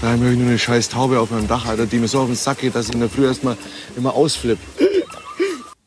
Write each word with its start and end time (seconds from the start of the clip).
Da 0.00 0.08
habe 0.12 0.30
ich 0.30 0.38
nur 0.38 0.48
eine 0.48 0.58
scheiß 0.58 0.90
Taube 0.90 1.18
auf 1.18 1.30
meinem 1.30 1.48
Dach, 1.48 1.66
Alter, 1.66 1.86
die 1.86 1.98
mir 1.98 2.08
so 2.08 2.20
auf 2.20 2.26
den 2.26 2.36
Sack 2.36 2.58
geht, 2.58 2.74
dass 2.74 2.88
ich 2.88 2.94
in 2.94 3.00
der 3.00 3.08
Früh 3.08 3.26
erstmal 3.26 3.56
immer 3.96 4.14
ausflippe. 4.14 4.60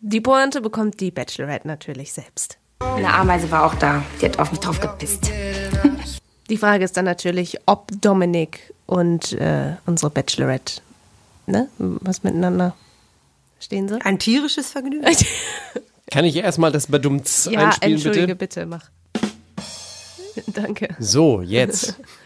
Die 0.01 0.21
Pointe 0.21 0.61
bekommt 0.61 0.99
die 0.99 1.11
Bachelorette 1.11 1.67
natürlich 1.67 2.13
selbst. 2.13 2.57
Eine 2.79 3.13
Ameise 3.13 3.51
war 3.51 3.65
auch 3.65 3.75
da. 3.75 4.03
Die 4.19 4.25
hat 4.25 4.39
auf 4.39 4.51
mich 4.51 4.59
drauf 4.59 4.79
gepisst. 4.79 5.29
Die 6.49 6.57
Frage 6.57 6.83
ist 6.83 6.97
dann 6.97 7.05
natürlich, 7.05 7.57
ob 7.67 7.91
Dominik 8.01 8.73
und 8.87 9.33
äh, 9.33 9.75
unsere 9.85 10.09
Bachelorette, 10.09 10.81
ne, 11.45 11.67
was 11.77 12.23
miteinander 12.23 12.75
stehen 13.59 13.87
sie? 13.87 14.01
Ein 14.01 14.17
tierisches 14.17 14.71
Vergnügen. 14.71 15.05
Kann 16.11 16.25
ich 16.25 16.35
erstmal 16.35 16.71
das 16.71 16.87
Badumts 16.87 17.47
ja, 17.51 17.67
einspielen, 17.67 17.93
entschuldige 17.93 18.35
bitte? 18.35 18.61
bitte, 18.61 18.65
mach. 18.65 18.89
Danke. 20.47 20.95
So, 20.97 21.41
jetzt. 21.41 21.99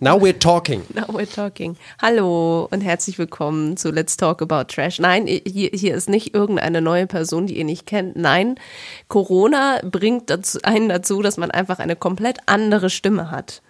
Now 0.00 0.20
we're 0.20 0.38
talking. 0.38 0.82
Now 0.94 1.06
we're 1.08 1.26
talking. 1.26 1.76
Hallo 2.00 2.68
und 2.70 2.80
herzlich 2.82 3.18
willkommen 3.18 3.76
zu 3.76 3.90
Let's 3.90 4.16
Talk 4.16 4.42
About 4.42 4.64
Trash. 4.64 4.98
Nein, 4.98 5.26
hier, 5.26 5.70
hier 5.72 5.94
ist 5.94 6.08
nicht 6.08 6.34
irgendeine 6.34 6.80
neue 6.80 7.06
Person, 7.06 7.46
die 7.46 7.58
ihr 7.58 7.64
nicht 7.64 7.86
kennt. 7.86 8.16
Nein, 8.16 8.56
Corona 9.08 9.80
bringt 9.82 10.30
dazu, 10.30 10.58
einen 10.62 10.88
dazu, 10.88 11.22
dass 11.22 11.36
man 11.36 11.50
einfach 11.50 11.78
eine 11.78 11.96
komplett 11.96 12.38
andere 12.46 12.90
Stimme 12.90 13.30
hat. 13.30 13.62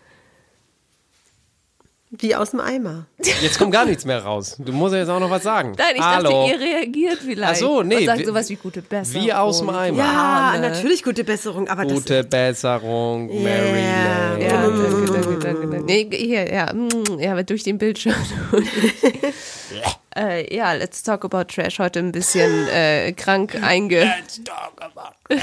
Wie 2.10 2.36
aus 2.36 2.52
dem 2.52 2.60
Eimer. 2.60 3.06
Jetzt 3.18 3.58
kommt 3.58 3.72
gar 3.72 3.84
nichts 3.84 4.04
mehr 4.04 4.22
raus. 4.22 4.56
Du 4.58 4.72
musst 4.72 4.94
ja 4.94 5.00
jetzt 5.00 5.08
auch 5.08 5.18
noch 5.18 5.30
was 5.30 5.42
sagen. 5.42 5.72
Nein, 5.76 5.96
ich 5.96 6.00
Hallo. 6.02 6.46
dachte, 6.46 6.52
ihr 6.52 6.60
reagiert 6.60 7.18
vielleicht. 7.18 7.52
Ach 7.52 7.56
so, 7.56 7.82
nee, 7.82 7.96
Und 7.96 8.06
sagt 8.06 8.24
sowas 8.26 8.48
wie 8.48 8.54
gute 8.54 8.80
Besserung. 8.80 9.26
wie 9.26 9.32
aus 9.32 9.58
dem 9.58 9.70
Eimer. 9.70 9.98
Ja, 9.98 10.52
Ahne. 10.54 10.70
natürlich 10.70 11.02
gute 11.02 11.24
Besserung, 11.24 11.66
aber 11.66 11.84
Gute 11.84 12.22
Besserung, 12.22 13.26
Mary 13.26 13.70
Lane. 13.72 14.44
Ja, 14.44 14.62
danke, 14.62 15.06
danke, 15.12 15.38
danke, 15.38 15.66
danke. 15.66 15.84
Nee, 15.84 16.08
hier, 16.12 16.52
ja, 16.52 16.72
mm, 16.72 17.18
ja, 17.18 17.32
aber 17.32 17.42
durch 17.42 17.64
den 17.64 17.76
Bildschirm. 17.78 18.14
äh, 20.16 20.54
ja, 20.54 20.74
let's 20.74 21.02
talk 21.02 21.24
about 21.24 21.44
Trash. 21.44 21.80
Heute 21.80 21.98
ein 21.98 22.12
bisschen 22.12 22.68
äh, 22.68 23.12
krank 23.14 23.60
einge. 23.60 24.04
Let's 24.04 24.40
talk 24.44 24.74
about. 24.80 25.16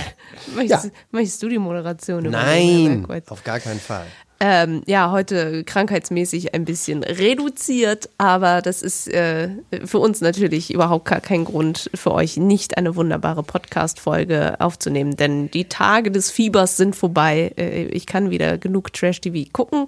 möchtest, 0.55 0.91
möchtest 1.11 1.43
du 1.43 1.49
die 1.49 1.59
Moderation 1.59 2.23
übernehmen? 2.23 3.05
Nein, 3.07 3.21
auf 3.27 3.43
gar 3.43 3.59
keinen 3.59 3.81
Fall. 3.81 4.07
Ähm, 4.39 4.81
ja, 4.87 5.11
heute 5.11 5.63
krankheitsmäßig 5.63 6.53
ein 6.53 6.65
bisschen 6.65 7.03
reduziert, 7.03 8.09
aber 8.17 8.61
das 8.61 8.81
ist 8.81 9.07
äh, 9.07 9.49
für 9.85 9.99
uns 9.99 10.19
natürlich 10.19 10.73
überhaupt 10.73 11.05
gar 11.05 11.21
kein 11.21 11.45
Grund 11.45 11.89
für 11.93 12.11
euch, 12.11 12.35
nicht 12.35 12.77
eine 12.77 12.95
wunderbare 12.95 13.43
Podcast-Folge 13.43 14.59
aufzunehmen, 14.59 15.15
denn 15.15 15.49
die 15.49 15.65
Tage 15.65 16.11
des 16.11 16.29
Fiebers 16.29 16.75
sind 16.75 16.95
vorbei. 16.95 17.53
Äh, 17.57 17.85
ich 17.85 18.05
kann 18.05 18.31
wieder 18.31 18.57
genug 18.57 18.91
Trash-TV 18.91 19.49
gucken 19.53 19.85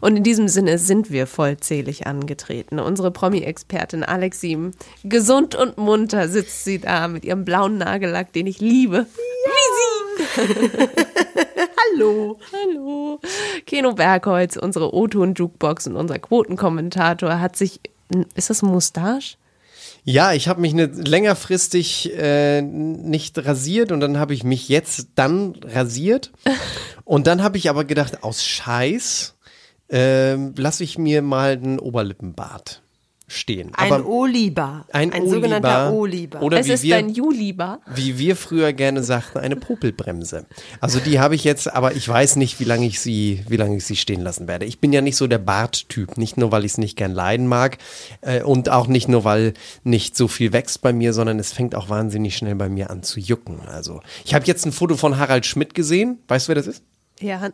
und 0.00 0.16
in 0.16 0.24
diesem 0.24 0.48
Sinne 0.48 0.78
sind 0.78 1.12
wir 1.12 1.28
vollzählig 1.28 2.06
angetreten. 2.06 2.80
Unsere 2.80 3.12
Promi-Expertin 3.12 4.02
Alexim, 4.02 4.72
gesund 5.04 5.54
und 5.54 5.78
munter 5.78 6.28
sitzt 6.28 6.64
sie 6.64 6.80
da 6.80 7.06
mit 7.06 7.24
ihrem 7.24 7.44
blauen 7.44 7.78
Nagellack, 7.78 8.32
den 8.32 8.48
ich 8.48 8.60
liebe. 8.60 9.06
Wie 9.06 9.50
sie! 9.50 9.93
hallo. 11.94 12.38
Hallo. 12.52 13.20
Keno 13.66 13.92
Bergholz, 13.92 14.56
unsere 14.56 14.94
O-Ton-Jukebox 14.94 15.86
und 15.86 15.96
unser 15.96 16.18
Quotenkommentator 16.18 17.40
hat 17.40 17.56
sich, 17.56 17.80
ist 18.34 18.50
das 18.50 18.62
ein 18.62 18.70
Mustache? 18.70 19.36
Ja, 20.04 20.34
ich 20.34 20.48
habe 20.48 20.60
mich 20.60 20.74
ne, 20.74 20.86
längerfristig 20.86 22.12
äh, 22.14 22.60
nicht 22.60 23.38
rasiert 23.44 23.90
und 23.90 24.00
dann 24.00 24.18
habe 24.18 24.34
ich 24.34 24.44
mich 24.44 24.68
jetzt 24.68 25.08
dann 25.14 25.54
rasiert. 25.62 26.30
Und 27.06 27.26
dann 27.26 27.42
habe 27.42 27.58
ich 27.58 27.68
aber 27.68 27.84
gedacht, 27.84 28.22
aus 28.22 28.42
Scheiß 28.46 29.34
ähm, 29.90 30.54
lasse 30.56 30.84
ich 30.84 30.96
mir 30.96 31.20
mal 31.20 31.52
einen 31.52 31.78
Oberlippenbart 31.78 32.82
stehen. 33.34 33.72
Ein 33.74 33.92
aber 33.92 34.06
Oliba. 34.06 34.86
ein, 34.92 35.12
ein 35.12 35.28
sogenannter 35.28 35.92
Oliba. 35.92 36.38
Oliba. 36.38 36.40
Oder 36.40 36.60
es 36.60 36.66
wie 36.66 36.72
ist 36.72 36.82
wir, 36.82 36.96
dein 36.96 37.08
Juliba. 37.10 37.80
wie 37.94 38.18
wir 38.18 38.36
früher 38.36 38.72
gerne 38.72 39.02
sagten, 39.02 39.38
eine 39.38 39.56
Popelbremse. 39.56 40.46
Also 40.80 41.00
die 41.00 41.20
habe 41.20 41.34
ich 41.34 41.44
jetzt, 41.44 41.72
aber 41.72 41.94
ich 41.94 42.08
weiß 42.08 42.36
nicht, 42.36 42.60
wie 42.60 42.64
lange 42.64 42.86
ich 42.86 43.00
sie, 43.00 43.44
wie 43.48 43.56
lange 43.56 43.76
ich 43.76 43.84
sie 43.84 43.96
stehen 43.96 44.20
lassen 44.20 44.48
werde. 44.48 44.64
Ich 44.66 44.80
bin 44.80 44.92
ja 44.92 45.00
nicht 45.00 45.16
so 45.16 45.26
der 45.26 45.38
Barttyp, 45.38 46.16
nicht 46.16 46.36
nur, 46.36 46.52
weil 46.52 46.64
ich 46.64 46.72
es 46.72 46.78
nicht 46.78 46.96
gern 46.96 47.12
leiden 47.12 47.46
mag 47.46 47.78
äh, 48.20 48.42
und 48.42 48.68
auch 48.70 48.86
nicht 48.86 49.08
nur, 49.08 49.24
weil 49.24 49.54
nicht 49.82 50.16
so 50.16 50.28
viel 50.28 50.52
wächst 50.52 50.82
bei 50.82 50.92
mir, 50.92 51.12
sondern 51.12 51.38
es 51.38 51.52
fängt 51.52 51.74
auch 51.74 51.88
wahnsinnig 51.88 52.36
schnell 52.36 52.54
bei 52.54 52.68
mir 52.68 52.90
an 52.90 53.02
zu 53.02 53.20
jucken. 53.20 53.60
Also 53.68 54.00
ich 54.24 54.34
habe 54.34 54.46
jetzt 54.46 54.64
ein 54.66 54.72
Foto 54.72 54.96
von 54.96 55.18
Harald 55.18 55.46
Schmidt 55.46 55.74
gesehen. 55.74 56.18
Weißt 56.28 56.46
du, 56.46 56.50
wer 56.50 56.54
das 56.56 56.66
ist? 56.66 56.82
Ja, 57.20 57.48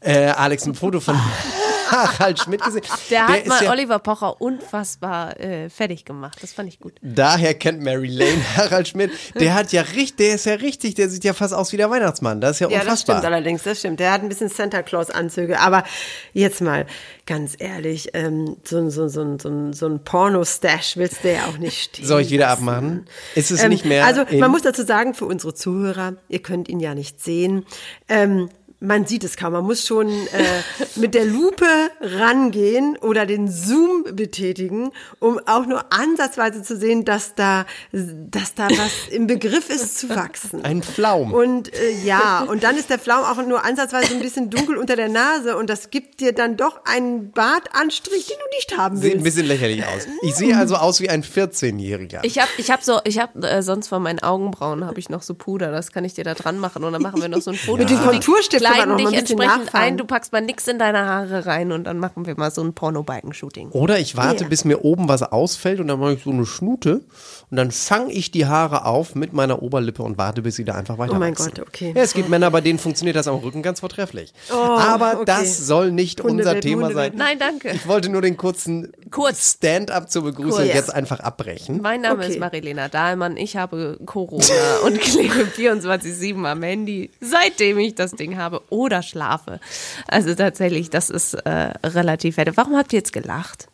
Äh, 0.00 0.28
Alex, 0.28 0.66
ein 0.66 0.74
Foto 0.74 1.00
von 1.00 1.16
Harald 1.90 2.38
Schmidt 2.40 2.62
gesehen. 2.62 2.82
der 3.10 3.28
hat 3.28 3.38
ist 3.38 3.48
mal 3.48 3.64
ja- 3.64 3.70
Oliver 3.70 3.98
Pocher 3.98 4.40
unfassbar 4.40 5.38
äh, 5.40 5.70
fertig 5.70 6.04
gemacht. 6.04 6.38
Das 6.42 6.52
fand 6.52 6.68
ich 6.68 6.80
gut. 6.80 6.94
Daher 7.02 7.54
kennt 7.54 7.80
Mary 7.82 8.08
Lane 8.08 8.42
Harald 8.56 8.88
Schmidt. 8.88 9.10
Der 9.38 9.54
hat 9.54 9.72
ja 9.72 9.82
richtig, 9.82 10.16
der 10.16 10.34
ist 10.34 10.46
ja 10.46 10.54
richtig, 10.54 10.94
der 10.94 11.08
sieht 11.08 11.24
ja 11.24 11.32
fast 11.34 11.54
aus 11.54 11.72
wie 11.72 11.76
der 11.76 11.90
Weihnachtsmann. 11.90 12.40
Das 12.40 12.52
ist 12.56 12.60
ja 12.60 12.68
Ja, 12.68 12.78
das 12.78 12.84
unfassbar. 12.86 13.16
stimmt 13.18 13.32
allerdings, 13.32 13.62
das 13.62 13.78
stimmt. 13.78 14.00
Der 14.00 14.12
hat 14.12 14.22
ein 14.22 14.28
bisschen 14.28 14.48
Santa 14.48 14.82
Claus-Anzüge, 14.82 15.60
aber 15.60 15.84
jetzt 16.32 16.60
mal 16.60 16.86
ganz 17.26 17.54
ehrlich, 17.58 18.10
ähm, 18.14 18.56
so, 18.64 18.78
ein- 18.78 18.90
so, 18.90 19.08
so, 19.08 19.36
so, 19.38 19.72
so 19.72 19.86
ein 19.86 20.04
Porno-Stash 20.04 20.96
willst 20.96 21.24
du 21.24 21.32
ja 21.32 21.46
auch 21.46 21.58
nicht 21.58 21.82
stehen. 21.94 22.06
Soll 22.06 22.22
ich 22.22 22.30
wieder 22.30 22.46
lassen. 22.46 22.68
abmachen? 22.68 23.06
Ist 23.34 23.50
es 23.50 23.62
Ähm, 23.62 23.70
nicht 23.70 23.84
mehr? 23.84 24.04
Also 24.06 24.24
man 24.38 24.50
muss 24.50 24.62
dazu 24.62 24.84
sagen, 24.84 25.14
für 25.14 25.26
unsere 25.26 25.54
Zuhörer, 25.54 26.14
ihr 26.28 26.40
könnt 26.40 26.68
ihn 26.68 26.80
ja 26.80 26.94
nicht 26.94 27.22
sehen. 27.22 27.66
Ähm, 28.08 28.48
man 28.86 29.06
sieht 29.06 29.24
es 29.24 29.36
kaum. 29.36 29.52
Man 29.52 29.64
muss 29.64 29.86
schon 29.86 30.08
äh, 30.08 30.62
mit 30.94 31.14
der 31.14 31.24
Lupe 31.24 31.66
rangehen 32.00 32.96
oder 32.98 33.26
den 33.26 33.50
Zoom 33.50 34.04
betätigen, 34.12 34.92
um 35.18 35.40
auch 35.46 35.66
nur 35.66 35.92
ansatzweise 35.92 36.62
zu 36.62 36.76
sehen, 36.76 37.04
dass 37.04 37.34
da, 37.34 37.66
dass 37.92 38.54
da 38.54 38.68
was 38.70 39.08
im 39.10 39.26
Begriff 39.26 39.68
ist 39.70 39.98
zu 39.98 40.08
wachsen. 40.10 40.64
Ein 40.64 40.82
Pflaum. 40.82 41.32
Und 41.32 41.74
äh, 41.74 42.04
ja, 42.04 42.44
und 42.48 42.62
dann 42.62 42.76
ist 42.76 42.90
der 42.90 42.98
Pflaum 42.98 43.24
auch 43.24 43.44
nur 43.44 43.64
ansatzweise 43.64 44.14
ein 44.14 44.20
bisschen 44.20 44.50
dunkel 44.50 44.76
unter 44.76 44.96
der 44.96 45.08
Nase 45.08 45.56
und 45.56 45.68
das 45.68 45.90
gibt 45.90 46.20
dir 46.20 46.32
dann 46.32 46.56
doch 46.56 46.80
einen 46.84 47.32
Bartanstrich, 47.32 48.26
den 48.26 48.36
du 48.38 48.56
nicht 48.56 48.78
haben 48.78 48.96
Sieht 48.96 49.04
ein 49.04 49.12
willst. 49.14 49.24
bisschen 49.24 49.46
lächerlich 49.46 49.84
aus. 49.84 50.06
Ich 50.22 50.34
sehe 50.36 50.56
also 50.56 50.76
aus 50.76 51.00
wie 51.00 51.10
ein 51.10 51.24
14-Jähriger. 51.24 52.20
Ich 52.22 52.38
habe 52.38 52.50
ich 52.56 52.70
hab 52.70 52.82
so, 52.82 53.00
ich 53.04 53.18
habe 53.18 53.48
äh, 53.48 53.62
sonst 53.62 53.88
von 53.88 54.02
meinen 54.02 54.20
Augenbrauen 54.20 54.84
habe 54.84 55.00
ich 55.00 55.08
noch 55.08 55.22
so 55.22 55.34
Puder, 55.34 55.72
das 55.72 55.90
kann 55.92 56.04
ich 56.04 56.14
dir 56.14 56.24
da 56.24 56.34
dran 56.34 56.58
machen 56.58 56.84
und 56.84 56.92
dann 56.92 57.02
machen 57.02 57.20
wir 57.20 57.28
noch 57.28 57.42
so 57.42 57.50
ein 57.50 57.56
Foto. 57.56 57.78
Mit 57.78 57.90
dem 57.90 58.00
Konturstift 58.00 58.75
kleiden 58.84 58.96
dich 58.98 59.18
entsprechend 59.18 59.64
nachfahren. 59.64 59.86
ein, 59.86 59.96
du 59.96 60.04
packst 60.04 60.32
mal 60.32 60.40
nix 60.42 60.66
in 60.68 60.78
deine 60.78 61.06
Haare 61.06 61.46
rein 61.46 61.72
und 61.72 61.84
dann 61.84 61.98
machen 61.98 62.26
wir 62.26 62.36
mal 62.36 62.50
so 62.50 62.62
ein 62.62 62.74
Porno-Balken-Shooting. 62.74 63.70
Oder 63.70 63.98
ich 63.98 64.16
warte, 64.16 64.44
Ja. 64.44 64.48
bis 64.50 64.64
mir 64.64 64.84
oben 64.84 65.08
was 65.08 65.22
ausfällt 65.22 65.80
und 65.80 65.88
dann 65.88 65.98
mache 66.00 66.14
ich 66.14 66.22
so 66.22 66.30
eine 66.30 66.46
Schnute 66.46 67.02
und 67.50 67.56
dann 67.56 67.70
fange 67.70 68.12
ich 68.12 68.30
die 68.30 68.46
Haare 68.46 68.84
auf 68.84 69.14
mit 69.14 69.32
meiner 69.32 69.62
Oberlippe 69.62 70.02
und 70.02 70.18
warte, 70.18 70.42
bis 70.42 70.56
sie 70.56 70.64
da 70.64 70.74
einfach 70.74 70.98
weiter 70.98 71.12
Oh 71.14 71.18
mein 71.18 71.32
wachsen. 71.32 71.52
Gott, 71.54 71.66
okay. 71.68 71.92
Ja, 71.96 72.02
es 72.02 72.12
gibt 72.14 72.28
Männer, 72.28 72.50
bei 72.50 72.60
denen 72.60 72.78
funktioniert 72.78 73.16
das 73.16 73.28
am 73.28 73.36
Rücken 73.36 73.62
ganz 73.62 73.80
vortrefflich. 73.80 74.32
Aber 74.50 75.14
okay. 75.16 75.24
das 75.26 75.58
soll 75.66 75.92
nicht 75.92 76.20
unser 76.20 76.32
Hundewelpen, 76.50 76.60
Thema 76.62 76.80
sein. 76.82 76.88
Hundewelpen. 77.12 77.18
Nein, 77.18 77.38
danke. 77.38 77.70
Ich 77.72 77.86
wollte 77.86 78.08
nur 78.08 78.22
den 78.22 78.36
kurzen 78.36 78.92
Kurz. 79.10 79.54
Stand-up 79.56 80.10
zur 80.10 80.24
Begrüßung 80.24 80.62
Kurz. 80.62 80.74
jetzt 80.74 80.92
einfach 80.94 81.20
abbrechen. 81.20 81.80
Mein 81.82 82.00
Name 82.00 82.22
Okay. 82.22 82.32
ist 82.32 82.40
Marilena 82.40 82.88
Dahlmann. 82.88 83.36
Ich 83.36 83.56
habe 83.56 83.98
Corona 84.06 84.44
und 84.84 85.00
klebe 85.00 85.44
24-7 85.56 86.44
am 86.44 86.62
Handy, 86.62 87.10
seitdem 87.20 87.78
ich 87.78 87.94
das 87.94 88.12
Ding 88.12 88.36
habe 88.36 88.55
oder 88.70 89.02
schlafe. 89.02 89.60
Also 90.08 90.34
tatsächlich, 90.34 90.90
das 90.90 91.10
ist 91.10 91.34
äh, 91.34 91.50
relativ 91.84 92.36
fett. 92.36 92.56
Warum 92.56 92.76
habt 92.76 92.92
ihr 92.92 92.98
jetzt 92.98 93.12
gelacht? 93.12 93.68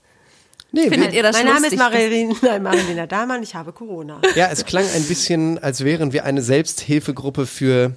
Nee, 0.75 0.89
Findet 0.89 1.13
ihr 1.13 1.23
das 1.23 1.37
mein 1.37 1.53
Name 1.53 1.67
ist 1.67 1.77
Marilena, 1.77 2.59
Marilena 2.59 3.07
Dahlmann, 3.09 3.43
ich 3.43 3.55
habe 3.55 3.73
Corona. 3.73 4.21
ja, 4.35 4.49
es 4.51 4.65
klang 4.65 4.87
ein 4.95 5.05
bisschen, 5.05 5.59
als 5.63 5.85
wären 5.85 6.15
wir 6.15 6.25
eine 6.25 6.41
Selbsthilfegruppe 6.41 7.45
für 7.45 7.93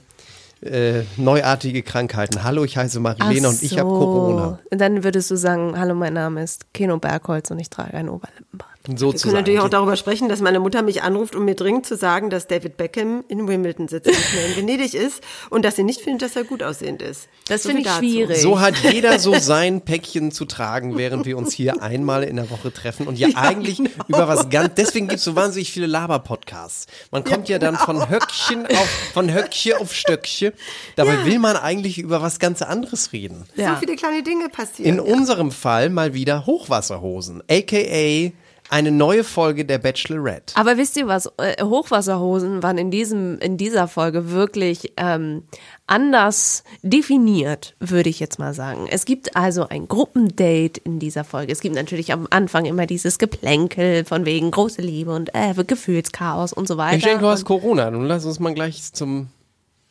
äh, 0.62 1.04
neuartige 1.16 1.84
Krankheiten. 1.84 2.44
Hallo, 2.44 2.66
ich 2.66 2.76
heiße 2.76 3.00
Marilena 3.00 3.48
Ach 3.48 3.54
und 3.54 3.64
ich 3.64 3.80
habe. 3.80 3.90
Corona. 3.90 4.60
Und 4.70 4.82
dann 4.82 5.04
würdest 5.06 5.32
du 5.32 5.38
sagen, 5.38 5.80
hallo, 5.80 5.96
mein 5.96 6.14
Name 6.14 6.44
ist 6.44 6.74
Keno 6.74 6.98
Bergholz 6.98 7.50
und 7.52 7.60
ich 7.60 7.70
trage 7.70 7.94
ein 7.94 8.10
Oberlippenbart. 8.10 8.75
Wir 8.88 8.98
Sozusagen. 8.98 9.32
können 9.32 9.42
natürlich 9.42 9.60
auch 9.62 9.70
darüber 9.70 9.96
sprechen, 9.96 10.30
dass 10.30 10.42
meine 10.42 10.60
Mutter 10.60 10.82
mich 10.82 11.02
anruft, 11.04 11.36
um 11.36 11.46
mir 11.46 11.56
dringend 11.56 11.86
zu 11.86 11.96
sagen, 11.96 12.30
dass 12.30 12.48
David 12.48 12.78
Beckham 12.78 13.24
in 13.28 13.48
Wimbledon 13.48 13.88
sitzt, 13.88 14.08
nicht 14.08 14.34
mehr 14.34 14.46
in 14.48 14.56
Venedig 14.58 14.94
ist 14.94 15.22
und 15.50 15.66
dass 15.66 15.76
sie 15.76 15.84
nicht 15.84 16.02
findet, 16.02 16.22
dass 16.24 16.36
er 16.36 16.44
gut 16.44 16.62
aussehend 16.64 17.02
ist. 17.02 17.28
Das 17.48 17.64
So 17.64 17.70
finde 17.70 17.82
ich 17.82 17.88
dazu. 17.88 18.00
schwierig. 18.00 18.38
So 18.42 18.60
hat 18.60 18.76
jeder 18.92 19.18
so 19.20 19.34
sein 19.40 19.82
Päckchen 19.82 20.32
zu 20.32 20.46
tragen, 20.46 20.98
während 20.98 21.26
wir 21.26 21.38
uns 21.38 21.54
hier 21.54 21.82
einmal 21.82 22.24
in 22.24 22.36
der 22.36 22.50
Woche 22.50 22.72
treffen 22.72 23.08
und 23.08 23.18
ja, 23.18 23.30
eigentlich 23.36 23.80
über 24.08 24.28
was 24.28 24.50
ganz, 24.50 24.76
deswegen 24.76 25.08
gibt 25.08 25.20
es 25.20 25.26
so 25.26 25.36
wahnsinnig 25.36 25.72
viele 25.72 25.88
Laber-Podcasts. 25.88 26.88
Man 27.12 27.24
kommt 27.24 27.50
ja, 27.50 27.60
dann 27.60 27.76
von 27.78 28.10
Höckchen 28.10 28.66
auf, 28.68 28.90
von 29.14 29.34
Höckchen 29.34 29.74
auf 29.74 29.94
Stöckchen. 29.94 30.54
Dabei 30.96 31.26
will 31.26 31.40
man 31.40 31.56
eigentlich 31.58 31.98
über 31.98 32.22
was 32.22 32.40
ganz 32.40 32.62
anderes 32.62 33.14
reden. 33.14 33.46
So 33.56 33.62
Ja. 33.62 33.78
viele 33.78 33.96
kleine 33.96 34.24
Dinge 34.24 34.50
passieren. 34.50 34.94
In 34.94 35.00
unserem 35.00 35.52
Fall 35.52 35.90
mal 35.90 36.14
wieder 36.14 36.46
Hochwasserhosen, 36.46 37.42
aka 37.50 38.32
eine 38.70 38.92
neue 38.92 39.24
Folge 39.24 39.66
der 39.66 39.78
Bachelorette. 39.78 40.56
Aber 40.56 40.78
wisst 40.78 40.98
ihr 40.98 41.08
was? 41.08 41.32
Äh, 41.38 41.64
Hochwasserhosen 41.64 42.64
waren 42.64 42.78
in 42.78 42.92
diesem, 42.92 43.40
in 43.40 43.58
dieser 43.58 43.88
Folge 43.88 44.32
wirklich 44.32 44.94
ähm, 44.98 45.44
anders 45.88 46.64
definiert, 46.82 47.76
würde 47.80 48.10
ich 48.10 48.20
jetzt 48.20 48.40
mal 48.40 48.54
sagen. 48.54 48.88
Es 48.90 49.06
gibt 49.06 49.36
also 49.36 49.68
ein 49.68 49.88
Gruppendate 49.88 50.82
in 50.84 51.00
dieser 51.00 51.24
Folge. 51.24 51.52
Es 51.52 51.62
gibt 51.62 51.76
natürlich 51.76 52.12
am 52.12 52.28
Anfang 52.30 52.66
immer 52.66 52.86
dieses 52.86 53.18
Geplänkel 53.18 54.06
von 54.06 54.26
wegen 54.26 54.52
große 54.52 54.82
Liebe 54.82 55.14
und 55.14 55.30
äh, 55.34 55.54
Gefühlschaos 55.64 56.54
und 56.54 56.68
so 56.68 56.78
weiter. 56.78 56.98
Ich 56.98 57.04
denke, 57.04 57.22
du 57.22 57.28
hast 57.28 57.46
Corona. 57.46 57.92
Nun 57.92 58.06
lass 58.06 58.26
uns 58.26 58.40
mal 58.40 58.54
gleich 58.54 58.94
zum 58.94 59.28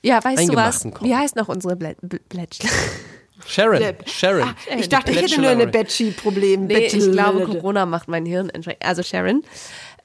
ja, 0.05 0.23
weißt 0.23 0.51
du 0.51 0.55
was? 0.55 0.83
Kommen. 0.83 0.97
Wie 1.01 1.15
heißt 1.15 1.35
noch 1.35 1.49
unsere 1.49 1.77
Blä 1.77 1.97
Blä 2.03 2.19
Blättchen? 2.29 2.69
Sharon. 3.47 3.79
Bleb. 3.79 4.09
Sharon. 4.09 4.43
Ah, 4.43 4.77
ich 4.79 4.89
dachte, 4.89 5.13
ich 5.13 5.21
hätte 5.23 5.41
nur 5.41 5.51
eine 5.51 5.67
Betschi-Problem. 5.67 6.67
Nee, 6.67 6.87
ich 6.87 7.11
glaube, 7.11 7.45
Corona 7.45 7.87
macht 7.87 8.09
mein 8.09 8.27
Hirn 8.27 8.49
entsprechend. 8.51 8.85
Also 8.85 9.03
Sharon. 9.03 9.43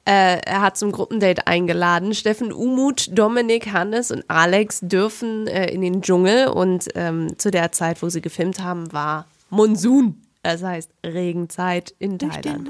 Äh, 0.06 0.40
er 0.40 0.62
hat 0.62 0.76
zum 0.78 0.92
Gruppendate 0.92 1.46
eingeladen. 1.46 2.14
Steffen 2.14 2.52
Umut, 2.52 3.08
Dominik, 3.16 3.72
Hannes 3.72 4.10
und 4.10 4.24
Alex 4.28 4.80
dürfen 4.82 5.46
äh, 5.46 5.70
in 5.70 5.82
den 5.82 6.00
Dschungel 6.02 6.48
und 6.48 6.88
ähm, 6.94 7.38
zu 7.38 7.50
der 7.50 7.70
Zeit, 7.72 8.02
wo 8.02 8.08
sie 8.08 8.22
gefilmt 8.22 8.60
haben, 8.60 8.92
war 8.92 9.26
Monsun. 9.50 10.22
Das 10.42 10.62
heißt 10.62 10.90
Regenzeit 11.04 11.94
in 11.98 12.18
Thailand. 12.18 12.66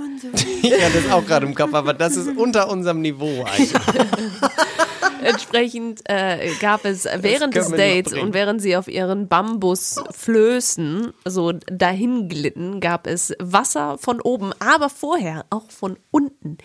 Ich 0.62 0.72
hatte 0.84 1.02
das 1.02 1.12
auch 1.12 1.24
gerade 1.24 1.46
im 1.46 1.54
Kopf, 1.54 1.72
aber 1.72 1.94
das 1.94 2.16
ist 2.16 2.36
unter 2.36 2.68
unserem 2.68 3.00
Niveau 3.00 3.44
eigentlich. 3.44 3.72
Entsprechend 5.24 6.00
äh, 6.04 6.50
gab 6.60 6.84
es 6.84 7.04
während 7.18 7.54
des 7.54 7.68
Dates 7.70 8.12
und 8.14 8.34
während 8.34 8.60
sie 8.62 8.76
auf 8.76 8.88
ihren 8.88 9.28
Bambusflößen 9.28 11.12
so 11.24 11.52
dahin 11.52 12.28
glitten, 12.28 12.80
gab 12.80 13.06
es 13.06 13.32
Wasser 13.38 13.98
von 13.98 14.20
oben, 14.20 14.52
aber 14.58 14.88
vorher 14.90 15.44
auch 15.50 15.70
von 15.70 15.96
unten. 16.10 16.58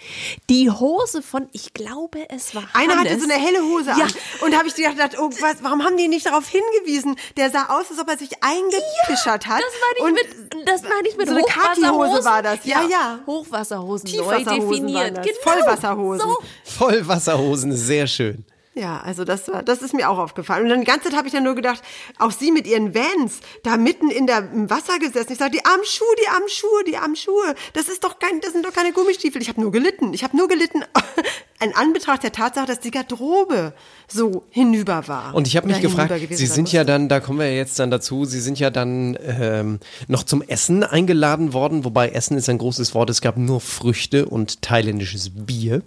Die 0.49 0.69
Hose 0.69 1.21
von, 1.21 1.47
ich 1.51 1.73
glaube, 1.73 2.19
es 2.29 2.55
war 2.55 2.63
Einer 2.73 2.97
Hannes. 2.97 3.11
hatte 3.13 3.21
so 3.21 3.29
eine 3.29 3.41
helle 3.41 3.61
Hose 3.63 3.89
Ja. 3.89 4.05
an. 4.05 4.11
Und 4.41 4.51
da 4.53 4.57
habe 4.57 4.67
ich 4.67 4.75
gedacht, 4.75 5.17
oh, 5.19 5.29
was, 5.41 5.63
warum 5.63 5.83
haben 5.83 5.97
die 5.97 6.07
nicht 6.07 6.25
darauf 6.25 6.47
hingewiesen? 6.47 7.15
Der 7.37 7.49
sah 7.51 7.65
aus, 7.77 7.85
als 7.89 7.99
ob 7.99 8.09
er 8.09 8.17
sich 8.17 8.31
eingepischert 8.41 9.47
hat. 9.47 9.61
Das 9.61 9.73
meine 9.99 10.09
ich 10.17 10.23
mit, 10.53 10.67
das 10.67 10.81
meine 10.83 11.07
ich 11.07 11.17
mit 11.17 11.27
so 11.27 11.33
eine 11.35 11.43
Hochwasserhosen. 11.43 11.83
Khaki-Hose 11.83 12.25
war 12.25 12.41
das. 12.43 12.59
Ja, 12.65 12.83
ja. 12.89 13.19
Hochwasserhosen, 13.25 14.09
neu 14.17 14.37
definiert. 14.43 15.15
Genau. 15.15 15.25
Vollwasserhosen. 15.43 16.27
So. 16.29 16.37
Vollwasserhosen, 16.63 17.71
sehr 17.75 18.07
schön. 18.07 18.44
Ja, 18.77 18.99
also 18.99 19.23
das 19.23 19.47
war, 19.47 19.63
das 19.63 19.81
ist 19.81 19.93
mir 19.93 20.09
auch 20.09 20.17
aufgefallen. 20.17 20.63
Und 20.63 20.69
dann 20.69 20.81
die 20.81 20.85
ganze 20.85 21.05
Zeit 21.05 21.17
habe 21.17 21.27
ich 21.27 21.33
dann 21.33 21.45
nur 21.45 21.55
gedacht, 21.55 21.81
auch 22.19 22.31
sie 22.31 22.51
mit 22.51 22.67
ihren 22.67 22.93
Vans, 22.93 23.39
da 23.63 23.77
mitten 23.77 24.11
in 24.11 24.27
der, 24.27 24.39
im 24.39 24.69
Wasser 24.69 24.99
gesessen. 24.99 25.31
Ich 25.31 25.37
sage, 25.37 25.51
die 25.51 25.65
armen 25.65 25.85
Schuhe, 25.85 26.13
die 26.21 26.27
armen 26.27 26.49
Schuhe, 26.49 26.83
die 26.83 26.97
armen 26.97 27.15
Schuhe. 27.15 27.55
Das 27.71 27.87
ist 27.87 28.03
doch 28.03 28.19
kein, 28.19 28.41
das 28.41 28.51
sind 28.51 28.65
doch 28.65 28.73
keine 28.73 28.91
Gummistiefel. 28.91 29.41
Ich 29.41 29.47
habe 29.47 29.61
nur 29.61 29.71
gelitten. 29.71 30.13
Ich 30.13 30.25
habe 30.25 30.35
nur 30.35 30.49
gelitten 30.49 30.83
in 31.61 31.73
Anbetracht 31.73 32.23
der 32.23 32.33
Tatsache, 32.33 32.65
dass 32.65 32.81
die 32.81 32.91
Garderobe 32.91 33.73
so 34.07 34.43
hinüber 34.49 35.07
war. 35.07 35.33
Und 35.33 35.47
ich 35.47 35.57
habe 35.57 35.67
mich 35.67 35.81
gefragt, 35.81 36.13
Sie 36.31 36.45
sind 36.45 36.71
ja 36.71 36.83
dann, 36.83 37.09
da 37.09 37.19
kommen 37.19 37.39
wir 37.39 37.47
ja 37.47 37.55
jetzt 37.55 37.79
dann 37.79 37.91
dazu, 37.91 38.25
Sie 38.25 38.39
sind 38.39 38.59
ja 38.59 38.69
dann 38.69 39.17
ähm, 39.23 39.79
noch 40.07 40.23
zum 40.23 40.41
Essen 40.41 40.83
eingeladen 40.83 41.53
worden, 41.53 41.85
wobei 41.85 42.09
Essen 42.09 42.37
ist 42.37 42.49
ein 42.49 42.57
großes 42.57 42.93
Wort. 42.93 43.09
Es 43.09 43.21
gab 43.21 43.37
nur 43.37 43.61
Früchte 43.61 44.25
und 44.25 44.61
thailändisches 44.61 45.31
Bier. 45.33 45.81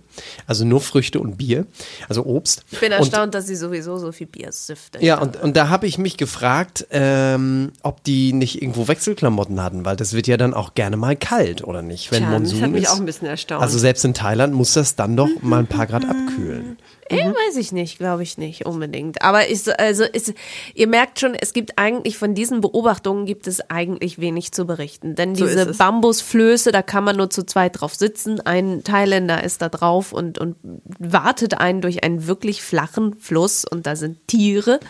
Also 0.47 0.65
nur 0.65 0.81
Früchte 0.81 1.21
und 1.21 1.37
Bier, 1.37 1.67
also 2.09 2.25
Obst. 2.25 2.65
Ich 2.71 2.81
bin 2.81 2.93
und, 2.93 2.99
erstaunt, 2.99 3.35
dass 3.35 3.47
sie 3.47 3.57
sowieso 3.57 3.99
so 3.99 4.13
viel 4.13 4.27
Bier 4.27 4.53
süftet. 4.53 5.03
Ja, 5.03 5.21
und, 5.21 5.41
und 5.41 5.57
da 5.57 5.69
habe 5.69 5.87
ich 5.87 5.99
mich 5.99 6.17
gefragt, 6.17 6.87
ähm, 6.91 7.73
ob 7.83 8.03
die 8.05 8.33
nicht 8.33 8.61
irgendwo 8.61 8.89
Wechselklamotten 8.89 9.63
hatten, 9.63 9.85
weil 9.85 9.97
das 9.97 10.13
wird 10.13 10.27
ja 10.27 10.37
dann 10.37 10.55
auch 10.55 10.75
gerne 10.75 10.97
mal 10.97 11.17
kalt, 11.17 11.63
oder 11.63 11.83
nicht? 11.83 12.11
Wenn 12.11 12.25
Tja, 12.25 12.31
das 12.31 12.41
Monsun 12.41 12.63
hat 12.63 12.71
mich 12.71 12.83
ist. 12.85 12.91
auch 12.91 12.99
ein 12.99 13.07
bisschen 13.07 13.29
erstaunt. 13.29 13.63
Also 13.63 13.79
selbst 13.79 14.05
in 14.05 14.15
Thailand 14.15 14.55
muss 14.55 14.73
das 14.73 14.97
dann 14.97 15.17
doch 15.17 15.29
mal 15.43 15.61
ein 15.61 15.67
paar 15.67 15.87
Grad 15.87 16.05
abkühlen. 16.05 16.79
Eh, 17.11 17.25
weiß 17.25 17.57
ich 17.57 17.73
nicht, 17.73 17.99
glaube 17.99 18.23
ich 18.23 18.39
nicht 18.39 18.67
unbedingt. 18.67 19.23
Aber 19.23 19.47
ist, 19.47 19.69
also 19.79 20.05
ist, 20.05 20.35
ihr 20.75 20.87
merkt 20.87 21.21
schon, 21.21 21.35
es 21.35 21.53
gibt 21.53 21.79
eigentlich 21.79 22.19
von 22.19 22.35
diesen 22.35 22.61
Beobachtungen 22.61 23.27
gibt 23.27 23.47
es 23.47 23.71
eigentlich 23.71 24.19
wenig 24.19 24.53
zu 24.53 24.67
berichten. 24.67 25.15
Denn 25.15 25.35
So 25.35 25.47
diese. 25.47 25.75
Bambusflöße, 25.75 26.73
da 26.73 26.83
kann 26.83 27.05
man 27.05 27.17
nur 27.17 27.31
zu 27.31 27.45
zweit 27.45 27.81
drauf 27.81 27.95
sitzen. 27.95 28.41
Ein 28.41 28.85
Thailänder 28.85 29.43
ist 29.43 29.63
da 29.63 29.69
drauf 29.69 30.13
und, 30.13 30.39
und 30.39 30.57
wartet 30.99 31.59
einen 31.59 31.81
durch 31.81 32.05
einen 32.05 32.27
wirklich 32.27 32.63
flachen 32.63 33.15
Fluss 33.15 33.65
und 33.65 33.87
da 33.87 33.97
sind 33.97 34.27
Tiere 34.27 34.81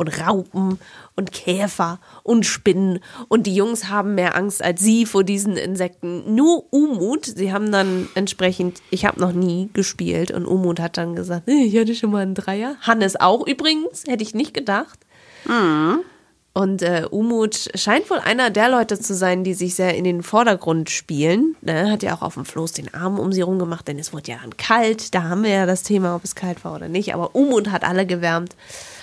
und 0.00 0.18
Raupen 0.18 0.78
und 1.14 1.30
Käfer 1.30 2.00
und 2.22 2.46
Spinnen 2.46 3.00
und 3.28 3.46
die 3.46 3.54
Jungs 3.54 3.90
haben 3.90 4.14
mehr 4.14 4.34
Angst 4.34 4.64
als 4.64 4.80
sie 4.80 5.04
vor 5.04 5.24
diesen 5.24 5.58
Insekten. 5.58 6.34
Nur 6.34 6.72
Umut, 6.72 7.26
sie 7.26 7.52
haben 7.52 7.70
dann 7.70 8.08
entsprechend, 8.14 8.80
ich 8.90 9.04
habe 9.04 9.20
noch 9.20 9.32
nie 9.32 9.68
gespielt 9.74 10.30
und 10.30 10.46
Umut 10.46 10.80
hat 10.80 10.96
dann 10.96 11.14
gesagt, 11.14 11.48
"Eh, 11.48 11.64
ich 11.64 11.76
hatte 11.76 11.94
schon 11.94 12.10
mal 12.12 12.22
einen 12.22 12.34
Dreier. 12.34 12.76
Hannes 12.80 13.20
auch 13.20 13.46
übrigens, 13.46 14.04
hätte 14.06 14.22
ich 14.22 14.34
nicht 14.34 14.54
gedacht. 14.54 14.98
Und 16.52 16.82
äh, 16.82 17.06
Umut 17.08 17.68
scheint 17.76 18.10
wohl 18.10 18.18
einer 18.18 18.50
der 18.50 18.68
Leute 18.70 18.98
zu 18.98 19.14
sein, 19.14 19.44
die 19.44 19.54
sich 19.54 19.74
sehr 19.76 19.94
in 19.94 20.02
den 20.04 20.22
Vordergrund 20.22 20.90
spielen. 20.90 21.54
Ne? 21.60 21.90
Hat 21.90 22.02
ja 22.02 22.14
auch 22.14 22.22
auf 22.22 22.34
dem 22.34 22.44
Floß 22.44 22.72
den 22.72 22.92
Arm 22.92 23.20
um 23.20 23.32
sie 23.32 23.42
rum 23.42 23.58
gemacht, 23.58 23.86
denn 23.86 23.98
es 24.00 24.12
wurde 24.12 24.32
ja 24.32 24.38
dann 24.42 24.56
kalt. 24.56 25.14
Da 25.14 25.24
haben 25.24 25.44
wir 25.44 25.50
ja 25.50 25.66
das 25.66 25.84
Thema, 25.84 26.16
ob 26.16 26.24
es 26.24 26.34
kalt 26.34 26.64
war 26.64 26.74
oder 26.74 26.88
nicht. 26.88 27.14
Aber 27.14 27.36
Umut 27.36 27.70
hat 27.70 27.84
alle 27.84 28.04
gewärmt, 28.04 28.56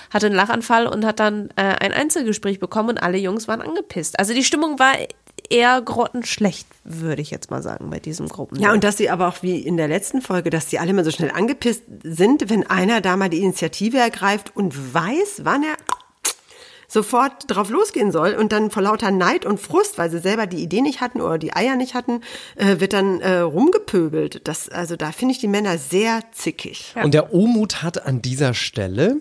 hatte 0.09 0.27
einen 0.27 0.36
Lachanfall 0.36 0.88
und 0.88 1.06
hat 1.06 1.19
dann 1.19 1.50
äh, 1.56 1.62
ein 1.62 1.94
Einzelgespräch 1.94 2.59
bekommen 2.59 2.89
und 2.89 2.98
alle 2.98 3.18
Jungs 3.18 3.48
waren 3.48 3.62
angepisst. 3.62 4.19
Also 4.19 4.33
die 4.33 4.44
Stimmung 4.44 4.80
war 4.80 4.94
eher 5.50 5.81
grottenschlecht, 5.81 6.68
würde 6.83 7.21
ich 7.21 7.31
jetzt 7.31 7.51
mal 7.51 7.62
sagen, 7.62 7.89
bei 7.89 8.00
diesem 8.00 8.27
Gruppen. 8.27 8.59
Ja, 8.59 8.74
und 8.74 8.83
dass 8.83 8.98
sie 8.98 9.09
aber 9.09 9.27
auch 9.27 9.42
wie 9.42 9.59
in 9.59 9.77
der 9.77 9.88
letzten 9.88 10.21
Folge, 10.21 10.50
dass 10.50 10.68
die 10.68 10.80
alle 10.80 10.94
mal 10.94 11.06
so 11.06 11.12
schnell 11.12 11.31
angepisst 11.31 11.83
sind, 12.04 12.50
wenn 12.50 12.65
einer 12.68 13.01
da 13.01 13.18
mal 13.18 13.30
die 13.30 13.42
Initiative 13.42 13.98
ergreift 13.98 14.56
und 14.56 14.94
weiß, 14.94 15.42
wann 15.44 15.63
er 15.63 15.75
sofort 16.88 17.44
drauf 17.48 17.69
losgehen 17.69 18.12
soll 18.12 18.33
und 18.33 18.51
dann 18.51 18.71
vor 18.71 18.81
lauter 18.81 19.12
Neid 19.12 19.45
und 19.45 19.60
Frust, 19.60 19.98
weil 19.98 20.10
sie 20.10 20.19
selber 20.19 20.48
die 20.48 20.63
Idee 20.63 20.81
nicht 20.81 21.01
hatten 21.01 21.19
oder 21.19 21.38
die 21.38 21.53
Eier 21.53 21.75
nicht 21.75 21.94
hatten, 21.94 22.21
äh, 22.56 22.80
wird 22.80 22.94
dann 22.94 23.19
äh, 23.19 23.39
rumgepöbelt. 23.39 24.48
Das, 24.48 24.69
also 24.69 24.95
da 24.95 25.12
finde 25.12 25.33
ich 25.33 25.39
die 25.39 25.50
Männer 25.50 25.77
sehr 25.77 26.21
zickig. 26.31 26.94
Und 27.01 27.13
der 27.13 27.33
Omut 27.33 27.83
hat 27.83 28.06
an 28.06 28.21
dieser 28.21 28.53
Stelle 28.53 29.17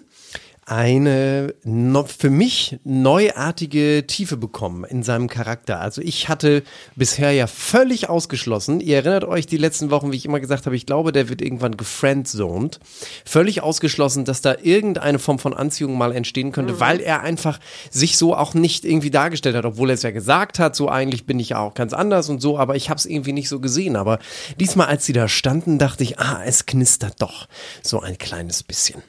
eine 0.66 1.54
für 2.08 2.28
mich 2.28 2.80
neuartige 2.82 4.04
Tiefe 4.08 4.36
bekommen 4.36 4.84
in 4.84 5.04
seinem 5.04 5.28
Charakter. 5.28 5.80
Also 5.80 6.02
ich 6.02 6.28
hatte 6.28 6.64
bisher 6.96 7.30
ja 7.30 7.46
völlig 7.46 8.08
ausgeschlossen, 8.08 8.80
ihr 8.80 8.96
erinnert 8.96 9.24
euch 9.24 9.46
die 9.46 9.58
letzten 9.58 9.92
Wochen, 9.92 10.10
wie 10.10 10.16
ich 10.16 10.26
immer 10.26 10.40
gesagt 10.40 10.66
habe, 10.66 10.74
ich 10.74 10.84
glaube, 10.84 11.12
der 11.12 11.28
wird 11.28 11.40
irgendwann 11.40 11.76
gefriendzoned. 11.76 12.80
Völlig 13.24 13.62
ausgeschlossen, 13.62 14.24
dass 14.24 14.40
da 14.40 14.56
irgendeine 14.60 15.20
Form 15.20 15.38
von 15.38 15.54
Anziehung 15.54 15.96
mal 15.96 16.10
entstehen 16.12 16.50
könnte, 16.50 16.80
weil 16.80 16.98
er 17.00 17.20
einfach 17.20 17.60
sich 17.90 18.18
so 18.18 18.34
auch 18.34 18.54
nicht 18.54 18.84
irgendwie 18.84 19.10
dargestellt 19.10 19.54
hat, 19.54 19.66
obwohl 19.66 19.90
er 19.90 19.94
es 19.94 20.02
ja 20.02 20.10
gesagt 20.10 20.58
hat, 20.58 20.74
so 20.74 20.88
eigentlich 20.88 21.26
bin 21.26 21.38
ich 21.38 21.50
ja 21.50 21.60
auch 21.60 21.74
ganz 21.74 21.92
anders 21.92 22.28
und 22.28 22.42
so, 22.42 22.58
aber 22.58 22.74
ich 22.74 22.90
habe 22.90 22.98
es 22.98 23.06
irgendwie 23.06 23.32
nicht 23.32 23.48
so 23.48 23.60
gesehen. 23.60 23.94
Aber 23.94 24.18
diesmal, 24.58 24.88
als 24.88 25.06
sie 25.06 25.12
da 25.12 25.28
standen, 25.28 25.78
dachte 25.78 26.02
ich, 26.02 26.18
ah, 26.18 26.42
es 26.44 26.66
knistert 26.66 27.22
doch 27.22 27.46
so 27.82 28.00
ein 28.00 28.18
kleines 28.18 28.64
bisschen. 28.64 29.00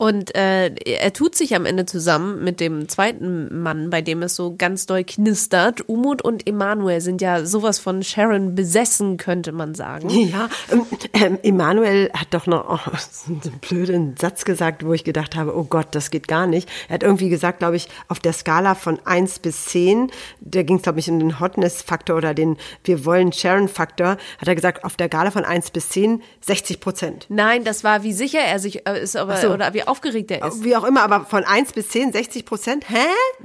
Und 0.00 0.36
äh, 0.36 0.68
er 0.76 1.12
tut 1.12 1.34
sich 1.34 1.56
am 1.56 1.66
Ende 1.66 1.84
zusammen 1.84 2.44
mit 2.44 2.60
dem 2.60 2.88
zweiten 2.88 3.62
Mann, 3.62 3.90
bei 3.90 4.00
dem 4.00 4.22
es 4.22 4.36
so 4.36 4.54
ganz 4.56 4.86
doll 4.86 5.02
knistert. 5.02 5.88
Umut 5.88 6.22
und 6.22 6.46
Emanuel 6.46 7.00
sind 7.00 7.20
ja 7.20 7.44
sowas 7.44 7.80
von 7.80 8.04
Sharon 8.04 8.54
besessen, 8.54 9.16
könnte 9.16 9.50
man 9.50 9.74
sagen. 9.74 10.08
Ja, 10.28 10.50
ähm, 10.70 10.84
ähm, 11.14 11.38
Emanuel 11.42 12.10
hat 12.12 12.28
doch 12.32 12.46
noch 12.46 12.68
oh, 12.68 12.78
einen 13.28 13.40
blöden 13.60 14.14
Satz 14.18 14.44
gesagt, 14.44 14.84
wo 14.84 14.92
ich 14.92 15.02
gedacht 15.02 15.36
habe, 15.36 15.56
oh 15.56 15.64
Gott, 15.64 15.88
das 15.92 16.10
geht 16.10 16.28
gar 16.28 16.46
nicht. 16.46 16.68
Er 16.88 16.94
hat 16.94 17.02
irgendwie 17.02 17.30
gesagt, 17.30 17.60
glaube 17.60 17.76
ich, 17.76 17.88
auf 18.08 18.20
der 18.20 18.34
Skala 18.34 18.74
von 18.74 18.98
1 19.04 19.38
bis 19.38 19.64
10, 19.66 20.10
da 20.40 20.62
ging 20.62 20.76
es, 20.76 20.82
glaube 20.82 20.98
ich, 20.98 21.10
um 21.10 21.18
den 21.18 21.40
Hotness-Faktor 21.40 22.16
oder 22.16 22.34
den 22.34 22.58
Wir 22.84 23.06
wollen 23.06 23.32
Sharon-Faktor, 23.32 24.18
hat 24.38 24.48
er 24.48 24.54
gesagt, 24.54 24.84
auf 24.84 24.96
der 24.96 25.08
Skala 25.08 25.30
von 25.30 25.44
1 25.44 25.70
bis 25.70 25.88
10, 25.88 26.22
60 26.42 26.80
Prozent. 26.80 27.26
Nein, 27.30 27.64
das 27.64 27.84
war, 27.84 28.02
wie 28.02 28.12
sicher 28.12 28.40
er 28.40 28.58
sich 28.58 28.86
äh, 28.86 29.00
ist, 29.00 29.16
aber, 29.16 29.38
so. 29.38 29.48
oder 29.48 29.72
wie 29.72 29.87
aufgeregt 29.88 30.30
er 30.30 30.46
ist. 30.46 30.64
Wie 30.64 30.76
auch 30.76 30.84
immer, 30.84 31.02
aber 31.02 31.24
von 31.24 31.44
1 31.44 31.72
bis 31.72 31.88
10, 31.88 32.12
60 32.12 32.44
Prozent? 32.44 32.84
Hä? 32.88 32.96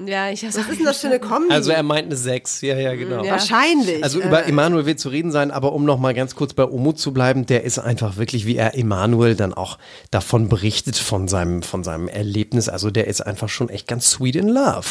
Ja, 0.05 0.29
ich 0.29 0.45
Was 0.45 0.55
ist 0.55 0.69
denn 0.79 0.85
das 0.85 0.99
für 0.99 1.07
eine 1.07 1.19
Comedy? 1.19 1.53
Also 1.53 1.71
er 1.71 1.83
meint 1.83 2.07
eine 2.07 2.15
6, 2.15 2.61
ja, 2.61 2.77
ja, 2.77 2.95
genau. 2.95 3.23
Ja. 3.23 3.31
Wahrscheinlich. 3.31 4.03
Also 4.03 4.19
über 4.21 4.45
äh, 4.45 4.49
Emanuel 4.49 4.85
wird 4.85 4.99
zu 4.99 5.09
reden 5.09 5.31
sein, 5.31 5.51
aber 5.51 5.73
um 5.73 5.85
noch 5.85 5.99
mal 5.99 6.13
ganz 6.13 6.35
kurz 6.35 6.53
bei 6.53 6.65
Omut 6.65 6.99
zu 6.99 7.13
bleiben, 7.13 7.45
der 7.45 7.63
ist 7.63 7.79
einfach 7.79 8.17
wirklich, 8.17 8.45
wie 8.45 8.55
er 8.55 8.77
Emanuel 8.77 9.35
dann 9.35 9.53
auch 9.53 9.77
davon 10.11 10.49
berichtet, 10.49 10.97
von 10.97 11.27
seinem, 11.27 11.63
von 11.63 11.83
seinem 11.83 12.07
Erlebnis. 12.07 12.69
Also 12.69 12.91
der 12.91 13.07
ist 13.07 13.21
einfach 13.21 13.49
schon 13.49 13.69
echt 13.69 13.87
ganz 13.87 14.09
sweet 14.09 14.35
in 14.35 14.49
love. 14.49 14.87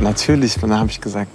Natürlich, 0.00 0.62
und 0.62 0.70
da 0.70 0.78
habe 0.78 0.90
ich 0.90 1.00
gesagt, 1.00 1.30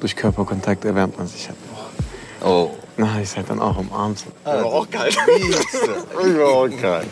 durch 0.00 0.16
Körperkontakt 0.16 0.84
erwärmt 0.84 1.18
man 1.18 1.26
sich 1.26 1.48
halt 1.48 1.58
noch. 1.70 2.48
Oh. 2.48 2.70
Na, 3.00 3.18
ich 3.18 3.34
halt 3.34 3.48
dann 3.48 3.60
auch 3.60 3.78
umarmt. 3.78 4.26
War 4.44 4.62
auch 4.62 4.90
kalt. 4.90 5.16
war 6.12 6.48
auch 6.48 6.68
kalt. 6.80 7.08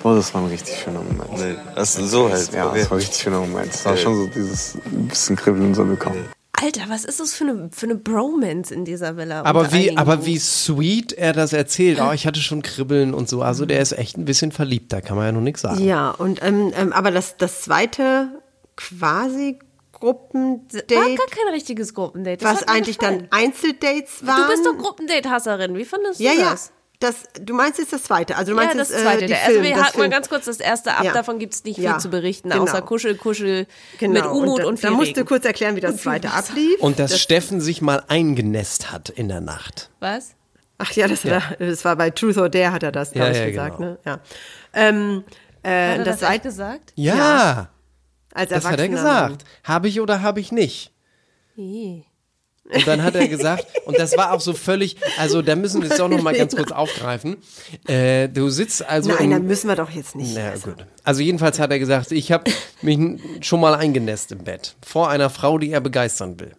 Boah, 0.00 0.14
das 0.14 0.32
war 0.32 0.42
ein 0.42 0.46
richtig 0.46 0.78
schöner 0.78 1.00
Moment. 1.00 1.32
Nee, 1.32 1.56
das 1.74 1.96
ist 1.96 2.10
so 2.12 2.30
halt. 2.30 2.52
Ja, 2.52 2.72
das 2.72 2.88
war 2.90 2.96
ein 2.96 3.00
richtig 3.00 3.22
schöner 3.22 3.40
Moment. 3.40 3.74
Das 3.74 3.84
war 3.84 3.96
schon 3.96 4.14
so 4.14 4.26
dieses 4.28 4.78
bisschen 4.84 5.34
Kribbeln 5.34 5.74
so 5.74 5.84
bekommen. 5.84 6.28
Alter, 6.52 6.82
was 6.88 7.04
ist 7.04 7.18
das 7.18 7.34
für 7.34 7.42
eine, 7.42 7.70
für 7.72 7.86
eine 7.86 7.96
Bromance 7.96 8.72
in 8.72 8.84
dieser 8.84 9.16
Villa? 9.16 9.42
Aber 9.42 9.72
wie, 9.72 9.88
einigen 9.88 9.98
aber 9.98 10.24
wie 10.26 10.38
sweet 10.38 11.12
er 11.12 11.32
das 11.32 11.52
erzählt. 11.52 12.00
Oh, 12.00 12.12
ich 12.12 12.24
hatte 12.24 12.40
schon 12.40 12.62
Kribbeln 12.62 13.12
und 13.12 13.28
so. 13.28 13.42
Also 13.42 13.66
der 13.66 13.80
ist 13.80 13.98
echt 13.98 14.16
ein 14.16 14.26
bisschen 14.26 14.52
verliebt, 14.52 14.92
da 14.92 15.00
kann 15.00 15.16
man 15.16 15.26
ja 15.26 15.32
noch 15.32 15.40
nichts 15.40 15.62
sagen. 15.62 15.84
Ja, 15.84 16.10
und 16.12 16.40
ähm, 16.42 16.72
ähm, 16.76 16.92
aber 16.92 17.10
das, 17.10 17.36
das 17.36 17.62
zweite 17.62 18.28
quasi 18.76 19.58
Gruppendate, 20.00 20.94
War 20.94 21.04
gar 21.04 21.26
kein 21.26 21.52
richtiges 21.52 21.94
Gruppendate. 21.94 22.44
Das 22.44 22.62
was 22.62 22.68
eigentlich 22.68 22.98
gefallen. 22.98 23.28
dann 23.30 23.40
Einzeldates 23.40 24.26
waren. 24.26 24.42
Du 24.42 24.48
bist 24.48 24.66
doch 24.66 24.76
Gruppendate-Hasserin. 24.78 25.74
Wie 25.76 25.84
fandest 25.84 26.20
du 26.20 26.24
Ja, 26.24 26.32
ja. 26.32 26.50
das? 26.50 26.72
Das, 26.98 27.14
du 27.38 27.52
meinst 27.52 27.78
jetzt 27.78 27.92
das 27.92 28.04
zweite. 28.04 28.36
Also 28.36 28.52
du 28.54 28.58
Ja, 28.58 28.64
meinst 28.68 28.80
das 28.80 28.88
jetzt, 28.90 29.02
zweite. 29.02 29.18
Äh, 29.24 29.26
die 29.26 29.26
der 29.26 29.36
Film, 29.36 29.56
erste, 29.56 29.68
wir 29.68 29.76
das 29.76 29.86
hatten 29.88 29.98
mal 29.98 30.08
ganz 30.08 30.28
kurz 30.30 30.44
das 30.46 30.60
erste 30.60 30.94
ab. 30.94 31.04
Ja. 31.04 31.12
Davon 31.12 31.38
gibt 31.38 31.52
es 31.52 31.62
nicht 31.64 31.76
viel 31.76 31.84
Ja, 31.84 31.98
zu 31.98 32.08
berichten, 32.08 32.48
genau. 32.48 32.62
außer 32.62 32.80
Kuschel, 32.80 33.16
Kuschel 33.16 33.66
Genau. 33.98 34.12
mit 34.14 34.24
Umut 34.24 34.60
und, 34.60 34.64
und, 34.64 34.80
viel 34.80 34.88
da 34.90 34.96
musst 34.96 35.14
du 35.16 35.24
kurz 35.26 35.44
erklären, 35.44 35.76
wie 35.76 35.80
das 35.80 35.98
zweite 35.98 36.30
ablief. 36.32 36.80
Und 36.80 36.98
dass 36.98 37.20
Steffen 37.20 37.60
sich 37.60 37.82
mal 37.82 38.02
eingenässt 38.08 38.90
hat 38.92 39.10
in 39.10 39.28
der 39.28 39.42
Nacht. 39.42 39.90
Was? 40.00 40.34
Ach 40.78 40.90
ja, 40.92 41.06
das, 41.06 41.22
Ja. 41.22 41.32
War, 41.32 41.42
das 41.58 41.84
war 41.84 41.96
bei 41.96 42.08
Truth 42.10 42.38
or 42.38 42.48
Dare 42.48 42.72
hat 42.72 42.82
er 42.82 42.92
das, 42.92 43.12
glaube 43.12 43.28
Ja, 43.28 43.32
ich, 43.32 43.38
ja, 43.40 43.46
gesagt. 43.50 43.76
genau. 43.78 43.90
Ne? 43.90 43.98
Ja. 44.06 44.20
Ähm, 44.72 45.24
äh, 45.62 45.68
Hat 45.68 45.98
er 45.98 46.04
das 46.04 46.20
das 46.20 46.42
gesagt? 46.42 46.92
Ja, 46.96 47.68
als 48.36 48.50
das 48.50 48.64
hat 48.64 48.78
er 48.78 48.88
gesagt. 48.88 49.44
Habe 49.64 49.88
ich 49.88 50.00
oder 50.00 50.22
habe 50.22 50.40
ich 50.40 50.52
nicht? 50.52 50.92
Und 51.56 52.86
dann 52.86 53.02
hat 53.04 53.14
er 53.14 53.28
gesagt, 53.28 53.64
und 53.84 53.96
das 53.96 54.16
war 54.16 54.32
auch 54.32 54.40
so 54.40 54.52
völlig, 54.52 54.96
also 55.18 55.40
da 55.40 55.54
müssen 55.54 55.82
wir 55.82 55.90
es 55.90 55.98
doch 55.98 56.08
noch 56.08 56.20
mal 56.20 56.34
ganz 56.34 56.56
kurz 56.56 56.72
aufgreifen. 56.72 57.36
Äh, 57.86 58.28
du 58.28 58.48
sitzt 58.50 58.84
also 58.84 59.10
Nein, 59.10 59.24
im, 59.26 59.30
dann 59.30 59.46
müssen 59.46 59.68
wir 59.68 59.76
doch 59.76 59.90
jetzt 59.90 60.16
nicht. 60.16 60.32
Na 60.34 60.50
Also, 60.50 60.70
gut. 60.70 60.86
Also 61.04 61.22
jedenfalls 61.22 61.60
hat 61.60 61.70
er 61.70 61.78
gesagt, 61.78 62.10
ich 62.10 62.32
habe 62.32 62.50
mich 62.82 62.98
schon 63.40 63.60
mal 63.60 63.74
eingenässt 63.74 64.32
im 64.32 64.38
Bett 64.44 64.74
vor 64.84 65.08
einer 65.10 65.30
Frau, 65.30 65.58
die 65.58 65.70
er 65.70 65.80
begeistern 65.80 66.40
will. 66.40 66.56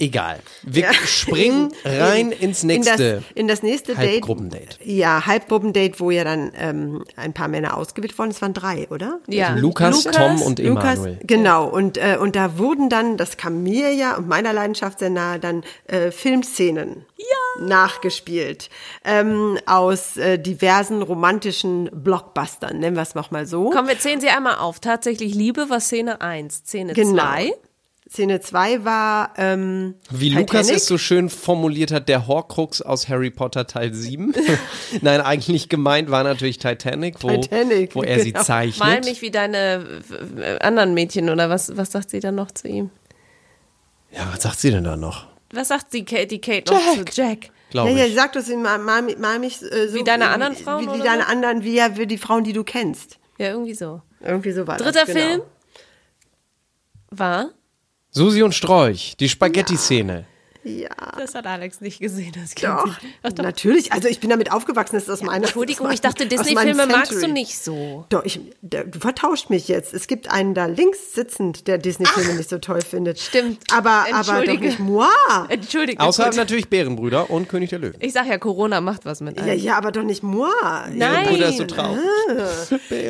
Egal. 0.00 0.38
Wir 0.62 0.84
Ja. 0.84 0.92
springen 0.92 1.72
rein 1.84 2.30
ins 2.30 2.62
in 2.62 2.68
nächste 2.68 3.14
das, 3.16 3.22
in 3.34 3.48
das 3.48 3.62
nächste 3.62 3.94
Date. 3.96 4.12
Halbgruppendate. 4.12 4.78
Ja, 4.84 5.26
Halbgruppendate, 5.26 5.98
wo 5.98 6.10
ja 6.12 6.22
dann 6.24 6.52
ähm, 6.56 7.04
ein 7.16 7.32
paar 7.34 7.48
Männer 7.48 7.76
ausgewählt 7.76 8.16
wurden. 8.18 8.30
Es 8.30 8.40
waren 8.40 8.54
drei, 8.54 8.86
oder? 8.90 9.18
Ja. 9.26 9.54
Lukas, 9.56 10.04
Tom 10.04 10.40
und 10.42 10.58
Lukas, 10.60 10.94
Emanuel. 10.98 11.18
genau. 11.24 11.66
Und, 11.66 11.98
äh, 11.98 12.16
und 12.20 12.36
da 12.36 12.58
wurden 12.58 12.88
dann, 12.88 13.16
das 13.16 13.36
kam 13.36 13.62
mir 13.64 13.92
ja 13.92 14.16
und 14.16 14.28
meiner 14.28 14.52
Leidenschaft 14.52 15.00
sehr 15.00 15.10
nahe, 15.10 15.38
dann 15.40 15.64
äh, 15.86 16.10
Filmszenen 16.12 17.04
nachgespielt. 17.60 18.70
Ähm, 19.04 19.58
aus 19.66 20.16
äh, 20.16 20.38
diversen 20.38 21.02
romantischen 21.02 21.90
Blockbustern, 21.92 22.78
nennen 22.78 22.96
wir 22.96 23.02
es 23.02 23.14
noch 23.14 23.30
mal 23.30 23.46
so. 23.46 23.70
Komm, 23.70 23.88
wir 23.88 23.98
zählen 23.98 24.20
sie 24.20 24.28
einmal 24.28 24.56
auf. 24.58 24.78
Tatsächlich 24.80 25.34
Liebe 25.34 25.68
war 25.70 25.80
Szene 25.80 26.20
1. 26.20 26.54
Szene 26.66 26.92
Genau. 26.92 27.22
2. 27.22 27.52
Szene 28.10 28.40
2 28.40 28.84
war 28.84 29.34
ähm, 29.36 29.94
Wie 30.10 30.30
Titanic. 30.30 30.52
Lukas 30.52 30.70
es 30.70 30.86
so 30.86 30.96
schön 30.96 31.28
formuliert 31.28 31.92
hat, 31.92 32.08
der 32.08 32.26
Horcrux 32.26 32.80
aus 32.80 33.08
Harry 33.08 33.30
Potter 33.30 33.66
Teil 33.66 33.92
7. 33.92 34.34
Nein, 35.02 35.20
eigentlich 35.20 35.68
gemeint 35.68 36.10
war 36.10 36.24
natürlich 36.24 36.58
Titanic, 36.58 37.22
wo, 37.22 37.28
Titanic, 37.28 37.94
wo 37.94 38.02
er 38.02 38.20
sie 38.20 38.32
genau. 38.32 38.40
Mal 38.40 38.44
zeichnet. 38.46 39.04
mich 39.04 39.20
wie 39.20 39.30
deine 39.30 39.84
äh, 40.38 40.58
anderen 40.60 40.94
Mädchen 40.94 41.28
oder 41.28 41.50
was, 41.50 41.76
was 41.76 41.92
sagt 41.92 42.10
sie 42.10 42.20
dann 42.20 42.34
noch 42.34 42.50
zu 42.50 42.68
ihm? 42.68 42.90
Ja, 44.10 44.26
was 44.32 44.42
sagt 44.42 44.58
sie 44.58 44.70
denn 44.70 44.84
da 44.84 44.96
noch? 44.96 45.26
Was 45.52 45.68
sagt 45.68 45.92
die 45.92 46.04
Kate, 46.04 46.28
die 46.28 46.40
Kate 46.40 46.72
noch 46.72 46.80
zu 46.94 47.04
Jack? 47.12 47.50
Glaube 47.70 47.90
Ja, 47.90 47.96
ja, 47.98 48.04
ich. 48.06 48.14
sag 48.14 48.32
das 48.32 48.48
in 48.48 48.62
mal, 48.62 48.78
mal, 48.78 49.02
mal 49.18 49.38
mich 49.38 49.60
äh, 49.60 49.88
so 49.88 49.98
Wie 49.98 50.04
deine 50.04 50.28
anderen 50.28 50.56
Frauen 50.56 50.86
wie, 50.86 50.98
wie 50.98 51.04
deine 51.04 51.24
so? 51.24 51.28
anderen, 51.28 51.62
wie 51.62 51.74
ja 51.74 51.98
wie 51.98 52.06
die 52.06 52.16
Frauen, 52.16 52.44
die 52.44 52.54
du 52.54 52.64
kennst. 52.64 53.18
Ja, 53.38 53.48
irgendwie 53.48 53.74
so. 53.74 54.00
Irgendwie 54.20 54.52
so 54.52 54.66
war 54.66 54.78
Dritter 54.78 55.04
das, 55.04 55.06
genau. 55.06 55.20
Film 55.20 55.42
war? 57.10 57.50
Susi 58.10 58.42
und 58.42 58.54
Strolch, 58.54 59.16
die 59.20 59.28
Spaghetti-Szene. 59.28 60.24
Ja. 60.68 60.88
Das 61.18 61.34
hat 61.34 61.46
Alex 61.46 61.80
nicht 61.80 62.00
gesehen. 62.00 62.32
Das 62.40 62.54
kennt 62.54 62.72
Doch. 62.78 62.96
Ach, 63.22 63.32
doch. 63.32 63.42
natürlich. 63.44 63.92
Also 63.92 64.08
ich 64.08 64.20
bin 64.20 64.30
damit 64.30 64.52
aufgewachsen, 64.52 64.94
das 64.96 65.04
ist 65.04 65.10
aus 65.10 65.22
meiner 65.22 65.44
Entschuldigung, 65.46 65.86
aus 65.86 65.94
ich 65.94 66.00
dachte, 66.00 66.26
Disney-Filme 66.26 66.86
magst 66.86 67.12
du 67.22 67.26
nicht 67.28 67.58
so. 67.58 68.04
Doch, 68.10 68.24
ich, 68.24 68.40
der, 68.60 68.84
du 68.84 68.98
vertauscht 69.00 69.50
mich 69.50 69.68
jetzt. 69.68 69.94
Es 69.94 70.06
gibt 70.06 70.30
einen 70.30 70.54
da 70.54 70.66
links 70.66 71.14
sitzend, 71.14 71.66
der 71.66 71.78
Disney-Filme 71.78 72.34
nicht 72.34 72.50
so 72.50 72.58
toll 72.58 72.82
findet. 72.82 73.18
Stimmt. 73.18 73.62
Aber, 73.72 74.06
aber 74.12 74.44
doch 74.44 74.60
nicht 74.60 74.78
moi. 74.78 75.06
Entschuldige. 75.48 76.00
Außerhalb 76.00 76.32
gut. 76.32 76.38
natürlich 76.38 76.68
Bärenbrüder 76.68 77.30
und 77.30 77.48
König 77.48 77.70
der 77.70 77.78
Löwen. 77.78 77.96
Ich 78.00 78.12
sag 78.12 78.26
ja, 78.26 78.38
Corona 78.38 78.80
macht 78.80 79.04
was 79.04 79.20
mit 79.20 79.36
Ja, 79.38 79.44
einem. 79.44 79.58
ja, 79.60 79.76
aber 79.76 79.92
doch 79.92 80.02
nicht 80.02 80.22
moi. 80.22 80.48
Nein. 80.92 81.26
Bruder 81.28 81.48
ist 81.48 81.58
so 81.58 81.64
traurig. 81.64 82.00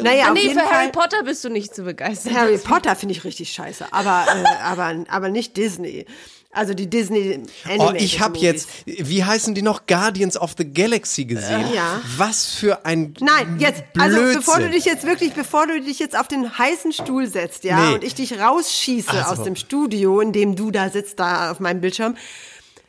Naja, 0.03 0.25
Ah, 0.27 0.29
auf 0.29 0.35
nee, 0.35 0.43
jeden 0.43 0.59
für 0.59 0.65
Harry 0.65 0.85
Fall. 0.85 0.93
Potter 0.93 1.23
bist 1.25 1.45
du 1.45 1.49
nicht 1.49 1.75
zu 1.75 1.83
begeistern. 1.85 2.35
Harry 2.35 2.59
Potter 2.59 2.95
finde 2.97 3.15
ich 3.15 3.25
richtig 3.25 3.51
scheiße, 3.53 3.87
aber, 3.93 4.27
äh, 4.29 4.63
aber, 4.65 5.05
aber 5.09 5.29
nicht 5.29 5.57
Disney. 5.57 6.07
Also 6.51 6.73
die 6.73 6.89
Disney 6.89 7.39
Oh, 7.67 7.69
Animated 7.71 8.01
ich 8.03 8.21
habe 8.21 8.39
jetzt, 8.39 8.69
wie 8.87 9.23
heißen 9.23 9.55
die 9.55 9.61
noch, 9.63 9.87
Guardians 9.87 10.37
of 10.37 10.55
the 10.57 10.65
Galaxy 10.65 11.25
gesehen. 11.27 11.67
Ja. 11.75 12.01
Was 12.17 12.47
für 12.55 12.87
ein 12.87 13.15
Nein, 13.21 13.57
jetzt, 13.61 13.83
also 13.99 14.17
Blödsinn. 14.17 14.39
bevor 14.41 14.59
du 14.59 14.71
dich 14.71 14.85
jetzt 14.87 15.07
wirklich, 15.07 15.35
bevor 15.35 15.67
du 15.67 15.81
dich 15.81 15.99
jetzt 15.99 16.19
auf 16.19 16.27
den 16.27 16.59
heißen 16.59 16.93
Stuhl 16.93 17.27
setzt, 17.27 17.65
ja, 17.65 17.89
Nee. 17.91 17.95
und 17.97 18.05
ich 18.05 18.15
dich 18.15 18.41
rausschieße 18.41 19.11
Also. 19.11 19.33
aus 19.33 19.43
dem 19.45 19.57
Studio, 19.57 20.21
in 20.21 20.33
dem 20.33 20.57
du 20.57 20.71
da 20.71 20.89
sitzt, 20.89 21.21
da 21.21 21.51
auf 21.53 21.61
meinem 21.61 21.81
Bildschirm. 21.83 22.17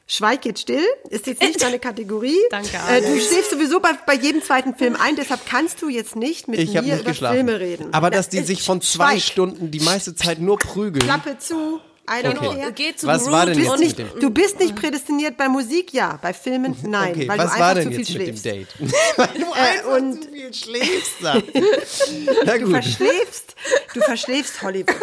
Schweig 0.08 0.44
jetzt 0.46 0.62
still, 0.62 0.82
ist 1.12 1.28
jetzt 1.28 1.40
nicht 1.42 1.62
deine 1.62 1.78
Kategorie. 1.78 2.40
Danke, 2.50 2.70
Äh, 2.90 3.02
du 3.02 3.08
schläfst 3.20 3.52
sowieso 3.52 3.80
bei, 3.80 3.92
bei 4.08 4.16
jedem 4.16 4.42
zweiten 4.42 4.74
Film 4.74 4.96
ein, 5.00 5.16
deshalb 5.16 5.46
kannst 5.46 5.84
du 5.84 5.90
jetzt 5.90 6.16
nicht 6.16 6.48
mit 6.48 6.60
Ich 6.60 6.76
habe 6.78 6.88
mir 6.88 6.94
nicht 6.94 7.02
über 7.04 7.12
geschlafen. 7.12 7.36
Filme 7.36 7.60
reden. 7.60 7.94
Aber 7.94 8.10
dass 8.10 8.28
die 8.30 8.40
äh, 8.40 8.44
sich 8.44 8.64
von 8.64 8.82
zwei 8.82 9.12
Schweig. 9.20 9.22
Stunden 9.22 9.70
die 9.70 9.82
meiste 9.82 10.16
Zeit 10.16 10.40
nur 10.40 10.58
prügeln. 10.58 11.06
Klappe 11.06 11.38
zu. 11.38 11.80
I 12.12 12.24
don't 12.24 12.38
Okay. 12.40 12.56
care. 12.60 12.72
Geh 12.74 12.96
zu 12.96 13.06
Was 13.08 13.24
Groot 13.24 13.32
war 13.34 13.46
denn 13.46 13.56
Du 13.56 13.62
jetzt 13.62 13.70
bist, 13.72 13.80
mit 13.80 13.98
nicht, 14.00 14.14
dem? 14.16 14.20
du 14.20 14.30
bist 14.32 14.60
nicht 14.60 14.76
prädestiniert 14.76 15.38
bei 15.38 15.48
Musik, 15.48 15.94
ja. 15.94 16.18
Bei 16.22 16.34
Filmen, 16.34 16.76
nein. 16.84 17.12
Okay, 17.14 17.28
weil 17.28 17.38
was 17.38 17.46
du 17.46 17.52
einfach 17.54 17.60
war 17.60 17.76
denn 17.76 17.84
zu 17.84 17.90
viel 17.92 18.00
jetzt 18.00 18.14
mit 18.18 18.28
dem 18.28 18.38
schläfst. 18.38 18.46
Date? 18.46 18.68
weil 19.18 19.28
du 19.40 19.52
einfach 19.54 19.92
und- 19.98 20.24
zu 20.24 20.32
viel 20.32 20.54
schläfst. 20.54 21.12
Na 21.22 22.58
Du 22.58 22.66
gut. 22.66 22.72
verschläfst, 22.72 23.56
du 23.94 24.02
verschläfst 24.02 24.62
Hollywood. 24.62 24.96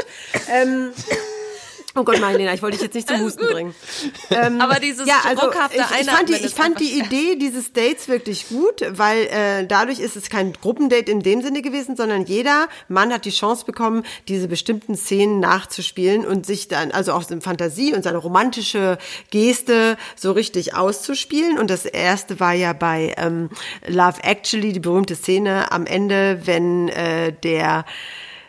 ähm, 0.51 0.93
oh 1.97 2.05
Gott, 2.05 2.21
Marlena, 2.21 2.55
ich 2.55 2.63
wollte 2.63 2.77
dich 2.77 2.85
jetzt 2.85 2.95
nicht 2.95 3.09
zum 3.09 3.21
Husten 3.21 3.47
bringen. 3.47 3.75
Aber 4.61 4.81
dieses 4.81 5.07
Ja, 5.07 5.23
also 5.25 5.51
ich, 5.71 6.01
ich 6.01 6.07
fand, 6.07 6.29
die, 6.29 6.35
ich 6.35 6.55
fand 6.55 6.81
die 6.81 6.99
Idee 6.99 7.37
dieses 7.37 7.73
Dates 7.73 8.09
wirklich 8.09 8.49
gut, 8.49 8.83
weil 8.91 9.27
äh, 9.27 9.67
dadurch 9.67 10.01
ist 10.01 10.17
es 10.17 10.29
kein 10.31 10.53
Gruppendate 10.53 11.11
in 11.11 11.21
dem 11.21 11.43
Sinne 11.43 11.63
gewesen, 11.63 11.97
sondern 11.97 12.25
jeder 12.25 12.69
Mann 12.89 13.13
hat 13.13 13.25
die 13.25 13.31
Chance 13.31 13.65
bekommen, 13.65 14.05
diese 14.29 14.49
bestimmten 14.49 14.97
Szenen 14.97 15.41
nachzuspielen 15.41 16.27
und 16.27 16.47
sich 16.47 16.69
dann, 16.69 16.91
also 16.91 17.13
auch 17.13 17.23
seine 17.23 17.41
Fantasie 17.41 17.95
und 17.95 18.03
seine 18.03 18.19
romantische 18.19 18.99
Geste 19.31 19.97
so 20.15 20.33
richtig 20.33 20.75
auszuspielen. 20.75 21.59
Und 21.59 21.71
das 21.71 21.85
erste 21.85 22.41
war 22.41 22.53
ja 22.53 22.73
bei 22.73 23.15
ähm, 23.17 23.51
Love 23.87 24.23
Actually, 24.23 24.73
die 24.73 24.81
berühmte 24.81 25.17
Szene 25.17 25.73
am 25.73 25.87
Ende, 25.87 26.43
wenn 26.45 26.89
äh, 26.89 27.33
der 27.33 27.85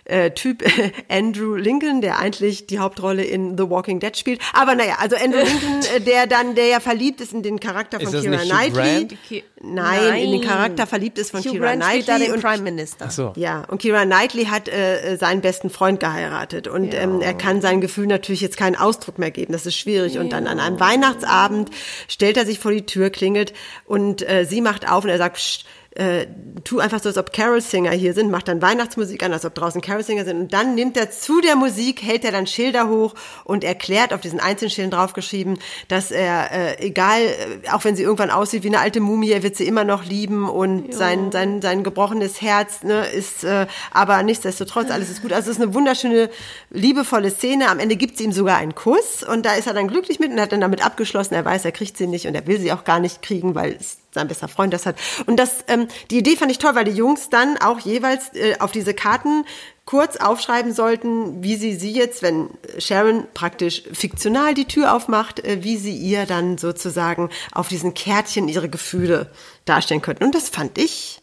äh, 0.08 0.32
Typ 0.32 0.64
Andrew 1.10 1.56
Lincoln, 1.56 2.02
der 2.02 2.20
eigentlich 2.20 2.68
die 2.68 2.80
Hauptrolle 2.80 3.24
in 3.24 3.58
The 3.58 3.70
Walking 3.70 4.00
Dead 4.00 4.16
spielt. 4.18 4.42
Aber 4.54 4.76
naja, 4.76 4.96
also 5.00 5.16
Andrew 5.16 5.40
Lincoln, 5.44 5.82
äh, 5.96 6.02
der 6.02 6.28
dann, 6.28 6.56
der 6.56 6.68
ja 6.68 6.80
verliebt 6.80 7.22
ist 7.22 7.34
in 7.34 7.44
den 7.44 7.60
Charakter 7.60 8.00
von 8.00 8.12
Kira 8.12 8.38
Knightley. 8.38 9.08
Ki- 9.28 9.44
Nein, 9.62 10.16
in 10.24 10.32
den 10.32 10.40
Nein. 10.42 10.50
Charakter 10.50 10.88
verliebt 10.88 11.18
ist 11.18 11.32
von 11.32 11.42
Hugh 11.42 11.52
Kira 11.52 11.76
Grant 11.76 11.84
Knightley. 11.84 12.32
Und, 12.32 12.42
Prime 12.42 12.62
Minister. 12.64 13.06
Ach 13.08 13.12
so. 13.12 13.34
ja, 13.36 13.64
und 13.68 13.82
Kira 13.82 14.06
Knightley 14.06 14.46
hat 14.46 14.70
äh, 14.70 15.18
seinen 15.18 15.42
besten 15.42 15.70
Freund 15.70 16.00
geheiratet 16.00 16.68
und 16.68 16.94
ähm, 16.94 17.22
er 17.22 17.34
kann 17.34 17.62
sein 17.62 17.82
Gefühl 17.82 18.08
natürlich 18.08 18.42
jetzt 18.42 18.58
keinen 18.58 18.76
Ausdruck 18.76 19.18
mehr 19.20 19.32
geben. 19.32 19.54
Das 19.54 19.66
ist 19.66 19.76
schwierig. 19.76 20.18
Und 20.20 20.32
dann 20.32 20.48
an 20.48 20.60
einem 20.60 20.80
Weihnachtsabend 20.80 21.70
stellt 22.08 22.38
er 22.38 22.46
sich 22.46 22.60
vor 22.60 22.72
die 22.72 22.86
Tür, 22.86 23.10
klingelt 23.10 23.54
und 23.86 24.28
äh, 24.28 24.46
sie 24.46 24.62
macht 24.62 24.90
auf 24.90 25.04
und 25.04 25.10
er 25.10 25.18
sagt, 25.18 25.38
Psst, 25.38 25.66
äh, 25.98 26.28
tu 26.64 26.80
einfach 26.80 27.02
so, 27.02 27.10
als 27.10 27.18
ob 27.18 27.34
Carol-Singer 27.34 27.92
hier 27.92 28.14
sind, 28.14 28.30
macht 28.30 28.48
dann 28.48 28.62
Weihnachtsmusik 28.62 29.24
an, 29.24 29.34
als 29.34 29.46
ob 29.46 29.56
draußen 29.56 29.82
Carol-Singer 29.82 30.26
sind 30.26 30.40
und 30.40 30.54
dann 30.54 30.76
nimmt 30.76 30.96
er 30.96 31.10
zu 31.10 31.42
der 31.42 31.56
Musik, 31.56 32.04
hält 32.04 32.24
er 32.24 32.32
dann 32.32 32.46
Schilder 32.46 32.88
hoch 32.88 33.16
und 33.46 33.64
erklärt 33.64 34.14
auf 34.14 34.22
diesen 34.22 34.40
einzelnen 34.40 34.70
Schildern 34.70 34.92
draufgeschrieben, 34.92 35.58
dass 35.88 36.12
er, 36.12 36.52
äh, 36.52 36.86
egal, 36.86 37.22
äh, 37.22 37.70
auch 37.72 37.84
wenn 37.84 37.96
sie 37.96 38.04
irgendwann 38.04 38.30
aussieht 38.30 38.64
wie 38.64 38.68
eine 38.68 38.80
alte 38.80 39.00
Mumie, 39.00 39.32
er 39.32 39.42
wird 39.42 39.56
sie 39.56 39.66
immer 39.66 39.84
noch 39.84 40.06
lieben 40.06 40.48
und 40.48 40.94
sein, 40.94 41.32
sein, 41.32 41.62
sein 41.62 41.84
gebrochenes 41.84 42.42
Herz 42.42 42.84
ne, 42.84 43.08
ist, 43.08 43.44
äh, 43.44 43.66
aber 43.92 44.22
nichtsdestotrotz, 44.22 44.92
alles 44.92 45.10
ist 45.10 45.22
gut. 45.22 45.34
Also 45.34 45.50
es 45.50 45.58
ist 45.58 45.64
eine 45.64 45.74
wunderschöne, 45.74 46.30
liebevolle 46.70 47.32
Szene. 47.32 47.70
Am 47.70 47.80
Ende 47.80 47.96
gibt 47.96 48.18
sie 48.18 48.26
ihm 48.26 48.32
sogar 48.32 48.58
einen 48.58 48.76
Kuss 48.76 49.24
und 49.24 49.46
da 49.46 49.54
ist 49.54 49.68
er 49.68 49.74
dann 49.74 49.88
glücklich 49.88 50.20
mit 50.20 50.32
und 50.32 50.40
hat 50.40 50.52
dann 50.52 50.62
damit 50.62 50.86
abgeschlossen, 50.86 51.34
er 51.34 51.46
weiß, 51.46 51.66
er 51.66 51.72
kriegt 51.72 51.98
sie 51.98 52.08
nicht 52.08 52.28
und 52.28 52.36
er 52.36 52.46
will 52.46 52.60
sie 52.60 52.72
auch 52.72 52.84
gar 52.84 53.00
nicht 53.00 53.22
kriegen, 53.22 53.56
weil 53.56 53.78
es 53.80 53.98
sein 54.18 54.28
bester 54.28 54.48
Freund 54.48 54.74
das 54.74 54.86
hat. 54.86 54.96
Und 55.26 55.38
das, 55.38 55.64
ähm, 55.68 55.88
die 56.12 56.18
Idee 56.18 56.36
fand 56.36 56.52
ich 56.52 56.58
toll, 56.60 56.76
weil 56.76 56.86
die 56.86 56.92
Jungs 56.92 57.30
dann 57.30 57.58
auch 57.58 57.80
jeweils 57.80 58.34
äh, 58.34 58.58
auf 58.60 58.72
diese 58.72 58.94
Karten 58.94 59.46
kurz 59.86 60.18
aufschreiben 60.18 60.74
sollten, 60.74 61.42
wie 61.44 61.56
sie 61.56 61.74
sie 61.76 61.94
jetzt, 61.94 62.22
wenn 62.22 62.50
Sharon 62.78 63.26
praktisch 63.34 63.84
fiktional 63.94 64.54
die 64.54 64.66
Tür 64.66 64.94
aufmacht, 64.94 65.40
äh, 65.46 65.64
wie 65.64 65.78
sie 65.78 65.96
ihr 65.96 66.26
dann 66.26 66.58
sozusagen 66.58 67.30
auf 67.54 67.70
diesen 67.70 67.94
Kärtchen 67.94 68.50
ihre 68.50 68.68
Gefühle 68.70 69.32
darstellen 69.66 70.02
könnten. 70.02 70.26
Und 70.26 70.36
das 70.36 70.50
fand 70.50 70.78
ich 70.78 71.22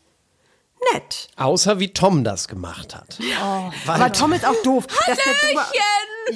nett. 0.93 1.29
Außer 1.37 1.79
wie 1.79 1.93
Tom 1.93 2.25
das 2.25 2.49
gemacht 2.49 2.95
hat. 2.95 3.19
Aber 3.87 4.13
Tom 4.13 4.33
ist 4.33 4.47
auch 4.47 4.57
doof. 4.63 4.87
dass 5.07 5.19
der- 5.19 5.35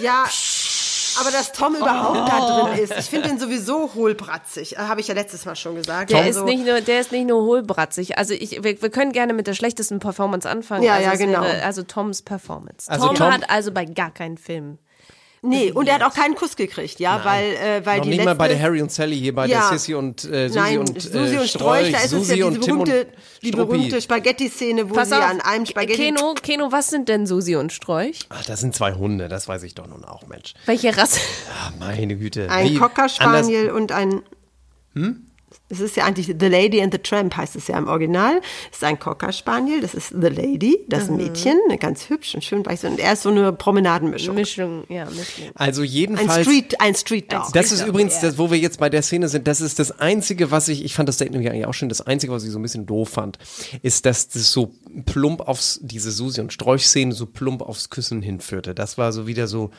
ja, 0.02 0.24
aber 1.20 1.30
dass 1.30 1.52
Tom 1.52 1.74
überhaupt 1.74 2.28
da 2.28 2.62
drin 2.70 2.78
ist. 2.82 2.92
Ich 2.98 3.06
finde 3.06 3.28
den 3.28 3.38
sowieso 3.38 3.94
hohlbratzig. 3.94 4.76
Äh, 4.76 4.80
Habe 4.80 5.00
ich 5.00 5.08
ja 5.08 5.14
letztes 5.14 5.44
Mal 5.44 5.56
schon 5.56 5.74
gesagt. 5.74 6.10
Der 6.10 6.18
Also- 6.22 6.40
ist 6.40 6.46
nicht 6.46 6.64
nur, 6.66 6.80
der 6.80 7.00
ist 7.00 7.12
nicht 7.12 7.26
nur 7.26 7.42
hohlbratzig. 7.42 8.18
Also 8.18 8.34
ich, 8.34 8.62
wir, 8.62 8.80
wir 8.80 8.90
können 8.90 9.12
gerne 9.12 9.32
mit 9.32 9.46
der 9.46 9.54
schlechtesten 9.54 9.98
Performance 9.98 10.48
anfangen. 10.48 10.82
Ja, 10.82 10.94
also 10.94 11.04
ja, 11.10 11.14
genau. 11.16 11.42
Wäre, 11.42 11.62
also 11.64 11.82
Toms 11.82 12.22
Performance. 12.22 12.90
Also 12.90 13.06
Tom, 13.08 13.16
Tom- 13.16 13.32
hat 13.32 13.50
also 13.50 13.72
bei 13.72 13.84
gar 13.84 14.10
keinen 14.10 14.38
Film. 14.38 14.78
Nee, 15.40 15.70
und 15.70 15.86
er 15.88 15.94
hat 15.94 16.02
auch 16.02 16.14
keinen 16.14 16.34
Kuss 16.34 16.56
gekriegt, 16.56 16.98
ja, 16.98 17.24
weil, 17.24 17.52
äh, 17.54 17.86
weil 17.86 17.98
Noch 17.98 18.04
die 18.04 18.08
nicht 18.10 18.16
letzte, 18.18 18.24
mal 18.30 18.34
bei 18.34 18.48
der 18.48 18.60
Harry 18.60 18.82
und 18.82 18.90
Sally 18.90 19.16
hier 19.18 19.34
bei 19.34 19.46
Ja. 19.46 19.68
der 19.70 19.78
Sissy 19.78 19.94
und 19.94 20.24
äh, 20.24 20.48
Susi 20.48 20.58
Nein, 20.58 20.78
und, 20.78 21.00
Susi 21.00 21.36
äh, 21.36 21.38
und 21.38 21.48
Strolch, 21.48 21.92
da 21.92 21.98
ist 21.98 22.04
es 22.06 22.10
ja 22.12 22.18
Susi 22.18 22.34
diese 22.34 22.46
und 22.46 22.60
berühmte, 22.60 23.06
die 23.42 23.50
berühmte 23.52 24.00
Spaghetti-Szene, 24.02 24.90
wo 24.90 24.94
Pass 24.94 25.10
sie 25.10 25.16
auf, 25.16 25.22
an 25.24 25.40
einem 25.40 25.66
Spaghetti... 25.66 25.96
Keno, 26.02 26.34
Keno, 26.42 26.72
was 26.72 26.88
sind 26.88 27.08
denn 27.08 27.26
Susi 27.26 27.54
und 27.56 27.72
Sträuch? 27.72 28.20
Ach, 28.30 28.44
das 28.44 28.60
sind 28.60 28.74
zwei 28.74 28.94
Hunde, 28.94 29.28
das 29.28 29.46
weiß 29.46 29.62
ich 29.62 29.74
doch 29.74 29.86
nun 29.86 30.04
auch, 30.04 30.26
Mensch. 30.26 30.54
Welche 30.66 30.96
Rasse? 30.96 31.20
Ah, 31.62 31.70
meine 31.78 32.16
Güte. 32.16 32.50
Ein 32.50 32.76
Cocker 32.76 33.02
anders- 33.02 33.14
Spaniel 33.46 33.70
und 33.70 33.92
ein. 33.92 34.22
Es 35.70 35.80
ist 35.80 35.96
ja 35.96 36.04
eigentlich 36.04 36.26
The 36.26 36.46
Lady 36.46 36.80
and 36.80 36.92
the 36.92 36.98
Tramp 36.98 37.36
heißt 37.36 37.56
es 37.56 37.68
ja 37.68 37.76
im 37.76 37.88
Original. 37.88 38.40
Es 38.70 38.78
ist 38.78 38.84
ein 38.84 38.98
Cocker 38.98 39.32
Spaniel, 39.32 39.80
das 39.80 39.94
ist 39.94 40.08
The 40.08 40.28
Lady, 40.28 40.84
das 40.88 41.04
ist 41.04 41.10
ein 41.10 41.16
Mädchen, 41.16 41.58
ganz 41.78 42.08
hübsch 42.08 42.34
und 42.34 42.42
schön 42.42 42.64
weich. 42.64 42.84
Und 42.84 42.98
er 42.98 43.12
ist 43.12 43.22
so 43.22 43.28
eine 43.28 43.52
Promenadenmischung. 43.52 44.34
Mischung, 44.34 44.84
ja, 44.88 45.04
Mischung. 45.04 45.50
Also 45.54 45.82
Ein 45.82 45.88
jedenfalls. 45.88 46.46
Street, 46.46 46.80
ein 46.80 46.94
Street 46.94 47.32
Dog. 47.32 47.52
Das 47.52 47.72
ist 47.72 47.86
übrigens, 47.86 48.20
das, 48.20 48.38
wo 48.38 48.50
wir 48.50 48.58
jetzt 48.58 48.80
bei 48.80 48.88
der 48.88 49.02
Szene 49.02 49.28
sind, 49.28 49.46
das 49.46 49.60
ist 49.60 49.78
das 49.78 49.98
Einzige, 50.00 50.50
was 50.50 50.68
ich, 50.68 50.84
ich 50.84 50.94
fand 50.94 51.08
das 51.08 51.16
Statement 51.16 51.44
ja 51.44 51.52
eigentlich 51.52 51.66
auch 51.66 51.74
schön, 51.74 51.88
das 51.88 52.00
Einzige, 52.00 52.32
was 52.32 52.44
ich 52.44 52.50
so 52.50 52.58
ein 52.58 52.62
bisschen 52.62 52.86
doof 52.86 53.10
fand, 53.10 53.38
ist, 53.82 54.06
dass 54.06 54.28
das 54.28 54.50
so 54.52 54.72
plump 55.04 55.42
aufs, 55.42 55.80
diese 55.82 56.10
Susi- 56.10 56.40
und 56.40 56.52
Sträuch-Szene 56.52 57.12
so 57.12 57.26
plump 57.26 57.62
aufs 57.62 57.90
Küssen 57.90 58.22
hinführte. 58.22 58.74
Das 58.74 58.96
war 58.96 59.12
so 59.12 59.26
wieder 59.26 59.46
so, 59.46 59.70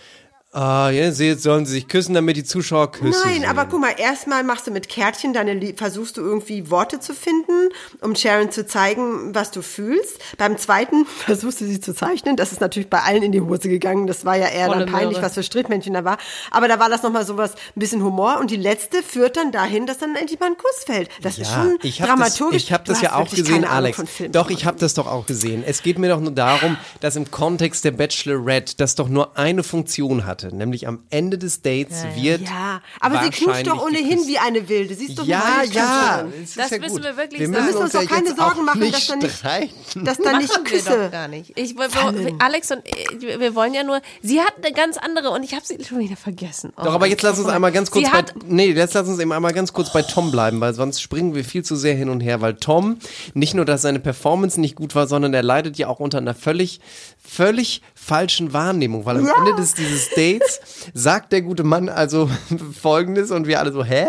ah, 0.51 0.89
ja, 0.89 1.09
jetzt 1.09 1.43
sollen 1.43 1.65
sie 1.65 1.73
sich 1.73 1.87
küssen, 1.87 2.13
damit 2.13 2.37
die 2.37 2.43
Zuschauer 2.43 2.91
küssen. 2.91 3.21
Nein, 3.23 3.41
sehen. 3.41 3.45
aber 3.45 3.65
guck 3.65 3.79
mal, 3.81 3.93
erstmal 3.97 4.43
machst 4.43 4.67
du 4.67 4.71
mit 4.71 4.89
Kärtchen 4.89 5.33
deine, 5.33 5.53
Lie- 5.53 5.75
versuchst 5.75 6.17
du 6.17 6.21
irgendwie 6.21 6.69
Worte 6.71 6.99
zu 6.99 7.13
finden, 7.13 7.69
um 8.01 8.15
Sharon 8.15 8.51
zu 8.51 8.65
zeigen, 8.65 9.33
was 9.35 9.51
du 9.51 9.61
fühlst. 9.61 10.19
Beim 10.37 10.57
zweiten 10.57 11.05
versuchst 11.25 11.61
du 11.61 11.65
sie 11.65 11.79
zu 11.79 11.93
zeichnen. 11.93 12.35
Das 12.35 12.51
ist 12.51 12.61
natürlich 12.61 12.89
bei 12.89 13.01
allen 13.01 13.23
in 13.23 13.31
die 13.31 13.41
Hose 13.41 13.69
gegangen. 13.69 14.07
Das 14.07 14.25
war 14.25 14.35
ja 14.35 14.47
eher 14.47 14.67
Volle 14.67 14.85
dann 14.85 14.91
peinlich, 14.93 15.17
Möhre. 15.17 15.25
was 15.25 15.33
für 15.35 15.43
Strittmännchen 15.43 15.93
da 15.93 16.03
war. 16.03 16.17
Aber 16.51 16.67
da 16.67 16.79
war 16.79 16.89
das 16.89 17.03
nochmal 17.03 17.25
sowas, 17.25 17.53
ein 17.75 17.79
bisschen 17.79 18.03
Humor. 18.03 18.39
Und 18.39 18.51
die 18.51 18.55
letzte 18.57 19.03
führt 19.03 19.37
dann 19.37 19.51
dahin, 19.51 19.85
dass 19.85 19.99
dann 19.99 20.15
endlich 20.15 20.39
mal 20.39 20.47
ein 20.47 20.57
Kuss 20.57 20.83
fällt. 20.85 21.09
Das 21.21 21.37
ist 21.37 21.51
schon 21.51 21.77
ich 21.83 22.01
hab 22.01 22.09
dramaturgisch. 22.09 22.55
Das, 22.55 22.63
ich 22.63 22.73
habe 22.73 22.83
das 22.85 23.01
ja 23.01 23.15
auch 23.15 23.29
gesehen, 23.29 23.65
Alex. 23.65 24.01
Doch, 24.31 24.49
ich 24.49 24.65
habe 24.65 24.77
das 24.79 24.93
doch 24.93 25.07
auch 25.07 25.25
gesehen. 25.25 25.63
Es 25.65 25.83
geht 25.83 25.99
mir 25.99 26.09
doch 26.09 26.19
nur 26.19 26.31
darum, 26.31 26.77
dass 27.01 27.15
im 27.15 27.29
Kontext 27.29 27.85
der 27.85 27.91
Bachelorette 27.91 28.75
das 28.77 28.95
doch 28.95 29.09
nur 29.09 29.37
eine 29.37 29.63
Funktion 29.63 30.25
hatte, 30.43 30.55
nämlich 30.55 30.87
am 30.87 31.03
Ende 31.09 31.37
des 31.37 31.61
Dates 31.61 32.03
wird 32.15 32.41
Ja, 32.41 32.81
aber 32.99 33.19
sie 33.23 33.25
wahrscheinlich 33.25 33.63
doch 33.67 33.83
ohnehin 33.85 34.09
geküsst. 34.09 34.27
wie 34.27 34.37
eine 34.39 34.69
Wilde. 34.69 34.95
Sie 34.95 35.05
ist 35.05 35.19
doch 35.19 35.25
Ja, 35.25 35.63
ja, 35.71 36.25
ist 36.41 36.57
Das 36.57 36.69
ja 36.71 36.77
müssen 36.79 36.95
gut. 36.95 37.03
wir 37.03 37.17
wirklich 37.17 37.39
wir 37.41 37.47
sagen. 37.49 37.65
müssen 37.65 37.77
Wir 37.77 37.81
müssen 37.81 37.81
uns 37.83 37.93
ja 37.93 38.01
doch 38.01 38.09
keine 38.09 38.35
Sorgen 38.35 38.65
machen, 38.65 38.79
nicht 38.79 38.93
dass 38.95 39.07
da 39.07 39.15
nicht- 39.17 39.35
streiten. 39.37 40.05
Dass 40.05 40.17
da 40.17 40.37
nicht 40.37 40.65
Küsse. 40.65 40.89
doch 41.05 41.11
gar 41.11 41.27
nicht. 41.27 41.51
Ich, 41.55 41.75
wir, 41.75 41.89
wir, 41.93 42.33
Alex 42.39 42.71
und 42.71 42.81
ich, 42.85 43.21
wir 43.21 43.55
wollen 43.55 43.73
ja 43.73 43.83
nur, 43.83 44.01
sie 44.21 44.39
hat 44.41 44.53
eine 44.63 44.73
ganz 44.73 44.97
andere 44.97 45.29
und 45.31 45.43
ich 45.43 45.53
habe 45.53 45.65
sie 45.65 45.77
schon 45.83 45.99
wieder 45.99 46.15
vergessen. 46.17 46.71
Oh 46.77 46.81
Doch, 46.83 46.89
aber 46.91 46.99
mein 46.99 47.11
jetzt 47.11 47.23
lass 47.23 47.39
uns 47.39 47.47
einmal 47.47 47.71
ganz 47.71 47.91
kurz 47.91 48.05
Sie 48.05 48.11
bei, 48.11 48.23
nee, 48.45 48.71
jetzt 48.71 48.93
lass 48.93 49.07
uns 49.07 49.19
eben 49.19 49.31
einmal 49.31 49.53
ganz 49.53 49.73
kurz 49.73 49.91
bei 49.93 50.01
Tom 50.01 50.31
bleiben, 50.31 50.59
weil 50.61 50.73
sonst 50.73 51.01
springen 51.01 51.35
wir 51.35 51.43
viel 51.43 51.63
zu 51.63 51.75
sehr 51.75 51.95
hin 51.95 52.09
und 52.09 52.21
her, 52.21 52.41
weil 52.41 52.55
Tom 52.55 52.97
nicht 53.33 53.53
nur, 53.53 53.65
dass 53.65 53.81
seine 53.81 53.99
Performance 53.99 54.59
nicht 54.59 54.75
gut 54.75 54.95
war, 54.95 55.07
sondern 55.07 55.33
er 55.33 55.43
leidet 55.43 55.77
ja 55.77 55.87
auch 55.87 55.99
unter 55.99 56.17
einer 56.19 56.33
völlig, 56.35 56.79
völlig 57.23 57.81
falschen 57.99 58.53
Wahrnehmung, 58.53 59.05
weil 59.05 59.17
am 59.17 59.27
Ende 59.27 59.55
des, 59.55 59.73
dieses 59.73 60.09
Dates 60.09 60.59
sagt 60.93 61.31
der 61.31 61.41
gute 61.41 61.63
Mann 61.63 61.89
also 61.89 62.29
Folgendes 62.81 63.31
und 63.31 63.47
wir 63.47 63.59
alle 63.59 63.71
so, 63.71 63.83
hä? 63.83 64.07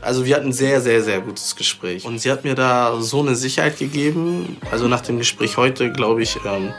Also 0.00 0.24
wir 0.24 0.34
hatten 0.34 0.48
ein 0.48 0.52
sehr, 0.52 0.80
sehr, 0.80 1.02
sehr 1.02 1.20
gutes 1.20 1.54
Gespräch. 1.54 2.04
Und 2.04 2.18
sie 2.18 2.30
hat 2.30 2.42
mir 2.42 2.56
da 2.56 3.00
so 3.00 3.20
eine 3.20 3.36
Sicherheit 3.36 3.78
gegeben. 3.78 4.56
Also 4.72 4.88
nach 4.88 5.00
dem 5.00 5.18
Gespräch 5.18 5.56
heute 5.56 5.92
glaube 5.92 6.22
ich, 6.22 6.38
ähm, 6.44 6.72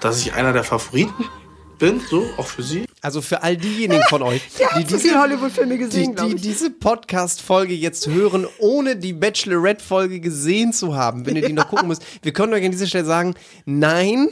dass 0.00 0.20
ich 0.20 0.32
einer 0.32 0.52
der 0.52 0.64
Favoriten 0.64 1.24
bin, 1.78 2.00
so 2.10 2.24
auch 2.36 2.46
für 2.46 2.64
sie. 2.64 2.84
Also 3.04 3.20
für 3.20 3.42
all 3.42 3.56
diejenigen 3.56 4.04
von 4.08 4.22
euch, 4.22 4.40
die 4.78 4.86
viele 4.86 5.20
Hollywood-Filme 5.20 5.76
gesehen, 5.76 6.14
die, 6.14 6.36
die 6.36 6.40
diese 6.40 6.70
Podcast-Folge 6.70 7.74
jetzt 7.74 8.06
hören, 8.06 8.46
ohne 8.58 8.94
die 8.94 9.12
Bachelorette-Folge 9.12 10.20
gesehen 10.20 10.72
zu 10.72 10.94
haben, 10.94 11.26
wenn 11.26 11.34
ihr 11.34 11.44
die 11.44 11.52
noch 11.52 11.68
gucken 11.68 11.88
müsst. 11.88 12.04
Wir 12.22 12.32
können 12.32 12.54
euch 12.54 12.64
an 12.64 12.70
dieser 12.70 12.86
Stelle 12.86 13.04
sagen, 13.04 13.34
nein, 13.64 14.28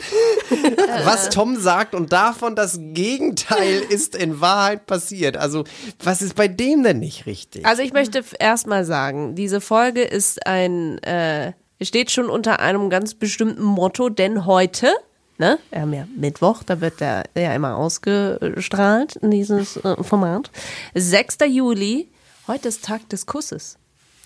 was 1.05 1.31
Tom 1.31 1.59
sagt 1.59 1.97
und 1.97 2.13
davon 2.13 2.55
das 2.55 2.79
Gegenteil 2.81 3.81
ist 3.89 4.15
in 4.15 4.41
Wahrheit 4.41 4.87
passiert. 4.87 5.37
Also 5.37 5.65
was 6.01 6.23
ist 6.23 6.37
bei 6.37 6.47
dem 6.47 6.85
denn 6.85 7.01
nicht 7.01 7.27
richtig? 7.27 7.67
also 7.67 7.83
ich 7.83 7.93
möchte 7.93 8.23
erstmal 8.39 8.85
sagen, 8.85 9.35
diese 9.35 9.61
Folge 9.61 10.03
ist 10.03 10.47
ein, 10.47 10.99
äh, 10.99 11.55
steht 11.83 12.13
schon 12.13 12.31
unter 12.31 12.61
einem 12.61 12.89
ganz 12.89 13.15
bestimmten 13.15 13.65
Motto, 13.65 14.11
denn 14.11 14.47
heute, 14.47 14.95
ne, 15.41 15.59
wir 15.71 15.81
haben 15.81 15.93
ja 15.93 16.07
Mittwoch, 16.17 16.63
da 16.63 16.81
wird 16.81 17.01
der 17.01 17.25
ja 17.37 17.53
immer 17.55 17.77
ausgestrahlt, 17.77 19.19
dieses 19.23 19.77
äh, 19.79 20.01
Format. 20.05 20.51
6. 20.95 21.39
Juli, 21.49 22.09
heute 22.47 22.69
ist 22.69 22.85
Tag 22.85 23.09
des 23.09 23.27
Kusses. 23.27 23.77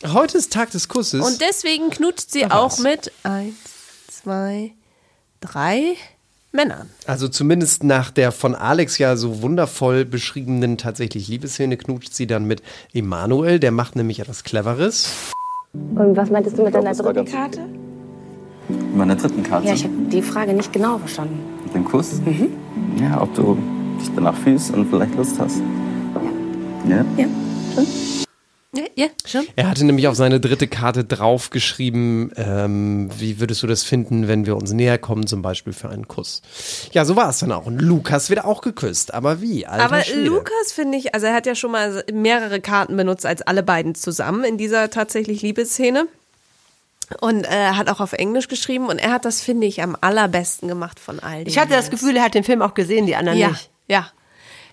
Heute 0.07 0.37
ist 0.37 0.53
Tag 0.53 0.71
des 0.73 0.89
Kusses. 0.89 1.25
Und 1.25 1.41
deswegen 1.41 1.89
knutscht 1.89 2.31
sie 2.31 2.45
Ach, 2.45 2.51
auch 2.57 2.73
was. 2.73 2.79
mit 2.81 3.13
eins, 3.23 3.55
zwei, 4.11 4.73
drei 5.41 5.95
Männern. 6.53 6.91
also 7.07 7.27
zumindest 7.29 7.83
nach 7.83 8.11
der 8.11 8.31
von 8.31 8.55
Alex 8.55 8.99
ja 8.99 9.17
so 9.17 9.43
wundervoll 9.43 10.05
beschriebenen 10.05 10.79
tatsächlich 10.79 11.27
Liebesszene 11.27 11.77
knutscht 11.77 12.15
sie 12.15 12.27
dann 12.27 12.45
mit 12.45 12.63
Emanuel, 12.93 13.59
der 13.59 13.73
macht 13.73 13.97
nämlich 13.97 14.21
etwas 14.21 14.45
Cleveres. 14.45 15.09
Und 15.73 16.17
was 16.17 16.31
meintest 16.31 16.59
du 16.59 16.63
mit 16.63 16.75
deiner 16.75 16.95
dritten 16.95 17.25
Karte? 17.25 17.67
Mit 18.69 18.97
meiner 18.97 19.17
dritten 19.17 19.43
Karte. 19.43 19.69
Ja, 19.69 19.75
ich 19.75 19.85
habe 19.85 19.95
die 20.11 20.23
Frage 20.23 20.55
nicht 20.55 20.73
genau 20.73 20.99
verstanden. 20.99 21.39
Mit 21.65 21.75
dem 21.75 21.85
Kuss. 21.85 22.21
Ja, 23.01 23.21
ob 23.21 23.35
du 23.35 23.59
dich 24.01 24.11
danach 24.15 24.37
fühlst 24.37 24.73
und 24.73 24.89
vielleicht 24.89 25.15
Lust 25.17 25.39
hast. 25.39 25.61
Ja? 26.89 27.05
Ja. 27.17 27.27
Ja, 28.77 28.83
ja, 28.97 29.07
schon. 29.25 29.47
Er 29.55 29.71
hatte 29.71 29.85
nämlich 29.85 30.09
auf 30.09 30.17
seine 30.17 30.41
dritte 30.41 30.67
Karte 30.67 31.05
draufgeschrieben, 31.05 32.33
ähm, 32.37 33.09
wie 33.17 33.39
würdest 33.39 33.63
du 33.63 33.69
das 33.69 33.85
finden, 33.85 34.27
wenn 34.27 34.47
wir 34.47 34.57
uns 34.57 34.73
näher 34.73 34.99
kommen, 34.99 35.29
zum 35.29 35.43
Beispiel 35.43 35.73
für 35.73 35.91
einen 35.91 36.09
Kuss. 36.09 36.43
Ja, 36.91 37.05
so 37.05 37.15
war 37.15 37.29
es 37.31 37.39
dann 37.39 37.53
auch. 37.53 37.67
Und 37.67 37.81
Lukas 37.81 38.31
wird 38.31 38.45
auch 38.45 38.63
geküsst. 38.63 39.15
Aber 39.15 39.41
wie? 39.41 39.65
Alter 39.65 39.85
Aber 39.85 40.03
Schwede. 40.03 40.25
Lukas 40.25 40.73
finde 40.73 40.99
ich, 40.99 41.15
also 41.15 41.27
er 41.27 41.35
hat 41.35 41.47
ja 41.47 41.55
schon 41.55 41.71
mal 41.71 42.03
mehrere 42.13 42.61
Karten 42.61 42.97
benutzt 42.97 43.25
als 43.27 43.43
alle 43.43 43.63
beiden 43.63 43.95
zusammen 43.95 44.43
in 44.43 44.59
dieser 44.59 44.91
tatsächlich 44.91 45.43
Liebesszene. 45.43 46.09
Und 47.21 47.45
er 47.45 47.77
hat 47.77 47.89
auch 47.89 48.01
auf 48.01 48.13
Englisch 48.13 48.49
geschrieben 48.49 48.89
und 48.89 48.99
er 48.99 49.13
hat 49.13 49.25
das, 49.25 49.41
finde 49.41 49.67
ich, 49.67 49.83
am 49.83 49.97
allerbesten 50.01 50.69
gemacht 50.69 51.01
von 51.01 51.21
all 51.21 51.47
Ich 51.47 51.59
hatte 51.59 51.71
das 51.71 51.91
Gefühl, 51.91 52.17
er 52.17 52.25
hat 52.25 52.35
den 52.35 52.45
Film 52.45 52.63
auch 52.63 52.75
gesehen, 52.75 53.07
die 53.07 53.17
anderen 53.17 53.39
ja, 53.39 53.49
nicht. 53.49 53.71
ja, 53.89 54.11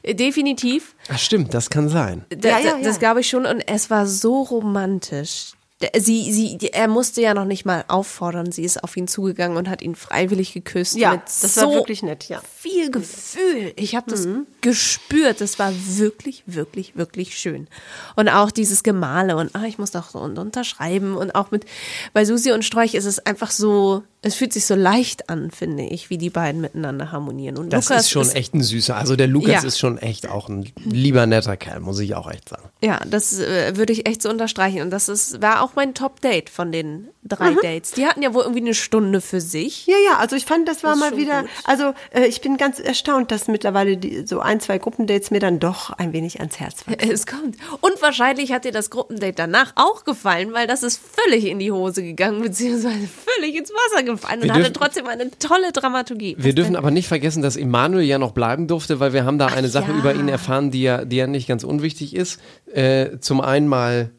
definitiv. 0.05 0.95
Ach, 1.09 1.19
stimmt, 1.19 1.53
das 1.53 1.69
kann 1.69 1.89
sein. 1.89 2.25
Da, 2.29 2.49
Ja, 2.49 2.59
ja, 2.59 2.77
ja. 2.77 2.83
Das 2.83 2.99
glaube 2.99 3.21
ich 3.21 3.29
schon. 3.29 3.45
Und 3.45 3.61
es 3.67 3.89
war 3.89 4.07
so 4.07 4.41
romantisch. 4.43 5.53
Sie, 5.97 6.31
sie, 6.31 6.69
er 6.71 6.87
musste 6.87 7.21
ja 7.21 7.33
noch 7.33 7.45
nicht 7.45 7.65
mal 7.65 7.85
auffordern. 7.87 8.51
Sie 8.51 8.63
ist 8.63 8.83
auf 8.83 8.95
ihn 8.97 9.07
zugegangen 9.07 9.57
und 9.57 9.69
hat 9.69 9.81
ihn 9.81 9.95
freiwillig 9.95 10.53
geküsst. 10.53 10.95
Ja, 10.95 11.17
das 11.17 11.55
so 11.55 11.61
war 11.61 11.73
wirklich 11.73 12.03
nett, 12.03 12.29
ja. 12.29 12.41
viel 12.57 12.91
Gefühl. 12.91 13.73
Ich 13.75 13.95
habe 13.95 14.09
das 14.09 14.27
gespürt. 14.61 15.41
Das 15.41 15.59
war 15.59 15.73
wirklich, 15.73 16.43
wirklich, 16.45 16.95
wirklich 16.95 17.37
schön. 17.37 17.67
Und 18.15 18.29
auch 18.29 18.51
dieses 18.51 18.83
Gemale 18.83 19.35
und 19.37 19.55
ah, 19.55 19.65
ich 19.65 19.77
muss 19.77 19.91
doch 19.91 20.09
so 20.09 20.19
und 20.19 20.37
unterschreiben 20.37 21.15
und 21.15 21.35
auch 21.35 21.51
mit 21.51 21.65
bei 22.13 22.25
Susi 22.25 22.51
und 22.51 22.63
Strolch 22.63 22.93
ist 22.93 23.05
es 23.05 23.19
einfach 23.19 23.51
so, 23.51 24.03
es 24.23 24.35
fühlt 24.35 24.53
sich 24.53 24.65
so 24.67 24.75
leicht 24.75 25.29
an, 25.29 25.49
finde 25.49 25.83
ich, 25.83 26.09
wie 26.11 26.17
die 26.19 26.29
beiden 26.29 26.61
miteinander 26.61 27.11
harmonieren. 27.11 27.57
Und 27.57 27.73
Das 27.73 27.89
Lukas 27.89 28.03
ist 28.05 28.11
schon 28.11 28.29
echt 28.29 28.53
ein 28.53 28.61
süßer. 28.61 28.95
Also 28.95 29.15
der 29.15 29.25
Lukas 29.27 29.49
Ja. 29.63 29.63
ist 29.63 29.79
schon 29.79 29.97
echt 29.97 30.29
auch 30.29 30.47
ein 30.47 30.71
lieber 30.75 31.25
netter 31.25 31.57
Kerl, 31.57 31.79
muss 31.79 31.99
ich 31.99 32.13
auch 32.13 32.29
echt 32.29 32.49
sagen. 32.49 32.69
Ja, 32.83 33.01
das 33.09 33.39
äh, 33.39 33.75
würde 33.77 33.93
ich 33.93 34.07
echt 34.07 34.21
so 34.21 34.29
unterstreichen. 34.29 34.81
Und 34.83 34.91
das 34.91 35.09
ist, 35.09 35.41
war 35.41 35.63
auch 35.63 35.71
mein 35.75 35.95
Top-Date 35.95 36.49
von 36.51 36.71
den 36.71 37.07
drei 37.23 37.53
Dates. 37.61 37.91
Die 37.91 38.05
hatten 38.05 38.21
ja 38.21 38.33
wohl 38.33 38.41
irgendwie 38.43 38.61
eine 38.61 38.73
Stunde 38.73 39.21
für 39.21 39.41
sich. 39.41 39.85
Ja, 39.87 39.95
ja, 40.11 40.17
also 40.17 40.35
ich 40.35 40.45
fand, 40.45 40.67
das 40.67 40.83
war 40.83 40.91
Das 40.91 40.99
mal 40.99 41.17
wieder, 41.17 41.41
gut. 41.41 41.49
also 41.65 41.93
äh, 42.11 42.25
ich 42.25 42.41
bin 42.41 42.57
ganz 42.57 42.79
erstaunt, 42.79 43.31
dass 43.31 43.47
mittlerweile 43.47 43.97
die, 43.97 44.25
so 44.25 44.39
ein, 44.39 44.59
zwei 44.59 44.77
Gruppendates 44.79 45.29
mir 45.31 45.39
dann 45.39 45.59
doch 45.59 45.91
ein 45.91 46.13
wenig 46.13 46.39
ans 46.39 46.59
Herz 46.59 46.87
wachsen. 46.87 47.09
Es 47.11 47.25
kommt. 47.27 47.57
Und 47.81 48.01
wahrscheinlich 48.01 48.51
hat 48.51 48.65
dir 48.65 48.71
das 48.71 48.89
Gruppendate 48.89 49.33
danach 49.33 49.73
auch 49.75 50.03
gefallen, 50.03 50.53
weil 50.53 50.65
das 50.67 50.81
ist 50.83 50.99
völlig 50.99 51.45
in 51.45 51.59
die 51.59 51.71
Hose 51.71 52.01
gegangen, 52.03 52.41
beziehungsweise 52.41 53.07
völlig 53.07 53.55
ins 53.55 53.71
Wasser 53.71 54.03
gefallen 54.03 54.39
und 54.39 54.45
Wir 54.45 54.53
hatte 54.53 54.63
dürfen- 54.63 54.73
trotzdem 54.73 55.07
eine 55.07 55.29
tolle 55.37 55.71
Dramaturgie. 55.71 56.35
Wir 56.39 56.55
dürfen 56.55 56.75
aber 56.75 56.91
nicht 56.91 57.07
vergessen, 57.07 57.41
dass 57.43 57.55
Emanuel 57.55 58.03
ja 58.05 58.17
noch 58.17 58.31
bleiben 58.31 58.67
durfte, 58.67 58.99
weil 58.99 59.13
wir 59.13 59.25
haben 59.25 59.37
da 59.37 59.47
eine 59.47 59.69
Sache 59.69 59.91
ja. 59.91 59.97
über 59.97 60.13
ihn 60.15 60.27
erfahren, 60.27 60.71
die 60.71 60.81
ja, 60.81 61.05
die 61.05 61.17
ja 61.17 61.27
nicht 61.27 61.47
ganz 61.47 61.63
unwichtig 61.63 62.15
ist. 62.15 62.39
Äh, 62.73 63.19
zum 63.19 63.41
einen 63.41 63.67
mal 63.67 64.11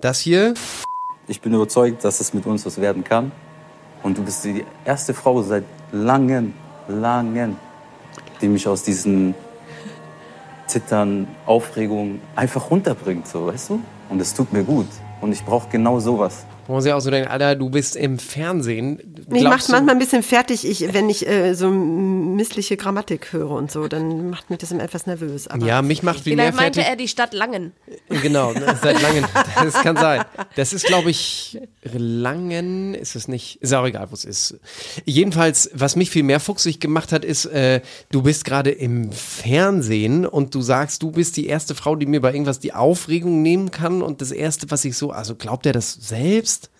das 0.00 0.20
hier. 0.20 0.54
Ich 1.30 1.42
bin 1.42 1.52
überzeugt, 1.52 2.04
dass 2.04 2.20
es 2.20 2.32
mit 2.32 2.46
uns 2.46 2.64
was 2.64 2.80
werden 2.80 3.04
kann. 3.04 3.32
Und 4.02 4.16
du 4.16 4.24
bist 4.24 4.44
die 4.44 4.64
erste 4.86 5.12
Frau 5.12 5.42
seit 5.42 5.64
langen, 5.92 6.54
langen, 6.88 7.56
die 8.40 8.48
mich 8.48 8.66
aus 8.66 8.82
diesen 8.82 9.34
Zittern, 10.66 11.28
Aufregung 11.44 12.20
einfach 12.34 12.70
runterbringt, 12.70 13.28
so, 13.28 13.46
weißt 13.46 13.70
du? 13.70 13.80
Und 14.08 14.20
es 14.22 14.32
tut 14.32 14.54
mir 14.54 14.64
gut. 14.64 14.86
Und 15.20 15.32
ich 15.32 15.44
brauche 15.44 15.68
genau 15.68 16.00
sowas. 16.00 16.46
Man 16.66 16.80
sich 16.80 16.92
auch 16.92 17.00
so 17.00 17.10
denkt, 17.10 17.30
Alter, 17.30 17.56
du 17.56 17.68
bist 17.68 17.96
im 17.96 18.18
Fernsehen. 18.18 19.07
Mich 19.30 19.42
macht 19.44 19.68
du- 19.68 19.72
manchmal 19.72 19.94
ein 19.94 19.98
bisschen 19.98 20.22
fertig, 20.22 20.66
ich, 20.66 20.92
wenn 20.94 21.08
ich 21.10 21.26
äh, 21.28 21.54
so 21.54 21.68
missliche 21.70 22.76
Grammatik 22.76 23.32
höre 23.32 23.50
und 23.50 23.70
so, 23.70 23.86
dann 23.88 24.30
macht 24.30 24.48
mich 24.50 24.58
das 24.58 24.70
immer 24.70 24.82
etwas 24.82 25.06
nervös. 25.06 25.48
Aber 25.48 25.66
Ja, 25.66 25.82
mich 25.82 26.02
macht 26.02 26.20
viel 26.20 26.34
mehr 26.36 26.46
Vielleicht 26.46 26.56
meinte 26.56 26.80
fertig. 26.80 26.90
er 26.92 26.96
die 26.96 27.08
Stadt 27.08 27.34
Langen. 27.34 27.72
Genau, 28.22 28.52
ne, 28.52 28.78
seit 28.82 29.00
langem. 29.02 29.24
Das 29.62 29.74
kann 29.74 29.96
sein. 29.96 30.24
Das 30.56 30.72
ist, 30.72 30.86
glaube 30.86 31.10
ich, 31.10 31.58
Langen 31.82 32.94
ist 32.94 33.16
es 33.16 33.28
nicht. 33.28 33.56
Ist 33.62 33.74
auch 33.74 33.84
egal, 33.86 34.10
wo 34.10 34.14
es 34.14 34.24
ist. 34.24 34.58
Jedenfalls, 35.04 35.70
was 35.74 35.94
mich 35.96 36.10
viel 36.10 36.22
mehr 36.22 36.40
fuchsig 36.40 36.80
gemacht 36.80 37.12
hat, 37.12 37.24
ist, 37.24 37.44
äh, 37.46 37.80
du 38.10 38.22
bist 38.22 38.44
gerade 38.44 38.70
im 38.70 39.12
Fernsehen 39.12 40.26
und 40.26 40.54
du 40.54 40.62
sagst, 40.62 41.02
du 41.02 41.10
bist 41.10 41.36
die 41.36 41.46
erste 41.46 41.74
Frau, 41.74 41.96
die 41.96 42.06
mir 42.06 42.20
bei 42.20 42.32
irgendwas 42.32 42.60
die 42.60 42.72
Aufregung 42.74 43.42
nehmen 43.42 43.70
kann. 43.70 44.02
Und 44.02 44.20
das 44.20 44.30
Erste, 44.30 44.70
was 44.70 44.84
ich 44.84 44.96
so, 44.96 45.10
also 45.10 45.34
glaubt 45.34 45.66
er 45.66 45.72
das 45.72 45.92
selbst? 45.92 46.70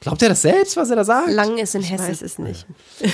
Glaubt 0.00 0.22
er 0.22 0.30
das 0.30 0.40
selbst, 0.42 0.76
was 0.78 0.88
er 0.88 0.96
da 0.96 1.04
sagt? 1.04 1.28
Langen 1.30 1.58
ist 1.58 1.74
in 1.74 1.82
ich 1.82 1.90
Hessen. 1.92 2.08
weiß 2.08 2.22
es 2.22 2.38
nicht. 2.38 2.66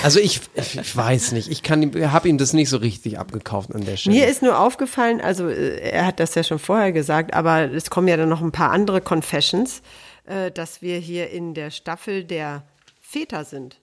Also 0.03 0.19
ich, 0.21 0.39
ich, 0.55 0.77
ich 0.77 0.95
weiß 0.95 1.33
nicht. 1.33 1.49
Ich 1.49 1.61
kann, 1.61 1.91
habe 2.11 2.29
ihm 2.29 2.37
das 2.37 2.53
nicht 2.53 2.69
so 2.69 2.77
richtig 2.77 3.19
abgekauft 3.19 3.75
an 3.75 3.83
der 3.83 3.97
Stelle. 3.97 4.15
Mir 4.15 4.27
ist 4.27 4.41
nur 4.41 4.57
aufgefallen, 4.57 5.19
also 5.19 5.49
äh, 5.49 5.79
er 5.79 6.05
hat 6.05 6.19
das 6.21 6.33
ja 6.35 6.43
schon 6.43 6.59
vorher 6.59 6.93
gesagt, 6.93 7.33
aber 7.33 7.71
es 7.73 7.89
kommen 7.89 8.07
ja 8.07 8.15
dann 8.15 8.29
noch 8.29 8.41
ein 8.41 8.53
paar 8.53 8.71
andere 8.71 9.01
Confessions, 9.01 9.81
äh, 10.25 10.49
dass 10.51 10.81
wir 10.81 10.97
hier 10.97 11.29
in 11.29 11.53
der 11.53 11.71
Staffel 11.71 12.23
der 12.23 12.63
Väter 13.01 13.43
sind. 13.45 13.79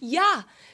Ja, 0.00 0.20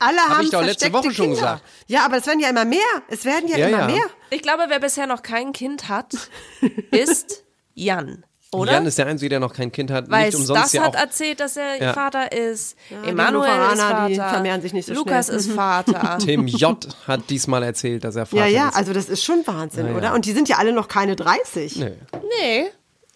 Alle 0.01 0.19
Hab 0.19 0.29
haben 0.31 0.45
ich 0.45 0.51
doch 0.51 0.61
letzte 0.63 0.91
versteckte 0.91 0.93
Woche 1.09 1.15
schon 1.15 1.27
Kinder. 1.27 1.41
gesagt. 1.41 1.63
Ja, 1.87 2.05
aber 2.05 2.17
es 2.19 2.27
werden 2.27 2.41
ja 2.41 2.49
immer 2.51 2.65
mehr. 2.65 2.79
Es 3.09 3.25
werden 3.25 3.49
ja, 3.49 3.57
Ja, 3.57 3.69
immer 3.69 3.79
ja. 3.79 3.87
mehr. 3.87 4.05
ich 4.31 4.43
glaube, 4.43 4.65
wer 4.69 4.81
bisher 4.81 5.07
noch 5.07 5.23
kein 5.23 5.53
Kind 5.53 5.89
hat, 5.89 6.13
ist 6.91 7.45
Jan. 7.75 8.25
Oder? 8.55 8.73
Jan 8.73 8.87
ist 8.87 8.99
der 8.99 9.07
Einzige, 9.07 9.29
der 9.29 9.41
noch 9.41 9.53
kein 9.53 9.71
Kind 9.73 9.91
hat. 9.91 10.11
Weil 10.11 10.27
nicht 10.27 10.37
umsonst 10.37 10.63
das 10.65 10.73
ja 10.73 10.83
hat 10.83 10.97
auch 10.97 11.01
erzählt, 11.01 11.41
dass 11.41 11.57
er 11.57 11.83
Ja. 11.83 11.93
Vater 11.93 12.33
ist. 12.33 12.77
die 12.91 13.09
Emanuel 13.11 13.49
ist 13.49 13.55
Hannoveraner, 13.57 14.09
die 14.09 14.17
Vater. 14.17 14.31
vermehren 14.31 14.63
sich 14.63 14.73
nicht 14.73 14.87
so 14.87 14.95
Lukas 14.95 15.27
schnell. 15.27 15.39
ist 15.39 15.53
Vater. 15.53 16.19
Tim 16.25 16.47
J. 16.47 16.89
hat 17.07 17.29
diesmal 17.31 17.63
erzählt, 17.63 18.05
dass 18.05 18.17
er 18.17 18.27
Vater 18.27 18.47
Ja, 18.47 18.49
ja, 18.49 18.69
ist. 18.69 18.77
also 18.77 18.93
das 18.93 19.09
ist 19.09 19.25
schon 19.25 19.47
Wahnsinn, 19.47 19.87
Ja, 19.87 19.93
ja. 19.93 19.99
oder? 19.99 20.15
Und 20.15 20.25
die 20.27 20.33
sind 20.33 20.49
ja 20.49 20.57
alle 20.59 20.73
noch 20.73 20.89
keine 20.89 21.17
30. 21.17 21.77
Nee. 21.77 21.93
nee. 22.41 22.67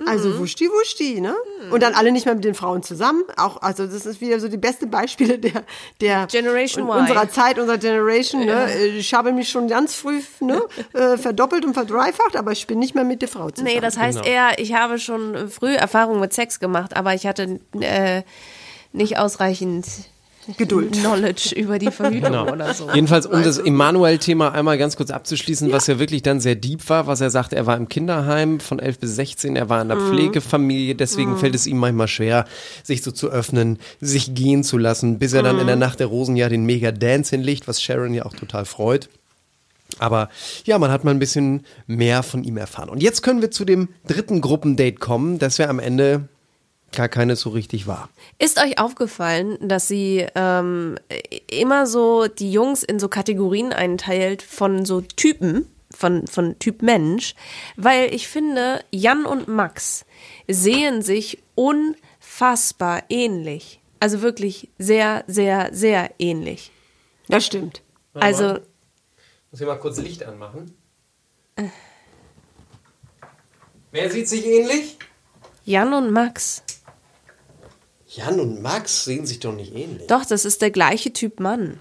Also 0.07 0.39
wuschti 0.39 0.69
wuschti, 0.69 1.21
ne? 1.21 1.35
Und 1.73 1.83
dann 1.83 1.95
alle 1.95 2.13
nicht 2.13 2.25
mehr 2.25 2.35
mit 2.37 2.45
den 2.45 2.55
Frauen 2.55 2.85
zusammen. 2.85 3.25
Auch, 3.37 3.61
also 3.63 3.85
das 3.85 4.07
ist 4.07 4.21
wieder 4.21 4.39
so 4.39 4.47
die 4.47 4.57
beste 4.57 4.87
Beispiele 4.87 5.39
der, 5.41 5.65
der 6.01 6.27
Generation 6.29 6.85
un- 6.85 6.91
Y. 6.91 7.01
unserer 7.01 7.29
Zeit, 7.31 7.59
unserer 7.59 7.79
Generation. 7.79 8.45
Ne? 8.47 8.73
Ich 8.97 9.13
habe 9.13 9.33
mich 9.33 9.49
schon 9.49 9.67
ganz 9.67 9.95
früh 9.95 10.21
ne, 10.41 10.63
äh, 10.93 11.17
verdoppelt 11.17 11.65
und 11.65 11.75
verdreifacht, 11.75 12.37
aber 12.37 12.53
ich 12.53 12.67
bin 12.69 12.79
nicht 12.79 12.95
mehr 12.95 13.03
mit 13.05 13.23
der 13.23 13.29
Frau 13.29 13.51
zusammen. 13.51 13.75
Nee, 13.75 13.81
das 13.81 13.99
heißt 13.99 14.23
Genau. 14.23 14.31
eher, 14.31 14.59
ich 14.59 14.73
habe 14.75 14.99
schon 15.01 15.51
früh 15.51 15.75
Erfahrungen 15.75 16.21
mit 16.21 16.33
Sex 16.33 16.61
gemacht, 16.61 16.97
aber 16.97 17.15
ich 17.15 17.27
hatte 17.27 17.59
äh, 17.81 18.23
nicht 18.93 19.19
ausreichend 19.19 19.85
Geduld. 20.57 20.93
Knowledge 21.01 21.55
über 21.55 21.79
die 21.79 21.91
Verhütung 21.91 22.33
Genau. 22.33 22.51
oder 22.51 22.73
so. 22.75 22.89
Jedenfalls, 22.93 23.27
um 23.27 23.43
das 23.43 23.59
Emanuel-Thema 23.59 24.53
einmal 24.53 24.79
ganz 24.79 24.97
kurz 24.97 25.11
abzuschließen, 25.11 25.71
was 25.73 25.87
ja 25.87 25.99
wirklich 25.99 26.23
dann 26.23 26.41
sehr 26.41 26.55
deep 26.55 26.89
war, 26.89 27.07
was 27.07 27.21
er 27.21 27.31
sagte, 27.31 27.57
er 27.57 27.67
war 27.67 27.77
im 27.77 27.89
Kinderheim 27.89 28.61
von 28.61 28.79
11 28.79 28.99
bis 28.99 29.17
16, 29.17 29.57
er 29.57 29.69
war 29.69 29.83
in 29.83 29.89
der 29.89 29.99
Pflegefamilie, 29.99 30.95
deswegen 30.95 31.37
fällt 31.37 31.55
es 31.55 31.67
ihm 31.67 31.79
manchmal 31.79 32.09
schwer, 32.09 32.47
sich 32.83 33.03
so 33.03 33.11
zu 33.11 33.29
öffnen, 33.29 33.79
sich 34.01 34.35
gehen 34.35 34.65
zu 34.65 34.79
lassen, 34.79 35.19
bis 35.19 35.33
er 35.33 35.43
dann 35.43 35.59
in 35.59 35.67
der 35.67 35.77
Nacht 35.77 36.01
der 36.01 36.07
Rosen 36.07 36.37
ja 36.37 36.49
den 36.49 36.65
Mega-Dance 36.65 37.31
hinlegt, 37.37 37.69
was 37.69 37.83
Sharon 37.83 38.15
ja 38.15 38.25
auch 38.25 38.35
total 38.35 38.65
freut. 38.65 39.09
Aber 39.99 40.29
ja, 40.65 40.79
man 40.79 40.91
hat 40.91 41.05
mal 41.05 41.11
ein 41.13 41.19
bisschen 41.19 41.65
mehr 41.87 42.23
von 42.23 42.45
ihm 42.45 42.57
erfahren. 42.57 42.89
Und 42.89 43.03
jetzt 43.03 43.23
können 43.23 43.41
wir 43.41 43.51
zu 43.51 43.65
dem 43.65 43.89
dritten 44.07 44.41
Gruppendate 44.41 44.97
kommen, 44.97 45.39
das 45.39 45.57
ja 45.59 45.69
am 45.69 45.79
Ende 45.79 46.29
gar 46.93 47.09
keines 47.09 47.41
so 47.41 47.51
richtig 47.51 47.87
war. 47.87 48.09
Ist 48.39 48.59
euch 48.59 48.79
aufgefallen, 48.79 49.59
dass 49.61 49.89
sie 49.89 50.27
ähm, 50.35 50.97
immer 51.51 51.87
so 51.87 52.27
die 52.27 52.53
Jungs 52.53 52.83
in 52.83 52.99
so 52.99 53.09
Kategorien 53.09 53.73
einteilt 53.73 54.43
von 54.43 54.85
so 54.85 55.01
Typen, 55.01 55.67
von, 55.95 56.27
von 56.27 56.59
Typ 56.59 56.83
Mensch? 56.83 57.35
Weil 57.77 58.13
ich 58.15 58.29
finde, 58.29 58.85
Jan 58.91 59.27
und 59.27 59.49
Max 59.49 60.05
sehen 60.49 61.03
sich 61.03 61.43
unfassbar 61.55 63.03
ähnlich. 63.09 63.81
Also 64.01 64.23
wirklich 64.23 64.69
sehr, 64.79 65.25
sehr, 65.27 65.71
sehr 65.73 66.11
ähnlich. 66.19 66.71
Das 67.29 67.45
stimmt. 67.45 67.83
Also, 68.15 68.59
Muss 69.51 69.61
ich 69.61 69.67
mal 69.67 69.79
kurz 69.79 69.99
Licht 69.99 70.23
anmachen? 70.25 70.75
Wer 73.91 74.11
sieht 74.11 74.29
sich 74.29 74.47
ähnlich? 74.47 74.99
Jan 75.65 75.93
und 75.93 76.11
Max. 76.11 76.63
Jan 78.19 78.41
und 78.41 78.61
Max 78.63 79.05
sehen 79.05 79.27
sich 79.27 79.39
doch 79.39 79.53
nicht 79.53 79.73
ähnlich. 79.75 80.09
Doch, 80.09 80.25
das 80.25 80.45
ist 80.45 80.61
der 80.61 80.73
gleiche 80.73 81.13
Typ 81.13 81.39
Mann. 81.39 81.79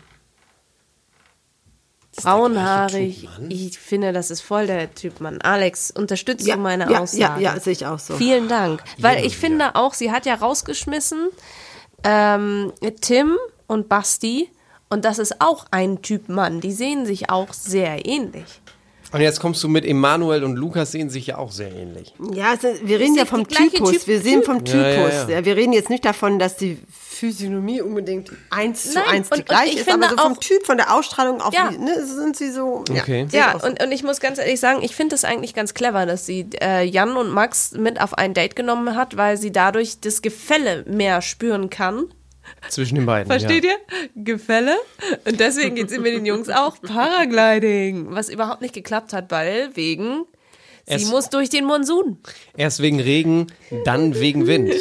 Braunhaarig. 2.15 3.21
gleiche 3.21 3.21
Typ 3.21 3.41
Mann? 3.41 3.52
Ich 3.52 3.80
finde, 3.80 4.13
das 4.13 4.30
ist 4.30 4.41
voll 4.41 4.67
der 4.67 4.93
Typ 4.93 5.19
Mann. 5.19 5.41
Alex, 5.41 5.89
unterstützt 5.91 6.45
Ja, 6.45 6.56
du 6.56 6.62
meine 6.62 6.91
ja, 6.91 7.00
Aussage? 7.00 7.41
ja, 7.41 7.54
ja, 7.56 7.60
sehe 7.60 7.73
ich 7.73 7.86
auch 7.88 8.00
so. 8.00 8.15
Vielen 8.15 8.47
Dank. 8.47 8.84
Weil 9.00 9.26
ich 9.26 9.36
finde 9.36 9.76
auch, 9.76 9.93
sie 9.95 10.12
hat 10.12 10.26
ja 10.28 10.36
rausgeschmissen 10.36 11.30
ähm, 12.04 12.71
Tim 13.02 13.36
und 13.65 13.89
Basti 13.89 14.52
und 14.89 15.06
das 15.06 15.17
ist 15.17 15.41
auch 15.41 15.65
ein 15.71 16.02
Typ 16.04 16.30
Mann. 16.30 16.62
Die 16.62 16.71
sehen 16.71 17.06
sich 17.08 17.30
auch 17.32 17.52
sehr 17.54 18.06
ähnlich. 18.06 18.62
Und 19.13 19.22
jetzt 19.22 19.39
kommst 19.39 19.63
du 19.63 19.70
mit 19.70 19.86
Emanuel 19.86 20.43
und 20.43 20.56
Lukas 20.58 20.91
sehen 20.91 21.10
sich 21.10 21.28
ja 21.28 21.38
auch 21.38 21.52
sehr 21.52 21.72
ähnlich. 21.74 22.13
Ja, 22.34 22.54
ist, 22.54 22.63
wir 22.86 23.00
reden 23.00 23.15
ja 23.15 23.26
vom 23.26 23.48
Typus. 23.48 23.91
Typ- 23.91 24.08
wir 24.08 24.22
sehen 24.22 24.43
vom 24.43 24.58
Ja, 24.58 24.62
Typus. 24.63 25.13
ja, 25.13 25.30
ja. 25.30 25.46
Wir 25.46 25.56
reden 25.56 25.72
jetzt 25.74 25.89
nicht 25.89 26.04
davon, 26.04 26.39
dass 26.39 26.58
die 26.58 26.78
Physiognomie 26.91 27.82
unbedingt 27.82 28.32
eins 28.52 28.91
zu 28.91 29.00
Nein, 29.00 29.08
eins 29.08 29.30
und- 29.32 29.39
die 29.39 29.46
gleiche 29.46 29.74
ich 29.74 29.80
ist, 29.80 29.89
aber 29.89 30.08
finde 30.08 30.22
so 30.22 30.28
vom 30.30 30.39
Typ, 30.39 30.65
von 30.65 30.78
der 30.78 30.93
Ausstrahlung 30.93 31.41
auch, 31.41 31.52
Ja. 31.54 31.72
ne, 31.72 32.06
sind 32.06 32.36
sie 32.36 32.52
so. 32.52 32.84
Okay. 32.89 33.26
Ja, 33.32 33.54
Ja, 33.54 33.60
so. 33.60 33.65
und, 33.67 33.82
und 33.82 33.91
ich 33.91 34.04
muss 34.04 34.20
ganz 34.20 34.38
ehrlich 34.38 34.60
sagen, 34.60 34.84
ich 34.84 34.96
finde 34.96 35.15
es 35.15 35.24
eigentlich 35.24 35.54
ganz 35.56 35.74
clever, 35.74 36.06
dass 36.06 36.26
sie 36.26 36.48
äh, 36.62 36.84
Jan 36.84 37.17
und 37.17 37.32
Max 37.32 37.72
mit 37.72 38.00
auf 38.02 38.13
ein 38.13 38.34
Date 38.34 38.56
genommen 38.56 38.96
hat, 38.96 39.17
weil 39.17 39.38
sie 39.38 39.52
dadurch 39.52 40.00
das 40.02 40.22
Gefälle 40.22 40.84
mehr 40.88 41.22
spüren 41.22 41.70
kann. 41.72 42.06
Zwischen 42.70 42.96
den 42.96 43.06
beiden. 43.06 43.28
Versteht 43.28 43.64
ja. 43.64 43.72
ihr? 43.72 44.24
Gefälle. 44.24 44.76
Und 45.26 45.40
deswegen 45.40 45.76
geht 45.76 45.90
sie 45.90 46.00
mit 46.00 46.14
den 46.14 46.26
Jungs 46.26 46.50
auch 46.50 46.82
Paragliding. 46.82 48.08
Was 48.12 48.30
überhaupt 48.30 48.62
nicht 48.62 48.74
geklappt 48.74 49.14
hat, 49.14 49.32
weil 49.32 49.76
wegen, 49.76 50.26
sie 50.86 50.96
Es- 50.96 51.10
muss 51.10 51.30
durch 51.30 51.50
den 51.50 51.66
Monsun. 51.66 52.18
Erst 52.56 52.82
wegen 52.82 53.00
Regen, 53.00 53.48
dann 53.86 54.16
wegen 54.20 54.48
Wind. 54.48 54.74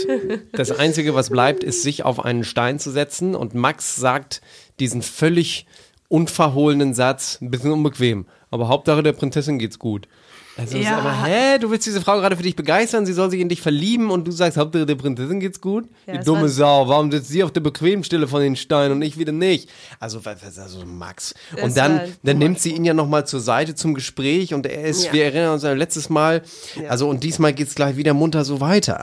Das 0.53 0.71
Einzige, 0.71 1.15
was 1.15 1.31
bleibt, 1.31 1.63
ist, 1.65 1.83
sich 1.83 2.05
auf 2.05 2.25
einen 2.25 2.45
Stein 2.45 2.79
zu 2.79 2.91
setzen. 2.91 3.35
Und 3.35 3.55
Max 3.55 3.97
sagt 3.97 4.41
diesen 4.81 5.03
völlig 5.03 5.67
unverhohlenen 6.09 6.95
Satz, 6.95 7.39
ein 7.41 7.51
bisschen 7.51 7.73
unbequem. 7.73 8.27
Aber 8.51 8.69
Hauptsache 8.69 9.03
der 9.03 9.13
Prinzessin 9.13 9.59
geht's 9.59 9.79
gut. 9.79 10.09
Also, 10.59 10.79
Ja. 10.79 10.99
aber, 10.99 11.25
hä, 11.25 11.59
du 11.59 11.71
willst 11.71 11.87
diese 11.87 12.01
Frau 12.01 12.16
gerade 12.19 12.35
für 12.37 12.42
dich 12.42 12.57
begeistern, 12.57 13.05
sie 13.05 13.12
soll 13.12 13.31
sich 13.31 13.40
in 13.40 13.49
dich 13.51 13.61
verlieben 13.61 14.11
und 14.11 14.27
du 14.27 14.31
sagst, 14.31 14.57
Hauptsache 14.57 14.87
der 14.87 14.95
Prinzessin 14.95 15.38
geht's 15.38 15.61
gut? 15.61 15.85
Ja, 16.07 16.16
Die 16.16 16.25
dumme 16.25 16.49
Sau, 16.49 16.88
warum 16.88 17.11
sitzt 17.12 17.29
sie 17.29 17.45
auf 17.45 17.53
der 17.53 17.61
bequemen 17.61 18.05
Stelle 18.05 18.27
von 18.27 18.40
den 18.40 18.57
Steinen 18.57 18.92
und 18.92 19.03
ich 19.03 19.19
wieder 19.19 19.33
nicht? 19.33 19.69
Also, 20.01 20.21
also 20.25 20.87
Max. 20.87 21.35
Und 21.62 21.77
dann, 21.77 22.01
dann 22.23 22.38
nimmt 22.38 22.59
sie 22.61 22.73
ihn 22.73 22.85
ja 22.87 22.95
nochmal 22.95 23.27
zur 23.27 23.40
Seite 23.40 23.75
zum 23.75 23.95
Gespräch 23.95 24.55
und 24.55 24.64
er 24.66 24.85
ist, 24.85 25.05
Ja. 25.07 25.12
wir 25.12 25.25
erinnern 25.27 25.53
uns 25.53 25.64
an 25.64 25.77
letztes 25.77 26.09
Mal, 26.09 26.42
also 26.88 27.09
und 27.11 27.23
diesmal 27.23 27.53
geht's 27.53 27.75
gleich 27.75 27.97
wieder 27.97 28.14
munter 28.14 28.45
so 28.45 28.61
weiter. 28.61 29.03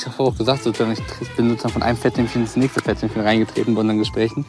Ich 0.00 0.06
habe 0.06 0.22
auch 0.22 0.36
gesagt, 0.38 0.62
sozusagen, 0.62 0.92
ich 1.20 1.28
bin 1.36 1.48
sozusagen 1.50 1.72
von 1.72 1.82
einem 1.82 1.98
Fettnäpfchen 1.98 2.42
ins 2.42 2.54
nächste 2.56 2.80
Fettnäpfchen 2.80 3.22
reingetreten 3.22 3.74
bei 3.74 3.80
unseren 3.80 3.98
Gesprächen. 3.98 4.44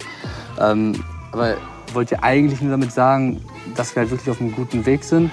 Ähm, 0.59 1.03
aber 1.31 1.55
ich 1.87 1.93
wollte 1.95 2.15
ja 2.15 2.23
eigentlich 2.23 2.61
nur 2.61 2.71
damit 2.71 2.91
sagen, 2.91 3.41
dass 3.75 3.95
wir 3.95 4.01
halt 4.01 4.11
wirklich 4.11 4.29
auf 4.29 4.39
einem 4.39 4.51
guten 4.53 4.85
Weg 4.85 5.03
sind, 5.03 5.31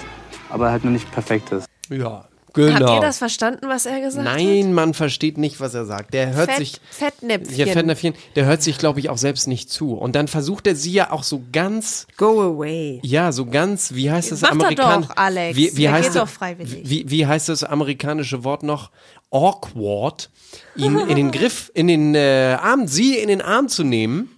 aber 0.53 0.71
halt 0.71 0.83
noch 0.85 0.91
nicht 0.91 1.11
perfekt 1.11 1.51
ist. 1.51 1.67
Ja, 1.89 2.25
genau. 2.53 2.79
Habt 2.79 2.89
ihr 2.95 3.01
das 3.01 3.17
verstanden, 3.17 3.67
was 3.67 3.85
er 3.85 3.99
gesagt 3.99 4.27
hat? 4.27 4.35
Nein, 4.35 4.73
man 4.73 4.93
versteht 4.93 5.37
nicht, 5.37 5.59
was 5.59 5.73
er 5.73 5.85
sagt. 5.85 6.13
Der 6.13 6.33
hört 6.33 6.49
Fett, 6.49 6.59
sich. 6.59 6.81
Fettnäpfchen. 6.91 7.57
Ja, 7.57 7.65
Fettnäpfchen, 7.65 8.13
der 8.35 8.45
hört 8.45 8.61
sich, 8.61 8.77
glaube 8.77 8.99
ich, 8.99 9.09
auch 9.09 9.17
selbst 9.17 9.47
nicht 9.47 9.69
zu. 9.69 9.93
Und 9.93 10.15
dann 10.15 10.27
versucht 10.27 10.67
er 10.67 10.75
sie 10.75 10.93
ja 10.93 11.11
auch 11.11 11.23
so 11.23 11.41
ganz, 11.51 12.07
Go 12.17 12.41
away. 12.41 12.99
ja, 13.03 13.31
so 13.31 13.45
ganz, 13.47 13.93
wie 13.93 14.11
heißt 14.11 14.31
das 14.31 14.41
Mach 14.41 14.51
doch 14.51 14.59
Amerikan 14.59 15.01
doch, 15.01 15.17
Alex. 15.17 15.57
Wie, 15.57 15.75
wie 15.75 15.89
heißt 15.89 16.09
geht 16.09 16.15
das, 16.15 16.23
doch 16.23 16.29
freiwillig. 16.29 16.89
Wie, 16.89 17.09
wie 17.09 17.25
heißt 17.25 17.49
das 17.49 17.63
amerikanische 17.63 18.43
Wort 18.43 18.63
noch? 18.63 18.91
Awkward. 19.31 20.29
Ihn 20.75 20.99
in 20.99 21.15
den 21.15 21.31
Griff, 21.31 21.71
in 21.73 21.87
den 21.87 22.13
äh, 22.13 22.57
Arm, 22.61 22.87
sie 22.87 23.17
in 23.17 23.27
den 23.27 23.41
Arm 23.41 23.67
zu 23.67 23.83
nehmen. 23.83 24.29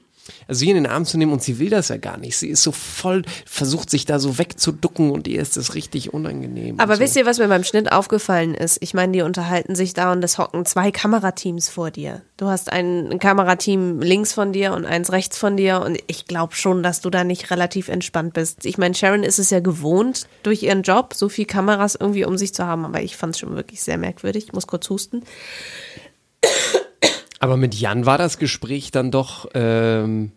Also 0.48 0.60
sie 0.60 0.70
in 0.70 0.76
den 0.76 0.88
Arm 0.88 1.06
zu 1.06 1.18
nehmen 1.18 1.34
und 1.34 1.44
sie 1.44 1.60
will 1.60 1.70
das 1.70 1.90
ja 1.90 1.98
gar 1.98 2.18
nicht. 2.18 2.38
Sie 2.38 2.50
ist 2.50 2.64
so 2.64 2.72
voll, 2.72 3.24
versucht 3.46 3.90
sich 3.90 4.06
da 4.06 4.20
so 4.20 4.38
wegzuducken 4.38 5.12
und 5.12 5.28
ihr 5.28 5.42
ist 5.42 5.58
das 5.58 5.76
richtig 5.76 6.14
unangenehm. 6.14 6.80
Aber 6.80 6.96
so. 6.96 7.02
wisst 7.02 7.16
ihr, 7.16 7.26
was 7.26 7.38
mir 7.38 7.48
beim 7.48 7.64
Schnitt 7.64 7.92
aufgefallen 7.92 8.56
ist? 8.56 8.78
Ich 8.82 8.94
meine, 8.94 9.12
die 9.14 9.22
unterhalten 9.22 9.76
sich 9.76 9.94
da 9.94 10.12
und 10.12 10.24
es 10.24 10.38
hocken 10.38 10.66
zwei 10.66 10.92
Kamerateams 10.92 11.70
vor 11.70 11.92
dir. 11.92 12.22
Du 12.38 12.48
hast 12.48 12.72
ein 12.72 13.20
Kamerateam 13.20 14.02
links 14.02 14.34
von 14.34 14.52
dir 14.52 14.74
und 14.74 14.86
eins 14.86 15.12
rechts 15.12 15.38
von 15.38 15.58
dir 15.58 15.82
und 15.82 15.98
ich 16.08 16.26
glaube 16.26 16.56
schon, 16.56 16.84
dass 16.84 17.02
du 17.02 17.10
da 17.10 17.24
nicht 17.24 17.52
relativ 17.52 17.88
entspannt 17.88 18.34
bist. 18.34 18.66
Ich 18.66 18.78
meine, 18.78 18.96
Sharon 18.96 19.24
ist 19.24 19.40
es 19.40 19.52
ja 19.52 19.60
gewohnt 19.60 20.28
durch 20.44 20.64
ihren 20.64 20.82
Job, 20.82 21.14
so 21.14 21.30
viel 21.30 21.46
Kameras 21.46 21.96
irgendwie 21.96 22.26
um 22.26 22.38
sich 22.38 22.54
zu 22.54 22.66
haben, 22.66 22.86
aber 22.86 23.02
ich 23.02 23.16
fand 23.16 23.36
es 23.36 23.40
schon 23.40 23.56
wirklich 23.56 23.82
sehr 23.82 23.98
merkwürdig. 23.98 24.46
Ich 24.46 24.54
muss 24.54 24.68
kurz 24.68 24.90
husten. 24.90 25.24
Aber 27.46 27.58
mit 27.58 27.76
Jan 27.76 28.08
war 28.08 28.18
das 28.18 28.40
Gespräch 28.40 28.90
dann 28.90 29.12
doch 29.12 29.48
ähm, 29.54 30.32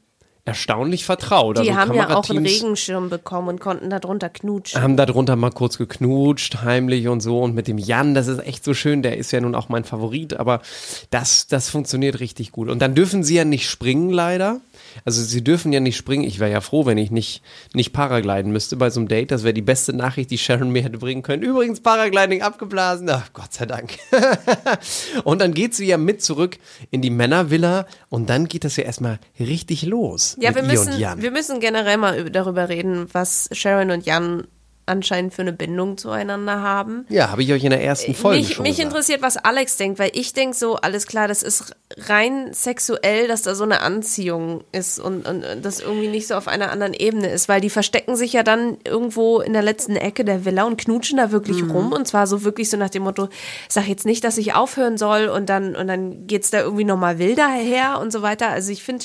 erstaunlich 0.44 1.06
vertraut. 1.06 1.56
Die 1.56 1.70
also 1.70 1.74
haben 1.74 1.94
ja 1.94 2.14
auch 2.14 2.28
einen 2.28 2.44
Regenschirm 2.44 3.08
bekommen 3.08 3.48
und 3.48 3.60
konnten 3.62 3.88
da 3.88 3.98
drunter 3.98 4.28
knutschen. 4.28 4.82
Haben 4.82 4.98
da 4.98 5.06
drunter 5.06 5.34
mal 5.34 5.48
kurz 5.48 5.78
geknutscht, 5.78 6.60
heimlich 6.64 7.08
und 7.08 7.22
so. 7.22 7.40
Und 7.40 7.54
mit 7.54 7.66
dem 7.66 7.78
Jan, 7.78 8.14
das 8.14 8.26
ist 8.26 8.40
echt 8.46 8.62
so 8.62 8.74
schön. 8.74 9.00
Der 9.00 9.16
ist 9.16 9.32
ja 9.32 9.40
nun 9.40 9.54
auch 9.54 9.70
mein 9.70 9.84
Favorit, 9.84 10.34
aber 10.38 10.60
das, 11.08 11.46
das 11.46 11.70
funktioniert 11.70 12.20
richtig 12.20 12.52
gut. 12.52 12.68
Und 12.68 12.82
dann 12.82 12.94
dürfen 12.94 13.24
sie 13.24 13.36
ja 13.36 13.46
nicht 13.46 13.70
springen, 13.70 14.10
leider. 14.10 14.60
Also 15.04 15.22
sie 15.22 15.42
dürfen 15.42 15.72
ja 15.72 15.80
nicht 15.80 15.96
springen. 15.96 16.24
Ich 16.24 16.38
wäre 16.38 16.50
ja 16.50 16.60
froh, 16.60 16.86
wenn 16.86 16.98
ich 16.98 17.10
nicht, 17.10 17.42
nicht 17.74 17.92
Paragliden 17.92 18.52
müsste 18.52 18.76
bei 18.76 18.90
so 18.90 19.00
einem 19.00 19.08
Date. 19.08 19.30
Das 19.30 19.42
wäre 19.42 19.54
die 19.54 19.62
beste 19.62 19.92
Nachricht, 19.92 20.30
die 20.30 20.38
Sharon 20.38 20.70
mir 20.70 20.82
hätte 20.82 20.98
bringen 20.98 21.22
können. 21.22 21.42
Übrigens, 21.42 21.80
Paragliding 21.80 22.42
abgeblasen. 22.42 23.08
Ach, 23.10 23.32
Gott 23.32 23.52
sei 23.52 23.66
Dank. 23.66 23.98
und 25.24 25.40
dann 25.40 25.54
geht 25.54 25.74
sie 25.74 25.86
ja 25.86 25.96
mit 25.98 26.22
zurück 26.22 26.58
in 26.90 27.02
die 27.02 27.10
Männervilla 27.10 27.86
und 28.08 28.28
dann 28.30 28.46
geht 28.48 28.64
das 28.64 28.76
ja 28.76 28.84
erstmal 28.84 29.18
richtig 29.38 29.82
los. 29.84 30.36
Ja, 30.40 30.50
mit 30.50 30.56
wir 30.56 30.62
müssen, 30.64 30.98
Jan. 30.98 31.20
wir 31.22 31.30
müssen 31.30 31.60
generell 31.60 31.96
mal 31.96 32.18
über- 32.18 32.30
darüber 32.30 32.68
reden, 32.68 33.06
was 33.12 33.48
Sharon 33.52 33.90
und 33.90 34.06
Jan 34.06 34.46
anscheinend 34.88 35.34
für 35.34 35.42
eine 35.42 35.52
Bindung 35.52 35.96
zueinander 35.98 36.62
haben. 36.62 37.06
ja, 37.08 37.30
habe 37.30 37.42
ich 37.42 37.52
euch 37.52 37.62
in 37.64 37.70
der 37.70 37.82
ersten 37.84 38.14
Folge 38.14 38.40
mich 38.40 38.54
schon 38.54 38.62
mich 38.64 38.72
gesagt. 38.76 38.88
interessiert, 38.90 39.22
was 39.22 39.36
Alex 39.36 39.76
denkt, 39.76 39.98
weil 39.98 40.10
ich 40.14 40.32
denke 40.32 40.56
so, 40.56 40.76
alles 40.76 41.06
klar, 41.06 41.28
das 41.28 41.42
ist 41.42 41.74
rein 41.96 42.52
sexuell, 42.52 43.28
dass 43.28 43.42
da 43.42 43.54
so 43.54 43.64
eine 43.64 43.80
Anziehung 43.80 44.64
ist 44.72 44.98
und, 44.98 45.26
und, 45.28 45.44
und 45.44 45.64
das 45.64 45.80
irgendwie 45.80 46.08
nicht 46.08 46.26
so 46.26 46.34
auf 46.34 46.48
einer 46.48 46.70
anderen 46.70 46.94
Ebene 46.94 47.28
ist, 47.30 47.48
weil 47.48 47.60
die 47.60 47.70
verstecken 47.70 48.16
sich 48.16 48.32
ja 48.32 48.42
dann 48.42 48.78
irgendwo 48.84 49.40
in 49.40 49.52
der 49.52 49.62
letzten 49.62 49.96
Ecke 49.96 50.24
der 50.24 50.44
Villa 50.44 50.64
und 50.64 50.76
knutschen 50.78 51.16
da 51.18 51.30
wirklich 51.30 51.62
Mhm. 51.62 51.70
rum 51.70 51.92
und 51.92 52.06
zwar 52.06 52.26
so 52.26 52.44
wirklich 52.44 52.70
so 52.70 52.76
nach 52.76 52.90
dem 52.90 53.02
Motto, 53.04 53.28
sag 53.68 53.86
jetzt 53.88 54.06
nicht, 54.06 54.22
dass 54.24 54.38
ich 54.38 54.54
aufhören 54.54 54.96
soll 54.98 55.28
und 55.28 55.48
dann, 55.48 55.74
und 55.76 55.86
dann 55.88 56.26
geht's 56.26 56.50
da 56.50 56.60
irgendwie 56.60 56.84
nochmal 56.84 57.18
wilder 57.18 57.48
her 57.48 57.98
und 58.00 58.12
so 58.12 58.22
weiter. 58.22 58.48
Also 58.48 58.70
ich 58.72 58.82
finde 58.82 59.04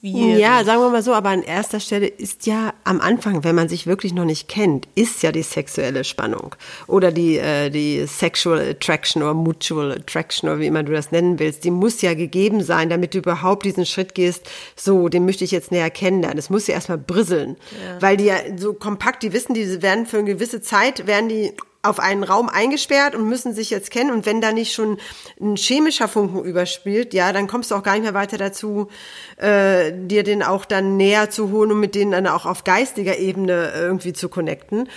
schwierig. 0.00 0.38
Ja, 0.38 0.64
sagen 0.64 0.80
wir 0.80 0.90
mal 0.90 1.02
so, 1.02 1.12
aber 1.12 1.30
an 1.30 1.42
erster 1.42 1.80
Stelle 1.80 2.06
ist 2.06 2.46
ja 2.46 2.72
am 2.84 3.00
Anfang, 3.00 3.44
wenn 3.44 3.54
man 3.54 3.68
sich 3.68 3.86
wirklich 3.86 4.14
noch 4.14 4.24
nicht 4.24 4.48
kennt, 4.48 4.88
ist 4.94 5.22
ja 5.22 5.32
die 5.32 5.42
sexuelle 5.42 6.04
Spannung 6.04 6.54
oder 6.86 7.12
die, 7.12 7.38
äh, 7.38 7.70
die 7.70 8.06
Sexual 8.06 8.60
Attraction 8.60 9.22
oder 9.22 9.34
Mutual 9.34 9.92
Attraction 9.92 10.48
oder 10.48 10.60
wie 10.60 10.66
immer 10.66 10.82
du 10.82 10.92
das 10.92 11.10
nennen 11.10 11.38
willst, 11.38 11.64
die 11.64 11.70
muss 11.70 12.02
ja 12.02 12.14
gegeben 12.14 12.62
sein, 12.62 12.88
damit 12.88 13.14
du 13.14 13.18
überhaupt 13.18 13.64
diesen 13.64 13.86
Schritt 13.86 14.14
gehst, 14.14 14.48
so, 14.76 15.08
den 15.08 15.24
möchte 15.24 15.44
ich 15.44 15.50
jetzt 15.50 15.72
näher 15.72 15.90
kennenlernen. 15.90 16.38
Es 16.38 16.50
muss 16.50 16.66
ja 16.66 16.74
erstmal 16.74 16.98
brisseln, 16.98 17.56
weil 18.00 18.16
die 18.16 18.24
ja 18.26 18.36
so 18.56 18.72
kompakt, 18.72 19.22
die 19.22 19.32
wissen, 19.32 19.54
die 19.54 19.82
werden 19.82 20.06
für 20.06 20.18
eine 20.18 20.32
gewisse 20.32 20.60
Zeit, 20.60 21.06
werden 21.06 21.28
die 21.28 21.52
auf 21.82 22.00
einen 22.00 22.24
Raum 22.24 22.48
eingesperrt 22.48 23.14
und 23.14 23.28
müssen 23.28 23.54
sich 23.54 23.70
jetzt 23.70 23.90
kennen. 23.90 24.10
Und 24.10 24.26
wenn 24.26 24.40
da 24.40 24.52
nicht 24.52 24.72
schon 24.72 24.98
ein 25.40 25.56
chemischer 25.56 26.08
Funken 26.08 26.44
überspielt, 26.44 27.14
ja, 27.14 27.32
dann 27.32 27.46
kommst 27.46 27.70
du 27.70 27.76
auch 27.76 27.82
gar 27.82 27.92
nicht 27.92 28.02
mehr 28.02 28.14
weiter 28.14 28.36
dazu, 28.36 28.88
äh, 29.36 29.92
dir 29.92 30.24
den 30.24 30.42
auch 30.42 30.64
dann 30.64 30.96
näher 30.96 31.30
zu 31.30 31.50
holen 31.50 31.72
und 31.72 31.80
mit 31.80 31.94
denen 31.94 32.10
dann 32.10 32.26
auch 32.26 32.46
auf 32.46 32.64
geistiger 32.64 33.18
Ebene 33.18 33.72
irgendwie 33.74 34.12
zu 34.12 34.28
connecten. 34.28 34.88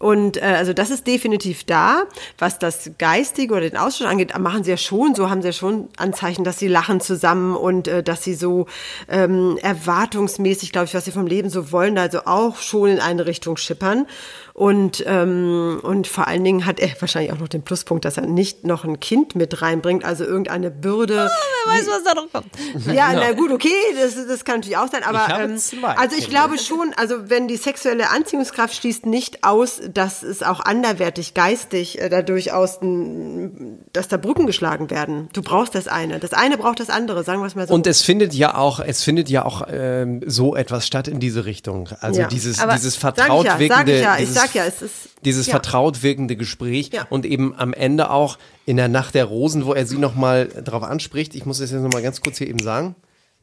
Und 0.00 0.38
äh, 0.38 0.40
also 0.56 0.72
das 0.72 0.88
ist 0.88 1.06
definitiv 1.06 1.64
da. 1.64 2.04
Was 2.38 2.58
das 2.58 2.92
Geistige 2.98 3.52
oder 3.52 3.68
den 3.68 3.76
Austausch 3.76 4.08
angeht, 4.08 4.36
machen 4.38 4.64
sie 4.64 4.70
ja 4.70 4.78
schon, 4.78 5.14
so 5.14 5.28
haben 5.28 5.42
sie 5.42 5.48
ja 5.48 5.52
schon 5.52 5.90
Anzeichen, 5.98 6.42
dass 6.42 6.58
sie 6.58 6.68
lachen 6.68 7.02
zusammen 7.02 7.54
und 7.54 7.86
äh, 7.86 8.02
dass 8.02 8.24
sie 8.24 8.32
so 8.32 8.64
ähm, 9.08 9.58
erwartungsmäßig, 9.60 10.72
glaube 10.72 10.86
ich, 10.86 10.94
was 10.94 11.04
sie 11.04 11.12
vom 11.12 11.26
Leben 11.26 11.50
so 11.50 11.70
wollen, 11.70 11.98
also 11.98 12.20
auch 12.24 12.56
schon 12.56 12.88
in 12.88 12.98
eine 12.98 13.26
Richtung 13.26 13.58
schippern. 13.58 14.06
Und, 14.54 15.04
ähm, 15.06 15.80
und 15.82 16.06
vor 16.06 16.26
allen 16.26 16.44
Dingen 16.44 16.66
hat 16.66 16.80
er 16.80 16.90
wahrscheinlich 17.00 17.32
auch 17.32 17.38
noch 17.38 17.48
den 17.48 17.62
Pluspunkt, 17.62 18.04
dass 18.06 18.16
er 18.16 18.26
nicht 18.26 18.64
noch 18.64 18.84
ein 18.84 19.00
Kind 19.00 19.34
mit 19.34 19.60
reinbringt, 19.60 20.04
also 20.04 20.24
irgendeine 20.24 20.70
Bürde. 20.70 21.30
Wer 21.66 21.74
weiß, 21.74 21.86
was 21.88 22.04
da 22.04 22.14
noch 22.14 22.32
kommt. 22.32 22.46
Ja, 22.94 23.12
na 23.12 23.32
gut, 23.32 23.50
okay, 23.52 23.68
das, 24.00 24.14
das 24.26 24.44
kann 24.44 24.56
natürlich 24.56 24.76
auch 24.76 24.88
sein, 24.90 25.02
aber 25.04 25.26
Ich 25.28 25.72
ähm, 25.72 25.84
also 25.84 26.16
ich 26.16 26.24
Kinder. 26.24 26.40
glaube 26.40 26.58
schon, 26.58 26.92
also 26.96 27.28
wenn 27.30 27.48
die 27.48 27.56
sexuelle 27.56 28.10
Anziehungskraft 28.10 28.74
schließt 28.74 29.06
nicht 29.06 29.44
aus, 29.44 29.80
dass 29.92 30.22
es 30.22 30.42
auch 30.42 30.60
anderwertig 30.60 31.34
geistig 31.34 32.00
äh, 32.00 32.08
da 32.08 32.22
durchaus, 32.22 32.80
ein, 32.82 33.78
dass 33.92 34.08
da 34.08 34.16
Brücken 34.16 34.46
geschlagen 34.46 34.90
werden. 34.90 35.28
Du 35.32 35.42
brauchst 35.42 35.74
das 35.74 35.88
eine, 35.88 36.18
das 36.18 36.32
eine 36.32 36.56
braucht 36.58 36.80
das 36.80 36.90
andere, 36.90 37.24
sagen 37.24 37.40
wir 37.40 37.46
es 37.46 37.54
mal 37.54 37.66
so. 37.66 37.74
Und 37.74 37.86
es 37.86 38.02
findet 38.02 38.34
ja 38.34 38.54
auch, 38.56 38.80
es 38.80 39.02
findet 39.02 39.28
ja 39.28 39.44
auch 39.44 39.62
ähm, 39.70 40.22
so 40.26 40.54
etwas 40.56 40.86
statt 40.86 41.08
in 41.08 41.20
diese 41.20 41.44
Richtung. 41.44 41.88
Also 42.00 42.20
Ja. 42.20 42.26
dieses, 42.28 42.60
Aber 42.60 42.74
dieses 42.74 42.94
sag 43.00 43.16
ich 43.16 43.18
vertraut 43.18 43.44
ja, 43.46 43.52
sag 43.52 43.58
wirkende, 43.60 43.96
ich 43.96 44.02
ja, 44.02 44.12
ich 44.14 44.18
dieses, 44.20 44.34
sag 44.34 44.54
ja, 44.54 44.64
es 44.64 44.82
ist- 44.82 44.92
dieses 45.24 45.46
ja. 45.46 45.50
vertraut 45.52 46.02
wirkende 46.02 46.36
Gespräch 46.36 46.90
Ja. 46.92 47.06
und 47.10 47.26
eben 47.26 47.54
am 47.56 47.72
Ende 47.72 48.10
auch 48.10 48.38
in 48.66 48.76
der 48.76 48.88
Nacht 48.88 49.14
der 49.14 49.24
Rosen, 49.24 49.66
wo 49.66 49.74
er 49.74 49.86
sie 49.86 49.98
nochmal 49.98 50.48
drauf 50.64 50.82
anspricht. 50.82 51.34
Ich 51.34 51.44
muss 51.46 51.58
das 51.58 51.70
jetzt 51.70 51.82
nochmal 51.82 52.02
ganz 52.02 52.20
kurz 52.20 52.38
hier 52.38 52.48
eben 52.48 52.58
sagen. 52.60 52.94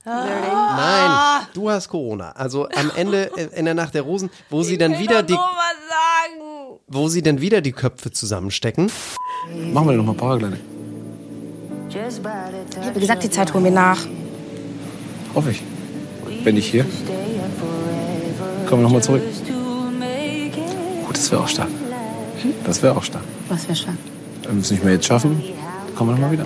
Nein, 0.05 1.47
du 1.53 1.69
hast 1.69 1.89
Corona. 1.89 2.31
Also 2.31 2.67
am 2.69 2.91
Ende 2.95 3.31
äh, 3.37 3.59
in 3.59 3.65
der 3.65 3.73
Nacht 3.73 3.93
der 3.93 4.03
Rosen, 4.03 4.29
wo 4.49 4.63
sie 4.63 4.77
dann 4.77 4.97
wieder 4.99 5.23
die, 5.23 5.33
sagen. 5.33 6.79
wo 6.87 7.09
sie 7.09 7.21
dann 7.21 7.41
wieder 7.41 7.61
die 7.61 7.73
Köpfe 7.73 8.11
zusammenstecken. 8.11 8.89
Machen 9.73 9.89
wir 9.89 9.97
doch 9.97 10.05
mal 10.05 10.15
Paragliding. 10.15 10.59
Ich 11.89 11.97
habe 12.87 12.99
gesagt, 12.99 13.23
die 13.23 13.29
Zeit 13.29 13.53
holen 13.53 13.63
wir 13.63 13.71
nach. 13.71 14.05
Hoffe 15.33 15.51
ich. 15.51 15.63
Wenn 16.43 16.55
nicht 16.55 16.69
hier, 16.69 16.85
kommen 18.67 18.81
wir 18.81 18.83
nochmal 18.83 19.03
zurück. 19.03 19.21
Gut, 21.05 21.15
das 21.15 21.31
wäre 21.31 21.41
auch 21.43 21.47
stark. 21.47 21.69
Das 22.65 22.81
wäre 22.83 22.95
auch 22.95 23.03
stark. 23.03 23.23
Was 23.49 23.63
wäre 23.67 23.75
stark. 23.75 23.95
Wenn 24.43 24.55
wir 24.55 24.61
es 24.61 24.71
nicht 24.71 24.83
mehr 24.83 24.93
jetzt 24.93 25.05
schaffen, 25.05 25.41
kommen 25.95 26.11
wir 26.11 26.13
nochmal 26.13 26.31
wieder. 26.31 26.45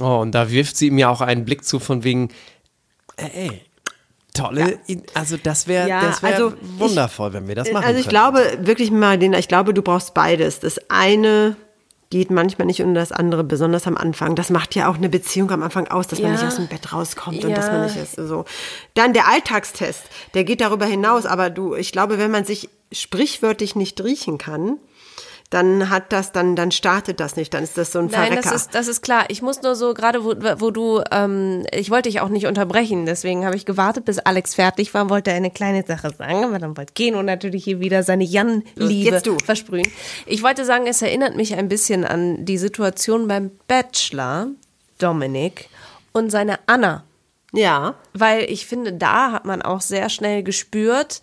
Oh, 0.00 0.18
und 0.18 0.32
da 0.32 0.50
wirft 0.50 0.76
sie 0.76 0.88
ihm 0.88 0.98
ja 0.98 1.08
auch 1.08 1.20
einen 1.20 1.44
Blick 1.44 1.64
zu 1.64 1.80
von 1.80 2.04
wegen, 2.04 2.28
äh, 3.16 3.46
ey, 3.48 3.62
tolle, 4.34 4.78
also 5.14 5.36
das 5.36 5.66
wäre 5.66 5.88
Ja, 5.88 6.00
das 6.02 6.22
wär 6.22 6.34
also 6.34 6.52
wundervoll, 6.78 7.32
wenn 7.32 7.48
wir 7.48 7.56
das 7.56 7.70
machen 7.72 7.84
Also 7.84 7.98
ich 7.98 8.06
könnten. 8.08 8.10
glaube 8.10 8.58
wirklich 8.66 8.90
mal, 8.92 9.18
den, 9.18 9.32
ich 9.32 9.48
glaube, 9.48 9.74
du 9.74 9.82
brauchst 9.82 10.14
beides. 10.14 10.60
Das 10.60 10.78
eine 10.88 11.56
geht 12.10 12.30
manchmal 12.30 12.66
nicht 12.66 12.82
ohne 12.82 12.94
das 12.94 13.12
andere, 13.12 13.44
besonders 13.44 13.86
am 13.86 13.96
Anfang. 13.96 14.34
Das 14.36 14.50
macht 14.50 14.74
ja 14.74 14.88
auch 14.88 14.96
eine 14.96 15.08
Beziehung 15.08 15.50
am 15.52 15.62
Anfang 15.62 15.88
aus, 15.88 16.06
dass 16.08 16.20
man 16.20 16.32
Ja. 16.32 16.36
nicht 16.38 16.46
aus 16.46 16.56
dem 16.56 16.66
Bett 16.68 16.92
rauskommt 16.92 17.44
und 17.44 17.50
Ja. 17.50 17.56
dass 17.56 17.70
man 17.70 17.82
nicht 17.82 17.96
ist 17.96 18.14
so. 18.16 18.44
Dann 18.94 19.12
der 19.12 19.28
Alltagstest, 19.28 20.02
der 20.34 20.44
geht 20.44 20.60
darüber 20.60 20.86
hinaus, 20.86 21.24
aber 21.26 21.50
du, 21.50 21.74
ich 21.74 21.92
glaube, 21.92 22.18
wenn 22.18 22.30
man 22.30 22.44
sich 22.44 22.68
sprichwörtlich 22.92 23.76
nicht 23.76 24.02
riechen 24.02 24.38
kann, 24.38 24.78
dann 25.50 25.90
hat 25.90 26.12
das, 26.12 26.30
dann, 26.30 26.54
dann 26.54 26.70
startet 26.70 27.18
das 27.18 27.34
nicht, 27.34 27.52
dann 27.52 27.64
ist 27.64 27.76
das 27.76 27.90
so 27.90 27.98
ein 27.98 28.06
Nein, 28.06 28.28
Verrecker. 28.28 28.42
das 28.42 28.52
ist, 28.52 28.74
das 28.74 28.86
ist 28.86 29.02
klar. 29.02 29.24
Ich 29.28 29.42
muss 29.42 29.62
nur 29.62 29.74
so, 29.74 29.94
gerade 29.94 30.24
wo, 30.24 30.34
wo 30.60 30.70
du, 30.70 31.02
ähm, 31.10 31.66
ich 31.72 31.90
wollte 31.90 32.08
dich 32.08 32.20
auch 32.20 32.28
nicht 32.28 32.46
unterbrechen, 32.46 33.04
deswegen 33.04 33.44
habe 33.44 33.56
ich 33.56 33.66
gewartet, 33.66 34.04
bis 34.04 34.20
Alex 34.20 34.54
fertig 34.54 34.94
war, 34.94 35.10
wollte 35.10 35.32
eine 35.32 35.50
kleine 35.50 35.84
Sache 35.84 36.14
sagen, 36.16 36.44
aber 36.44 36.60
dann 36.60 36.76
wollte 36.76 36.92
gehen 36.94 37.16
und 37.16 37.26
natürlich 37.26 37.64
hier 37.64 37.80
wieder 37.80 38.04
seine 38.04 38.22
Jan-Liebe 38.22 39.20
versprühen. 39.44 39.88
Ich 40.24 40.44
wollte 40.44 40.64
sagen, 40.64 40.86
es 40.86 41.02
erinnert 41.02 41.34
mich 41.34 41.56
ein 41.56 41.68
bisschen 41.68 42.04
an 42.04 42.44
die 42.44 42.58
Situation 42.58 43.26
beim 43.26 43.50
Bachelor, 43.66 44.46
Dominik, 44.98 45.68
und 46.12 46.30
seine 46.30 46.60
Anna. 46.66 47.02
ja. 47.52 47.96
Weil 48.12 48.44
ich 48.44 48.66
finde, 48.66 48.92
da 48.92 49.32
hat 49.32 49.44
man 49.46 49.62
auch 49.62 49.80
sehr 49.80 50.08
schnell 50.10 50.42
gespürt, 50.44 51.22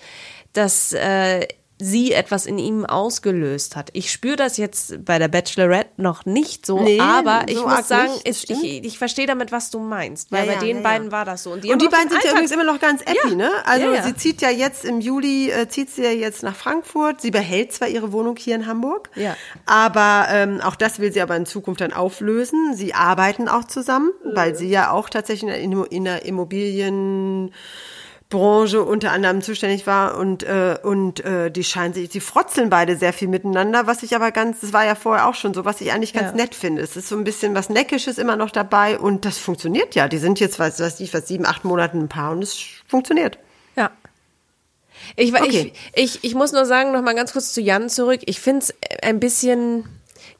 dass 0.53 0.91
äh, 0.93 1.47
sie 1.79 2.11
etwas 2.11 2.45
in 2.45 2.57
ihm 2.57 2.85
ausgelöst 2.85 3.75
hat. 3.75 3.89
Ich 3.93 4.11
spüre 4.11 4.35
das 4.35 4.57
jetzt 4.57 5.05
bei 5.05 5.19
der 5.19 5.27
Bachelorette 5.27 5.89
noch 5.97 6.25
nicht 6.25 6.65
so, 6.65 6.81
Nee, 6.81 6.99
aber 6.99 7.43
ich 7.47 7.57
so 7.57 7.67
muss 7.67 7.87
sagen, 7.87 8.11
nicht, 8.25 8.49
ich, 8.49 8.83
ich, 8.85 8.97
verstehe 8.97 9.27
damit, 9.27 9.51
was 9.51 9.69
du 9.69 9.79
meinst. 9.79 10.31
Weil 10.31 10.45
Ja, 10.47 10.53
bei 10.53 10.53
ja, 10.55 10.59
den 10.59 10.77
ja, 10.77 10.81
beiden 10.83 11.11
war 11.11 11.23
das 11.25 11.43
so. 11.43 11.51
Und 11.51 11.63
die, 11.63 11.71
Und 11.71 11.81
die 11.81 11.87
beiden 11.87 12.09
den 12.09 12.13
sind 12.13 12.23
ja 12.23 12.31
übrigens 12.31 12.51
immer 12.51 12.63
noch 12.63 12.79
ganz 12.79 13.01
happy, 13.05 13.35
ne? 13.35 13.51
Also 13.65 13.87
sie 14.03 14.15
zieht 14.15 14.41
ja 14.41 14.49
jetzt 14.49 14.85
im 14.85 15.01
Juli, 15.01 15.51
äh, 15.51 15.67
zieht 15.69 15.91
sie 15.91 16.03
ja 16.03 16.11
jetzt 16.11 16.41
nach 16.41 16.55
Frankfurt. 16.55 17.21
Sie 17.21 17.31
behält 17.31 17.73
zwar 17.73 17.87
ihre 17.87 18.11
Wohnung 18.11 18.35
hier 18.37 18.55
in 18.55 18.65
Hamburg, 18.65 19.09
Ja. 19.15 19.35
aber 19.65 20.27
ähm, 20.31 20.61
auch 20.61 20.75
das 20.75 20.99
will 20.99 21.13
sie 21.13 21.21
aber 21.21 21.35
in 21.35 21.45
Zukunft 21.45 21.81
dann 21.81 21.93
auflösen. 21.93 22.75
Sie 22.75 22.93
arbeiten 22.95 23.47
auch 23.47 23.65
zusammen, 23.65 24.09
weil 24.23 24.55
sie 24.55 24.69
ja 24.69 24.91
auch 24.91 25.09
tatsächlich 25.09 25.51
in 25.61 25.71
der, 25.71 25.91
in 25.91 26.05
der 26.05 26.25
Immobilien 26.25 27.53
Branche 28.29 28.83
unter 28.83 29.11
anderem 29.11 29.41
zuständig 29.41 29.87
war 29.87 30.17
und 30.17 30.43
äh, 30.43 30.77
und 30.83 31.23
äh, 31.23 31.49
die 31.49 31.63
scheinen 31.63 31.93
sich, 31.93 32.11
sie 32.11 32.19
frotzeln 32.19 32.69
beide 32.69 32.97
sehr 32.97 33.13
viel 33.13 33.29
miteinander, 33.29 33.87
was 33.87 34.03
ich 34.03 34.15
aber 34.15 34.31
ganz, 34.31 34.59
das 34.59 34.73
war 34.73 34.85
ja 34.85 34.95
vorher 34.95 35.27
auch 35.27 35.35
schon 35.35 35.53
so, 35.53 35.63
was 35.63 35.79
ich 35.79 35.93
eigentlich 35.93 36.13
ganz 36.13 36.31
Ja. 36.31 36.35
nett 36.35 36.53
finde. 36.53 36.81
Es 36.81 36.97
ist 36.97 37.07
so 37.07 37.15
ein 37.15 37.23
bisschen 37.23 37.55
was 37.55 37.69
Neckisches 37.69 38.17
immer 38.17 38.35
noch 38.35 38.51
dabei 38.51 38.99
und 38.99 39.23
das 39.23 39.37
funktioniert 39.37 39.95
ja. 39.95 40.07
Die 40.09 40.17
sind 40.17 40.39
jetzt, 40.41 40.59
weiß 40.59 40.79
weiß 40.81 40.99
ich, 40.99 41.13
was 41.13 41.27
sieben, 41.27 41.45
acht 41.45 41.63
Monaten 41.63 41.99
ein 42.01 42.09
Paar 42.09 42.31
und 42.31 42.43
es 42.43 42.55
funktioniert. 42.87 43.37
Ja. 43.77 43.91
Ich, 45.15 45.33
Okay. 45.33 45.71
ich, 45.93 46.15
ich, 46.17 46.23
ich 46.23 46.35
muss 46.35 46.51
nur 46.51 46.65
sagen, 46.65 46.91
noch 46.91 47.01
mal 47.01 47.15
ganz 47.15 47.31
kurz 47.31 47.53
zu 47.53 47.61
Jan 47.61 47.87
zurück. 47.89 48.21
Ich 48.25 48.41
finde 48.41 48.59
es 48.65 48.73
ein 49.03 49.19
bisschen 49.21 49.85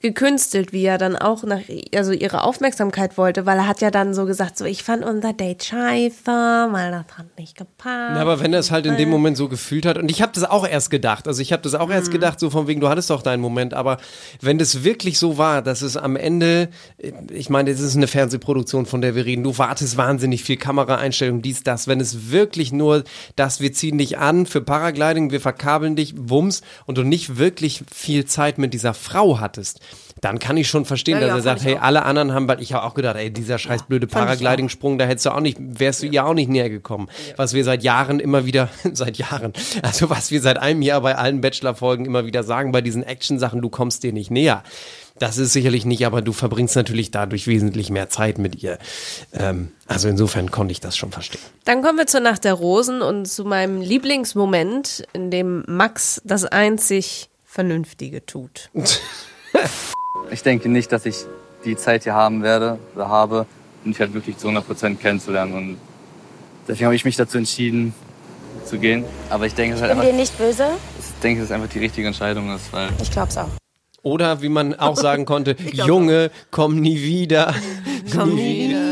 gekünstelt, 0.01 0.73
wie 0.73 0.83
er 0.83 0.97
dann 0.97 1.15
auch 1.15 1.43
nach, 1.43 1.61
also 1.95 2.11
ihre 2.11 2.43
Aufmerksamkeit 2.43 3.17
wollte, 3.17 3.45
weil 3.45 3.57
er 3.57 3.67
hat 3.67 3.81
ja 3.81 3.91
dann 3.91 4.13
so 4.13 4.25
gesagt, 4.25 4.57
so, 4.57 4.65
ich 4.65 4.83
fand 4.83 5.03
unser 5.03 5.33
Date 5.33 5.63
scheiße, 5.63 6.25
weil 6.25 6.91
das 6.91 7.17
hat 7.17 7.37
nicht 7.37 7.57
gepasst. 7.57 8.15
Ja, 8.15 8.21
aber 8.21 8.39
wenn 8.39 8.53
er 8.53 8.59
es 8.59 8.71
halt 8.71 8.85
in 8.85 8.97
dem 8.97 9.09
Moment 9.09 9.37
so 9.37 9.47
gefühlt 9.47 9.85
hat, 9.85 9.97
und 9.97 10.11
ich 10.11 10.21
habe 10.21 10.31
das 10.33 10.43
auch 10.43 10.67
erst 10.67 10.89
gedacht, 10.91 11.27
also 11.27 11.41
ich 11.41 11.51
habe 11.51 11.63
das 11.63 11.73
auch 11.75 11.87
Mhm. 11.87 11.93
erst 11.93 12.11
gedacht, 12.11 12.39
so 12.39 12.49
von 12.49 12.67
wegen, 12.67 12.79
du 12.81 12.89
hattest 12.89 13.09
doch 13.09 13.21
deinen 13.21 13.41
Moment, 13.41 13.73
aber 13.73 13.97
wenn 14.41 14.57
das 14.57 14.83
wirklich 14.83 15.17
so 15.19 15.37
war, 15.37 15.61
dass 15.61 15.81
es 15.81 15.97
am 15.97 16.15
Ende, 16.15 16.69
ich 17.31 17.49
meine, 17.49 17.71
das 17.71 17.81
ist 17.81 17.95
eine 17.95 18.07
Fernsehproduktion, 18.07 18.85
von 18.85 19.01
der 19.01 19.15
wir 19.15 19.25
reden, 19.25 19.43
du 19.43 19.57
wartest 19.57 19.97
wahnsinnig 19.97 20.43
viel 20.43 20.57
Kameraeinstellung, 20.57 21.41
dies, 21.41 21.63
das, 21.63 21.87
wenn 21.87 21.99
es 21.99 22.31
wirklich 22.31 22.71
nur, 22.71 23.03
dass 23.35 23.61
wir 23.61 23.73
ziehen 23.73 23.97
dich 23.97 24.17
an 24.17 24.45
für 24.45 24.61
Paragliding, 24.61 25.31
wir 25.31 25.41
verkabeln 25.41 25.95
dich, 25.95 26.13
Wumms, 26.17 26.61
und 26.85 26.97
du 26.97 27.03
nicht 27.03 27.37
wirklich 27.37 27.83
viel 27.91 28.25
Zeit 28.25 28.57
mit 28.57 28.73
dieser 28.73 28.93
Frau 28.93 29.39
hattest, 29.39 29.79
dann 30.21 30.39
kann 30.39 30.57
ich 30.57 30.67
schon 30.67 30.85
verstehen, 30.85 31.15
Ja, 31.15 31.21
dass 31.21 31.29
ja, 31.29 31.35
er 31.35 31.41
sagt, 31.41 31.63
hey, 31.63 31.77
alle 31.79 32.03
anderen 32.03 32.33
haben, 32.33 32.47
weil 32.47 32.61
ich 32.61 32.73
habe 32.73 32.85
auch 32.85 32.93
gedacht, 32.93 33.17
ey, 33.17 33.31
dieser 33.31 33.57
scheiß 33.57 33.83
blöde 33.83 34.07
auch. 34.07 34.11
Paragliding-Sprung, 34.11 34.97
da 34.97 35.05
hättest 35.05 35.27
du 35.27 35.31
auch 35.31 35.39
nicht, 35.39 35.57
wärst 35.59 36.03
du 36.03 36.07
ja 36.07 36.25
auch 36.25 36.33
nicht 36.33 36.49
näher 36.49 36.69
gekommen. 36.69 37.07
Was 37.35 37.53
wir 37.53 37.63
seit 37.63 37.83
Jahren 37.83 38.19
immer 38.19 38.45
wieder, 38.45 38.69
seit 38.93 39.17
Jahren, 39.17 39.53
also 39.83 40.09
was 40.09 40.31
wir 40.31 40.41
seit 40.41 40.57
einem 40.57 40.81
Jahr 40.81 41.01
bei 41.01 41.15
allen 41.15 41.41
Bachelor-Folgen 41.41 42.05
immer 42.05 42.25
wieder 42.25 42.43
sagen, 42.43 42.71
bei 42.71 42.81
diesen 42.81 43.03
Action-Sachen, 43.03 43.61
du 43.61 43.69
kommst 43.69 44.03
dir 44.03 44.13
nicht 44.13 44.31
näher. 44.31 44.63
Das 45.19 45.39
ist 45.39 45.51
sicherlich 45.51 45.83
nicht, 45.83 46.05
aber 46.05 46.21
du 46.21 46.31
verbringst 46.31 46.75
natürlich 46.75 47.09
dadurch 47.09 47.47
wesentlich 47.47 47.89
mehr 47.89 48.07
Zeit 48.07 48.37
mit 48.37 48.61
ihr. 48.61 48.77
Ähm, 49.33 49.71
also 49.87 50.07
insofern 50.07 50.51
konnte 50.51 50.71
ich 50.71 50.79
das 50.79 50.95
schon 50.95 51.11
verstehen. 51.11 51.41
Dann 51.65 51.81
kommen 51.81 51.97
wir 51.97 52.05
zur 52.05 52.19
Nacht 52.19 52.43
der 52.43 52.53
Rosen 52.53 53.01
und 53.01 53.25
zu 53.25 53.43
meinem 53.43 53.81
Lieblingsmoment, 53.81 55.07
in 55.13 55.31
dem 55.31 55.63
Max 55.67 56.21
das 56.23 56.45
einzig 56.45 57.29
Vernünftige 57.45 58.25
tut. 58.25 58.69
Ich 60.29 60.43
denke 60.43 60.67
nicht, 60.67 60.91
dass 60.91 61.05
ich 61.05 61.15
die 61.63 61.77
Zeit 61.77 62.03
hier 62.03 62.13
haben 62.13 62.43
werde 62.43 62.79
oder 62.95 63.07
habe, 63.07 63.45
um 63.85 63.91
dich 63.91 63.99
halt 64.01 64.13
wirklich 64.13 64.37
zu 64.37 64.49
100% 64.49 64.97
kennenzulernen. 64.97 65.53
Und 65.53 65.77
deswegen 66.67 66.85
habe 66.85 66.95
ich 66.95 67.05
mich 67.05 67.15
dazu 67.15 67.37
entschieden, 67.37 67.93
zu 68.65 68.77
gehen. 68.77 69.05
Aber 69.29 69.45
ich 69.45 69.53
denke, 69.53 69.75
es 69.75 69.79
ist 69.79 69.83
halt 69.83 69.91
Bin 69.93 69.99
einfach, 70.01 70.11
dir 70.11 70.19
nicht 70.19 70.37
böse? 70.37 70.67
ich 70.99 71.05
denke, 71.23 71.41
dass 71.41 71.49
es 71.49 71.55
einfach 71.55 71.69
die 71.69 71.79
richtige 71.79 72.07
Entscheidung 72.07 72.53
ist, 72.53 72.73
weil 72.73 72.89
Ich 73.01 73.09
glaub's 73.09 73.37
auch. 73.37 73.47
Oder 74.03 74.41
wie 74.41 74.49
man 74.49 74.75
auch 74.75 74.97
sagen 74.97 75.25
konnte, 75.25 75.55
Junge, 75.71 76.29
komm 76.51 76.79
nie 76.79 77.01
wieder. 77.01 77.53
Komm 78.13 78.35
nie 78.35 78.69
wieder 78.69 78.86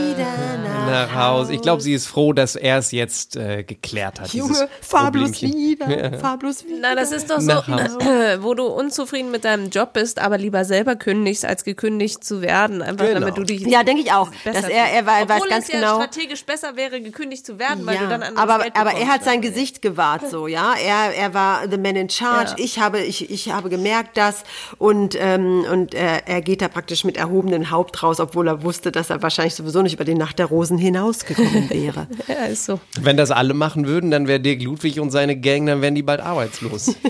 nach 0.85 1.15
Hause. 1.15 1.53
Ich 1.53 1.61
glaube, 1.61 1.81
sie 1.81 1.93
ist 1.93 2.07
froh, 2.07 2.33
dass 2.33 2.55
er 2.55 2.77
es 2.79 2.91
jetzt 2.91 3.35
äh, 3.35 3.63
geklärt 3.63 4.19
hat. 4.19 4.31
dieses 4.33 4.57
Junge, 4.57 4.69
fahr 4.81 5.11
bloß 5.11 5.31
Problemchen. 5.31 5.59
wieder, 5.89 6.19
fahr 6.19 6.37
bloß 6.37 6.65
wieder. 6.65 6.77
Na, 6.81 6.95
das 6.95 7.11
ist 7.11 7.29
doch 7.29 7.39
so, 7.39 7.51
wo 8.41 8.53
du 8.53 8.65
unzufrieden 8.65 9.31
mit 9.31 9.45
deinem 9.45 9.69
Job 9.69 9.93
bist, 9.93 10.19
aber 10.19 10.37
lieber 10.37 10.65
selber 10.65 10.95
kündigst, 10.95 11.45
als 11.45 11.63
gekündigt 11.63 12.23
zu 12.23 12.41
werden, 12.41 12.81
einfach 12.81 13.05
Genau. 13.05 13.19
damit 13.21 13.37
du 13.37 13.43
dich 13.43 13.61
Ja, 13.61 13.83
denke 13.83 14.01
ich 14.01 14.11
auch. 14.11 14.29
Dass 14.43 14.55
er, 14.67 14.69
er 14.91 15.05
wei- 15.05 15.27
weiß 15.27 15.37
Obwohl 15.37 15.49
ganz 15.49 15.65
es 15.67 15.73
ja 15.73 15.79
genau. 15.79 15.95
strategisch 15.95 16.45
besser 16.45 16.75
wäre, 16.75 17.01
gekündigt 17.01 17.45
zu 17.45 17.59
werden, 17.59 17.85
weil 17.85 17.97
du 17.97 18.03
Ja, 18.03 18.09
dann 18.09 18.23
anderes 18.23 18.49
aber, 18.49 18.63
Geld 18.63 18.75
aber 18.77 18.91
er 18.93 19.07
hat 19.07 19.23
sein 19.23 19.41
Gesicht 19.41 19.81
gewahrt, 19.81 20.29
so, 20.29 20.47
ja. 20.47 20.73
Er, 20.83 21.15
er 21.15 21.33
war 21.33 21.61
the 21.69 21.77
man 21.77 21.95
in 21.95 22.09
charge. 22.09 22.51
Ja. 22.57 22.63
Ich 22.63 22.79
habe, 22.79 22.99
ich, 23.01 23.29
ich 23.29 23.51
habe 23.51 23.69
gemerkt 23.69 24.17
das 24.17 24.43
und, 24.77 25.15
ähm, 25.19 25.65
und 25.71 25.93
er, 25.93 26.27
er 26.27 26.41
geht 26.41 26.61
da 26.61 26.67
praktisch 26.67 27.03
mit 27.03 27.17
erhobenem 27.17 27.69
Haupt 27.71 28.01
raus, 28.03 28.19
obwohl 28.19 28.47
er 28.47 28.63
wusste, 28.63 28.91
dass 28.91 29.09
er 29.09 29.21
wahrscheinlich 29.21 29.55
sowieso 29.55 29.81
nicht 29.81 29.93
über 29.93 30.05
die 30.05 30.15
Nacht 30.15 30.39
der 30.39 30.47
Rosen 30.47 30.74
hinausgekommen 30.77 31.69
wäre. 31.69 32.07
Ja, 32.27 32.45
ist 32.45 32.65
so. 32.65 32.79
Wenn 32.99 33.17
das 33.17 33.31
alle 33.31 33.53
machen 33.53 33.87
würden, 33.87 34.11
dann 34.11 34.27
wäre 34.27 34.39
Dirk 34.39 34.61
Ludwig 34.63 34.99
und 34.99 35.11
seine 35.11 35.35
Gang, 35.39 35.65
dann 35.65 35.81
wären 35.81 35.95
die 35.95 36.03
bald 36.03 36.21
arbeitslos. 36.21 36.95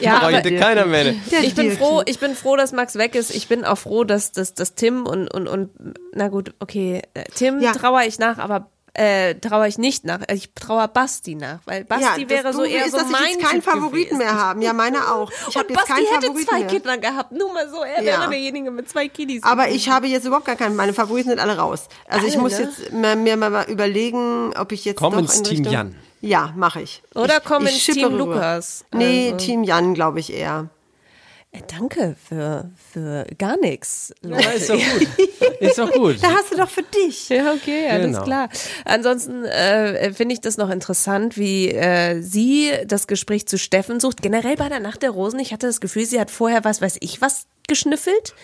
Ja, 0.00 0.12
da 0.20 0.26
aber- 0.26 0.30
bräuchte 0.32 0.56
keiner 0.56 0.84
mehr. 0.86 1.14
Ich 1.42 1.54
bin 1.54 1.70
froh, 1.72 2.02
ich 2.04 2.18
bin 2.18 2.34
froh, 2.34 2.56
dass 2.56 2.72
Max 2.72 2.96
weg 2.96 3.14
ist. 3.14 3.34
Ich 3.34 3.48
bin 3.48 3.64
auch 3.64 3.78
froh, 3.78 4.04
dass, 4.04 4.30
dass, 4.32 4.52
dass 4.54 4.74
Tim 4.74 5.06
und, 5.06 5.32
und, 5.32 5.48
und 5.48 5.70
na 6.14 6.28
gut, 6.28 6.54
okay, 6.60 7.00
äh, 7.14 7.24
Tim 7.34 7.60
Ja. 7.60 7.72
trauere 7.72 8.06
ich 8.06 8.18
nach, 8.18 8.36
aber 8.38 8.70
äh, 8.98 9.34
trauere 9.34 9.68
ich 9.68 9.76
nicht 9.78 10.04
nach. 10.04 10.20
Ich 10.32 10.50
trauere 10.54 10.88
Basti 10.88 11.34
nach, 11.34 11.58
weil 11.66 11.84
Basti 11.84 12.24
das 12.26 12.30
wäre 12.30 12.52
so 12.52 12.64
eher 12.64 12.86
ist, 12.86 12.92
so 12.92 12.98
dass 12.98 13.08
mein 13.08 13.22
ich 13.24 13.30
jetzt 13.36 13.42
keinen 13.44 13.60
Typ 13.62 13.64
Favoriten 13.64 13.92
gewesen. 14.16 14.18
mehr 14.18 14.34
haben. 14.34 14.62
Ja, 14.62 14.72
meine 14.72 15.12
auch. 15.12 15.30
Ich 15.48 15.56
habe 15.56 15.68
jetzt 15.68 15.76
Basti 15.76 15.92
keinen 15.92 16.06
hätte 16.06 16.26
Favoriten 16.28 16.48
zwei 16.48 16.58
mehr. 16.60 16.66
Kinder 16.68 16.98
gehabt, 16.98 17.32
nur 17.32 17.52
mal 17.52 17.68
so, 17.68 17.82
er 17.82 18.02
Ja. 18.02 18.20
wäre 18.20 18.30
derjenige 18.30 18.70
mit 18.70 18.88
zwei 18.88 19.08
Kiddies. 19.08 19.42
Aber 19.42 19.68
ich 19.68 19.88
habe 19.90 20.06
jetzt 20.06 20.24
überhaupt 20.24 20.46
gar 20.46 20.56
keinen. 20.56 20.76
Meine 20.76 20.92
Favoriten 20.94 21.28
sind 21.30 21.40
alle 21.40 21.58
raus. 21.58 21.88
Also 22.08 22.26
ich 22.26 22.34
Alle, 22.34 22.42
muss 22.42 22.58
ne? 22.58 22.64
jetzt 22.64 22.92
mir, 22.92 23.16
mir 23.16 23.36
mal 23.36 23.64
überlegen, 23.68 24.52
ob 24.56 24.72
ich 24.72 24.84
jetzt 24.84 24.98
Komm 24.98 25.12
doch 25.12 25.18
ins 25.20 25.38
in 25.38 25.44
Team 25.44 25.56
Richtung 25.58 25.72
Jan. 25.72 25.96
Ja, 26.22 26.52
mache 26.56 26.80
ich. 26.80 27.02
Oder 27.14 27.36
ich, 27.38 27.44
komm 27.44 27.66
ich 27.66 27.86
ins 27.88 27.96
Team 27.96 28.08
rüber. 28.08 28.16
Lukas. 28.34 28.84
Nee, 28.92 29.32
Also- 29.32 29.44
Team 29.44 29.62
Jan, 29.62 29.92
glaube 29.94 30.20
ich 30.20 30.32
eher. 30.32 30.70
Äh, 31.56 31.62
danke 31.68 32.16
für, 32.28 32.70
für 32.92 33.26
gar 33.38 33.56
nichts. 33.58 34.12
Ja, 34.22 34.38
ist 34.50 34.68
doch 34.70 34.74
gut. 34.78 35.08
Ist 35.60 35.78
doch 35.78 35.92
gut. 35.92 36.16
Da 36.22 36.28
hast 36.32 36.52
du 36.52 36.56
doch 36.56 36.68
für 36.70 36.82
dich. 36.82 37.28
Ja, 37.28 37.52
okay, 37.52 37.88
alles 37.88 38.06
Genau. 38.06 38.24
klar. 38.24 38.48
Ansonsten 38.84 39.44
äh, 39.44 40.12
finde 40.12 40.34
ich 40.34 40.40
das 40.40 40.56
noch 40.56 40.70
interessant, 40.70 41.36
wie 41.36 41.70
äh, 41.70 42.20
sie 42.20 42.72
das 42.86 43.06
Gespräch 43.06 43.46
zu 43.46 43.58
Steffen 43.58 44.00
sucht. 44.00 44.22
Generell 44.22 44.56
bei 44.56 44.68
der 44.68 44.80
Nacht 44.80 45.02
der 45.02 45.10
Rosen, 45.10 45.38
ich 45.40 45.52
hatte 45.52 45.66
das 45.66 45.80
Gefühl, 45.80 46.04
sie 46.06 46.20
hat 46.20 46.30
vorher 46.30 46.64
was 46.64 46.80
weiß 46.82 46.96
ich 47.00 47.20
was 47.20 47.46
geschnüffelt. 47.68 48.34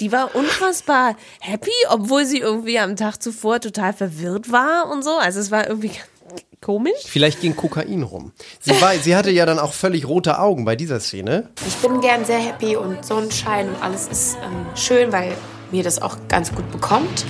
Die 0.00 0.10
war 0.10 0.34
unfassbar 0.34 1.16
happy, 1.40 1.70
obwohl 1.90 2.24
sie 2.24 2.38
irgendwie 2.38 2.78
am 2.78 2.96
Tag 2.96 3.22
zuvor 3.22 3.60
total 3.60 3.92
verwirrt 3.92 4.50
war 4.50 4.90
und 4.90 5.04
so. 5.04 5.16
Also 5.18 5.38
es 5.40 5.50
war 5.50 5.68
irgendwie 5.68 5.92
komisch. 6.62 6.92
Vielleicht 7.04 7.42
ging 7.42 7.54
Kokain 7.54 8.02
rum. 8.02 8.32
Sie, 8.60 8.70
war, 8.80 8.94
sie 8.94 9.14
hatte 9.14 9.30
ja 9.30 9.44
dann 9.44 9.58
auch 9.58 9.74
völlig 9.74 10.08
rote 10.08 10.38
Augen 10.38 10.64
bei 10.64 10.76
dieser 10.76 11.00
Szene. 11.00 11.50
Ich 11.66 11.76
bin 11.76 12.00
gern 12.00 12.24
sehr 12.24 12.38
happy 12.38 12.76
und 12.76 13.04
Sonnenschein 13.04 13.68
und 13.68 13.82
alles 13.82 14.08
ist 14.08 14.36
ähm, 14.42 14.66
schön, 14.74 15.12
weil 15.12 15.34
mir 15.70 15.82
das 15.82 16.00
auch 16.00 16.16
ganz 16.28 16.54
gut 16.54 16.70
bekommt. 16.70 17.26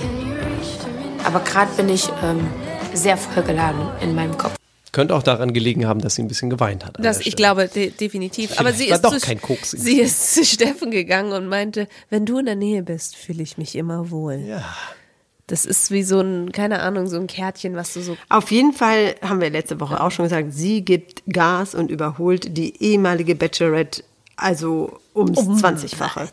Aber 1.25 1.39
gerade 1.39 1.71
bin 1.73 1.89
ich 1.89 2.07
ähm, 2.23 2.47
sehr 2.93 3.17
vollgeladen 3.17 3.81
in 4.01 4.15
meinem 4.15 4.37
Kopf. 4.37 4.53
Könnte 4.91 5.15
auch 5.15 5.23
daran 5.23 5.53
gelegen 5.53 5.87
haben, 5.87 6.01
dass 6.01 6.15
sie 6.15 6.21
ein 6.21 6.27
bisschen 6.27 6.51
geweint 6.51 6.85
hat. 6.85 6.97
Das, 6.99 7.21
ich 7.21 7.35
glaube 7.35 7.67
de 7.67 7.89
definitiv. 7.89 8.59
Aber 8.59 8.73
sie 8.73 8.89
war 8.89 8.97
ist, 8.97 9.01
doch 9.03 9.17
zu, 9.17 9.25
kein 9.25 9.41
Koks 9.41 9.71
sie 9.71 9.99
ist 9.99 10.35
zu 10.35 10.45
Steffen 10.45 10.91
gegangen 10.91 11.31
und 11.31 11.47
meinte, 11.47 11.87
wenn 12.11 12.27
du 12.27 12.37
in 12.37 12.45
der 12.45 12.55
Nähe 12.55 12.83
bist, 12.83 13.15
fühle 13.15 13.41
ich 13.41 13.57
mich 13.57 13.75
immer 13.75 14.11
wohl. 14.11 14.35
Ja. 14.35 14.63
Das 15.47 15.65
ist 15.65 15.91
wie 15.91 16.03
so 16.03 16.21
ein, 16.21 16.51
keine 16.53 16.81
Ahnung, 16.81 17.07
so 17.07 17.17
ein 17.17 17.27
Kärtchen, 17.27 17.75
was 17.75 17.93
du 17.93 18.01
so 18.01 18.15
Auf 18.29 18.49
jeden 18.51 18.71
Fall 18.73 19.15
haben 19.21 19.41
wir 19.41 19.49
letzte 19.49 19.79
Woche 19.81 20.01
auch 20.01 20.09
schon 20.11 20.23
gesagt, 20.25 20.53
sie 20.53 20.83
gibt 20.85 21.21
Gas 21.27 21.75
und 21.75 21.91
überholt 21.91 22.57
die 22.57 22.81
ehemalige 22.81 23.35
Bachelorette 23.35 24.03
also 24.37 24.99
ums 25.13 25.37
20-fache. 25.39 26.29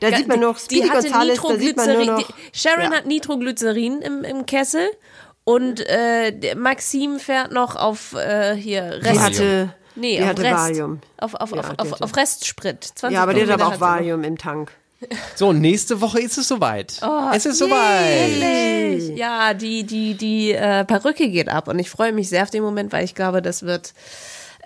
da 0.00 0.08
Ja, 0.08 0.16
sieht 0.16 0.26
man 0.26 0.40
die- 0.40 0.44
noch 0.46 0.58
die 0.58 0.64
Speedy 0.76 0.88
hatte 0.88 1.02
Gonzales, 1.10 1.40
da 1.40 1.56
sieht 1.58 1.76
man 1.76 1.92
nur 1.92 2.04
noch. 2.06 2.18
die- 2.26 2.58
Sharon 2.58 2.90
Ja. 2.90 2.96
hat 2.98 3.06
Nitroglycerin 3.06 4.00
im, 4.00 4.24
im 4.24 4.46
Kessel 4.46 4.88
und 5.44 5.80
äh, 5.88 6.32
der 6.32 6.56
Maxim 6.56 7.18
fährt 7.20 7.52
noch 7.52 7.76
auf 7.76 8.14
äh, 8.14 8.56
hier 8.56 8.82
Rest. 9.02 9.20
hatte 9.20 9.74
Nee, 9.96 10.16
Die 10.16 10.22
auf 10.22 10.28
hatte 10.30 10.42
Rest. 10.42 10.54
Valium. 10.56 11.00
Auf, 11.18 11.34
auf, 11.34 11.50
Ja, 11.52 11.58
auf, 11.60 11.68
die 11.70 11.78
auf, 11.78 12.00
auf 12.02 12.16
Restsprit. 12.16 12.82
20 12.82 13.14
Ja, 13.14 13.22
aber 13.22 13.32
die 13.34 13.42
hat 13.42 13.50
aber 13.50 13.68
auch. 13.68 13.80
Valium 13.80 14.24
im 14.24 14.36
Tank. 14.38 14.72
So, 15.34 15.52
nächste 15.52 16.00
Woche 16.00 16.20
ist 16.20 16.38
es 16.38 16.48
soweit. 16.48 17.00
Oh, 17.02 17.30
es 17.34 17.46
ist 17.46 17.58
soweit. 17.58 19.16
Ja, 19.16 19.54
die, 19.54 19.84
die, 19.84 20.14
die 20.14 20.52
äh, 20.52 20.84
Perücke 20.84 21.28
geht 21.28 21.48
ab 21.48 21.68
und 21.68 21.78
ich 21.78 21.90
freue 21.90 22.12
mich 22.12 22.28
sehr 22.28 22.42
auf 22.42 22.50
den 22.50 22.62
Moment, 22.62 22.92
weil 22.92 23.04
ich 23.04 23.14
glaube, 23.14 23.42
das 23.42 23.62
wird. 23.64 23.94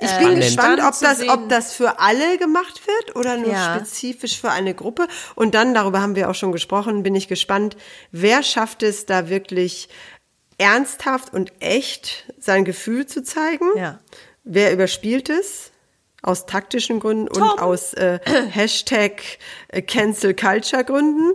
Ich 0.00 0.10
äh, 0.10 0.18
bin 0.18 0.36
gespannt, 0.36 0.80
ob 0.80 0.94
das, 1.00 1.28
ob 1.28 1.48
das 1.48 1.72
für 1.74 1.98
alle 1.98 2.38
gemacht 2.38 2.82
wird 2.86 3.16
oder 3.16 3.36
nur 3.36 3.52
Ja. 3.52 3.74
spezifisch 3.74 4.40
für 4.40 4.50
eine 4.50 4.74
Gruppe. 4.74 5.08
Und 5.34 5.54
dann, 5.54 5.74
darüber 5.74 6.00
haben 6.00 6.14
wir 6.14 6.30
auch 6.30 6.34
schon 6.34 6.52
gesprochen, 6.52 7.02
bin 7.02 7.14
ich 7.16 7.26
gespannt, 7.28 7.76
wer 8.12 8.42
schafft 8.42 8.82
es 8.82 9.06
da 9.06 9.28
wirklich 9.28 9.88
ernsthaft 10.58 11.32
und 11.32 11.52
echt 11.60 12.32
sein 12.38 12.64
Gefühl 12.64 13.06
zu 13.06 13.22
zeigen? 13.22 13.66
Ja. 13.76 13.98
Wer 14.44 14.72
überspielt 14.72 15.28
es? 15.30 15.72
Aus 16.28 16.44
taktischen 16.46 17.00
Gründen 17.00 17.28
und 17.28 17.42
aus 17.58 17.94
äh, 17.94 18.18
Hashtag 18.50 19.22
äh, 19.68 19.80
Cancel 19.82 20.34
Culture 20.34 20.84
Gründen. 20.84 21.32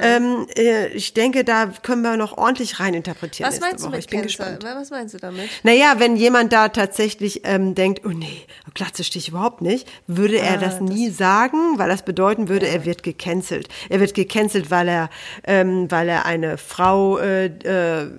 Ähm, 0.00 0.46
äh, 0.56 0.86
ich 0.88 1.14
denke, 1.14 1.42
da 1.42 1.72
können 1.82 2.02
wir 2.02 2.16
noch 2.16 2.38
ordentlich 2.38 2.78
reininterpretieren. 2.78 3.50
Was 3.50 3.60
meinst 3.60 3.84
du 3.84 3.88
mit 3.90 3.98
Ich 4.00 4.06
bin 4.06 4.20
Cancel? 4.20 4.44
gespannt. 4.46 4.64
Was 4.64 4.90
meinst 4.90 5.14
du 5.14 5.18
damit? 5.18 5.48
Naja, 5.64 5.94
wenn 5.98 6.16
jemand 6.16 6.52
da 6.52 6.68
tatsächlich 6.68 7.40
ähm, 7.44 7.74
denkt, 7.74 8.02
oh 8.06 8.10
nee, 8.10 8.42
Glatze 8.74 9.02
stehe 9.04 9.20
ich 9.20 9.28
überhaupt 9.30 9.62
nicht, 9.62 9.88
würde 10.06 10.38
er 10.38 10.54
Ah, 10.54 10.56
das 10.58 10.80
nie 10.80 11.10
sagen, 11.10 11.76
weil 11.78 11.88
das 11.88 12.02
bedeuten 12.04 12.48
würde, 12.48 12.68
er 12.68 12.84
wird 12.84 13.02
gecancelt. 13.02 13.68
Er 13.88 13.98
wird 14.00 14.14
gecancelt, 14.14 14.70
weil 14.70 14.86
er, 14.88 15.10
ähm, 15.44 15.90
weil 15.90 16.08
er 16.08 16.24
eine 16.24 16.56
Frau 16.56 17.18
äh, 17.18 17.46
äh, 17.46 18.10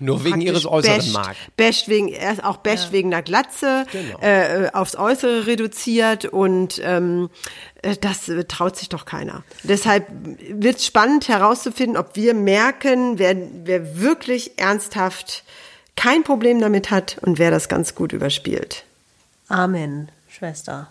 Nur 0.00 0.24
wegen 0.24 0.40
ihres 0.40 0.66
Äußeren 0.66 0.98
basht, 0.98 1.12
mag. 1.12 1.36
Basht 1.56 1.88
wegen, 1.88 2.08
er 2.08 2.32
ist 2.32 2.44
auch 2.44 2.56
basht 2.58 2.92
wegen 2.92 3.12
einer 3.12 3.22
Glatze, 3.22 3.86
äh, 4.20 4.64
äh, 4.64 4.70
aufs 4.72 4.96
Äußere 4.96 5.46
reduziert 5.46 6.24
und 6.24 6.80
ähm, 6.82 7.30
äh, 7.82 7.96
das 8.00 8.28
äh, 8.28 8.44
traut 8.44 8.76
sich 8.76 8.88
doch 8.88 9.04
keiner. 9.04 9.44
Deshalb 9.62 10.06
wird 10.48 10.78
es 10.78 10.86
spannend 10.86 11.28
herauszufinden, 11.28 11.96
ob 11.96 12.16
wir 12.16 12.34
merken, 12.34 13.18
wer, 13.18 13.36
wer 13.64 14.00
wirklich 14.00 14.58
ernsthaft 14.58 15.44
kein 15.96 16.24
Problem 16.24 16.60
damit 16.60 16.90
hat 16.90 17.18
und 17.20 17.38
wer 17.38 17.50
das 17.50 17.68
ganz 17.68 17.94
gut 17.94 18.12
überspielt. 18.12 18.84
Amen, 19.48 20.10
Schwester. 20.28 20.88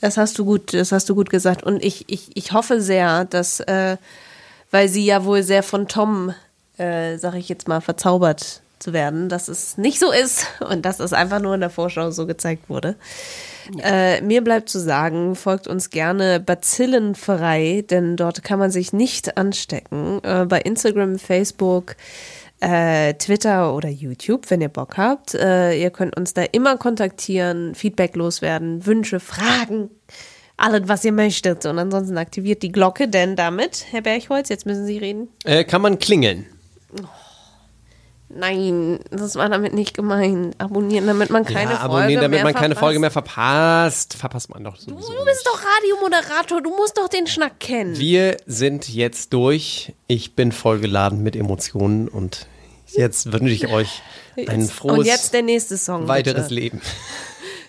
Das 0.00 0.16
hast 0.16 0.38
du 0.38 0.44
gut, 0.44 0.74
das 0.74 0.92
hast 0.92 1.08
du 1.08 1.14
gut 1.14 1.30
gesagt. 1.30 1.62
Und 1.62 1.82
ich, 1.82 2.04
ich, 2.08 2.36
ich 2.36 2.52
hoffe 2.52 2.80
sehr, 2.80 3.24
dass, 3.24 3.60
äh, 3.60 3.96
weil 4.70 4.88
sie 4.88 5.04
ja 5.04 5.24
wohl 5.24 5.42
sehr 5.42 5.62
von 5.62 5.86
Tom, 5.86 6.34
äh, 6.82 7.18
sag 7.18 7.34
ich 7.34 7.48
jetzt 7.48 7.68
mal, 7.68 7.80
verzaubert 7.80 8.62
zu 8.78 8.92
werden, 8.92 9.28
dass 9.28 9.48
es 9.48 9.78
nicht 9.78 9.98
so 10.00 10.10
ist 10.10 10.46
und 10.68 10.84
dass 10.84 11.00
es 11.00 11.12
einfach 11.12 11.40
nur 11.40 11.54
in 11.54 11.60
der 11.60 11.70
Vorschau 11.70 12.10
so 12.10 12.26
gezeigt 12.26 12.68
wurde. 12.68 12.96
Äh, 13.80 14.20
mir 14.22 14.42
bleibt 14.42 14.68
zu 14.68 14.80
sagen, 14.80 15.36
folgt 15.36 15.68
uns 15.68 15.90
gerne 15.90 16.40
bazillenfrei, 16.40 17.84
denn 17.88 18.16
dort 18.16 18.42
kann 18.42 18.58
man 18.58 18.72
sich 18.72 18.92
nicht 18.92 19.36
anstecken. 19.36 20.20
Äh, 20.24 20.46
bei 20.46 20.60
Instagram, 20.60 21.18
Facebook, 21.18 21.94
äh, 22.58 23.14
Twitter 23.14 23.72
oder 23.74 23.88
YouTube, 23.88 24.50
wenn 24.50 24.60
ihr 24.60 24.68
Bock 24.68 24.96
habt. 24.96 25.34
Äh, 25.34 25.80
ihr 25.80 25.90
könnt 25.90 26.16
uns 26.16 26.34
da 26.34 26.42
immer 26.42 26.76
kontaktieren, 26.76 27.76
Feedback 27.76 28.16
loswerden, 28.16 28.84
Wünsche, 28.84 29.20
Fragen, 29.20 29.90
alles, 30.56 30.82
was 30.86 31.04
ihr 31.04 31.12
möchtet. 31.12 31.64
Und 31.66 31.78
ansonsten 31.78 32.18
aktiviert 32.18 32.62
die 32.62 32.72
Glocke, 32.72 33.08
denn 33.08 33.36
damit, 33.36 33.86
Herr 33.90 34.02
Berchholz, 34.02 34.48
jetzt 34.48 34.66
müssen 34.66 34.86
Sie 34.86 34.98
reden. 34.98 35.28
Äh, 35.44 35.64
kann 35.64 35.82
man 35.82 35.98
klingeln. 36.00 36.46
Nein, 38.34 39.00
das 39.10 39.36
war 39.36 39.48
damit 39.50 39.74
nicht 39.74 39.94
gemeint. 39.94 40.54
Abonnieren, 40.58 41.06
damit 41.06 41.28
man 41.28 41.44
keine 41.44 41.72
ja, 41.72 41.76
Folge 41.80 41.82
abonnieren, 41.96 42.22
damit 42.22 42.36
mehr 42.38 42.44
man 42.44 42.54
keine 42.54 42.74
verpasst. 42.74 42.80
Folge 42.80 42.98
mehr 42.98 43.10
verpasst. 43.10 44.14
Verpasst 44.14 44.48
man 44.48 44.64
doch 44.64 44.76
Du, 44.78 44.80
sowieso. 44.90 45.12
bist 45.24 45.46
doch 45.46 45.60
Radiomoderator, 45.62 46.62
du 46.62 46.70
musst 46.74 46.96
doch 46.96 47.08
den 47.08 47.26
Schnack 47.26 47.60
kennen. 47.60 47.98
Wir 47.98 48.38
sind 48.46 48.88
jetzt 48.88 49.34
durch. 49.34 49.92
Ich 50.06 50.34
bin 50.34 50.50
vollgeladen 50.52 51.22
mit 51.22 51.36
Emotionen 51.36 52.08
und 52.08 52.46
jetzt 52.86 53.32
wünsche 53.32 53.52
ich 53.52 53.68
euch 53.68 54.00
ein 54.48 54.66
frohes 54.66 54.98
Und 55.00 55.04
jetzt 55.04 55.34
der 55.34 55.42
nächste 55.42 55.76
Song. 55.76 56.08
weiteres 56.08 56.44
bitte. 56.48 56.54
Leben. 56.54 56.80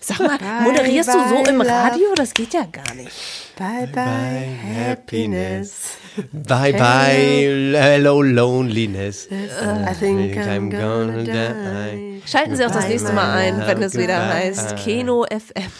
Sag 0.03 0.19
mal, 0.19 0.37
moderierst 0.63 1.09
du 1.09 1.19
so 1.29 1.43
bye, 1.43 1.49
im. 1.53 1.61
Radio? 1.61 2.13
Das 2.15 2.33
geht 2.33 2.53
ja 2.53 2.65
gar 2.69 2.93
nicht. 2.93 3.11
Bye 3.57 3.87
bye, 3.87 4.49
happiness. 4.89 5.97
Bye 6.33 6.73
bye, 6.73 7.73
hello 7.79 8.21
loneliness. 8.21 9.27
I 9.31 9.93
think 9.97 10.35
I'm 10.35 10.69
gonna 10.69 11.23
die. 11.23 12.21
Schalten 12.25 12.55
Sie 12.55 12.65
auch 12.65 12.71
das 12.71 12.83
Bye, 12.83 12.89
nächste 12.89 13.13
Mal 13.13 13.31
ein, 13.33 13.65
wenn 13.65 13.81
es 13.81 13.95
wieder 13.95 14.27
heißt 14.27 14.75
Keno 14.83 15.25
FM. 15.25 15.71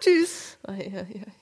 Tschüss. 0.00 0.58
Ai, 0.66 0.92
ai, 0.94 0.98
ai. 0.98 1.41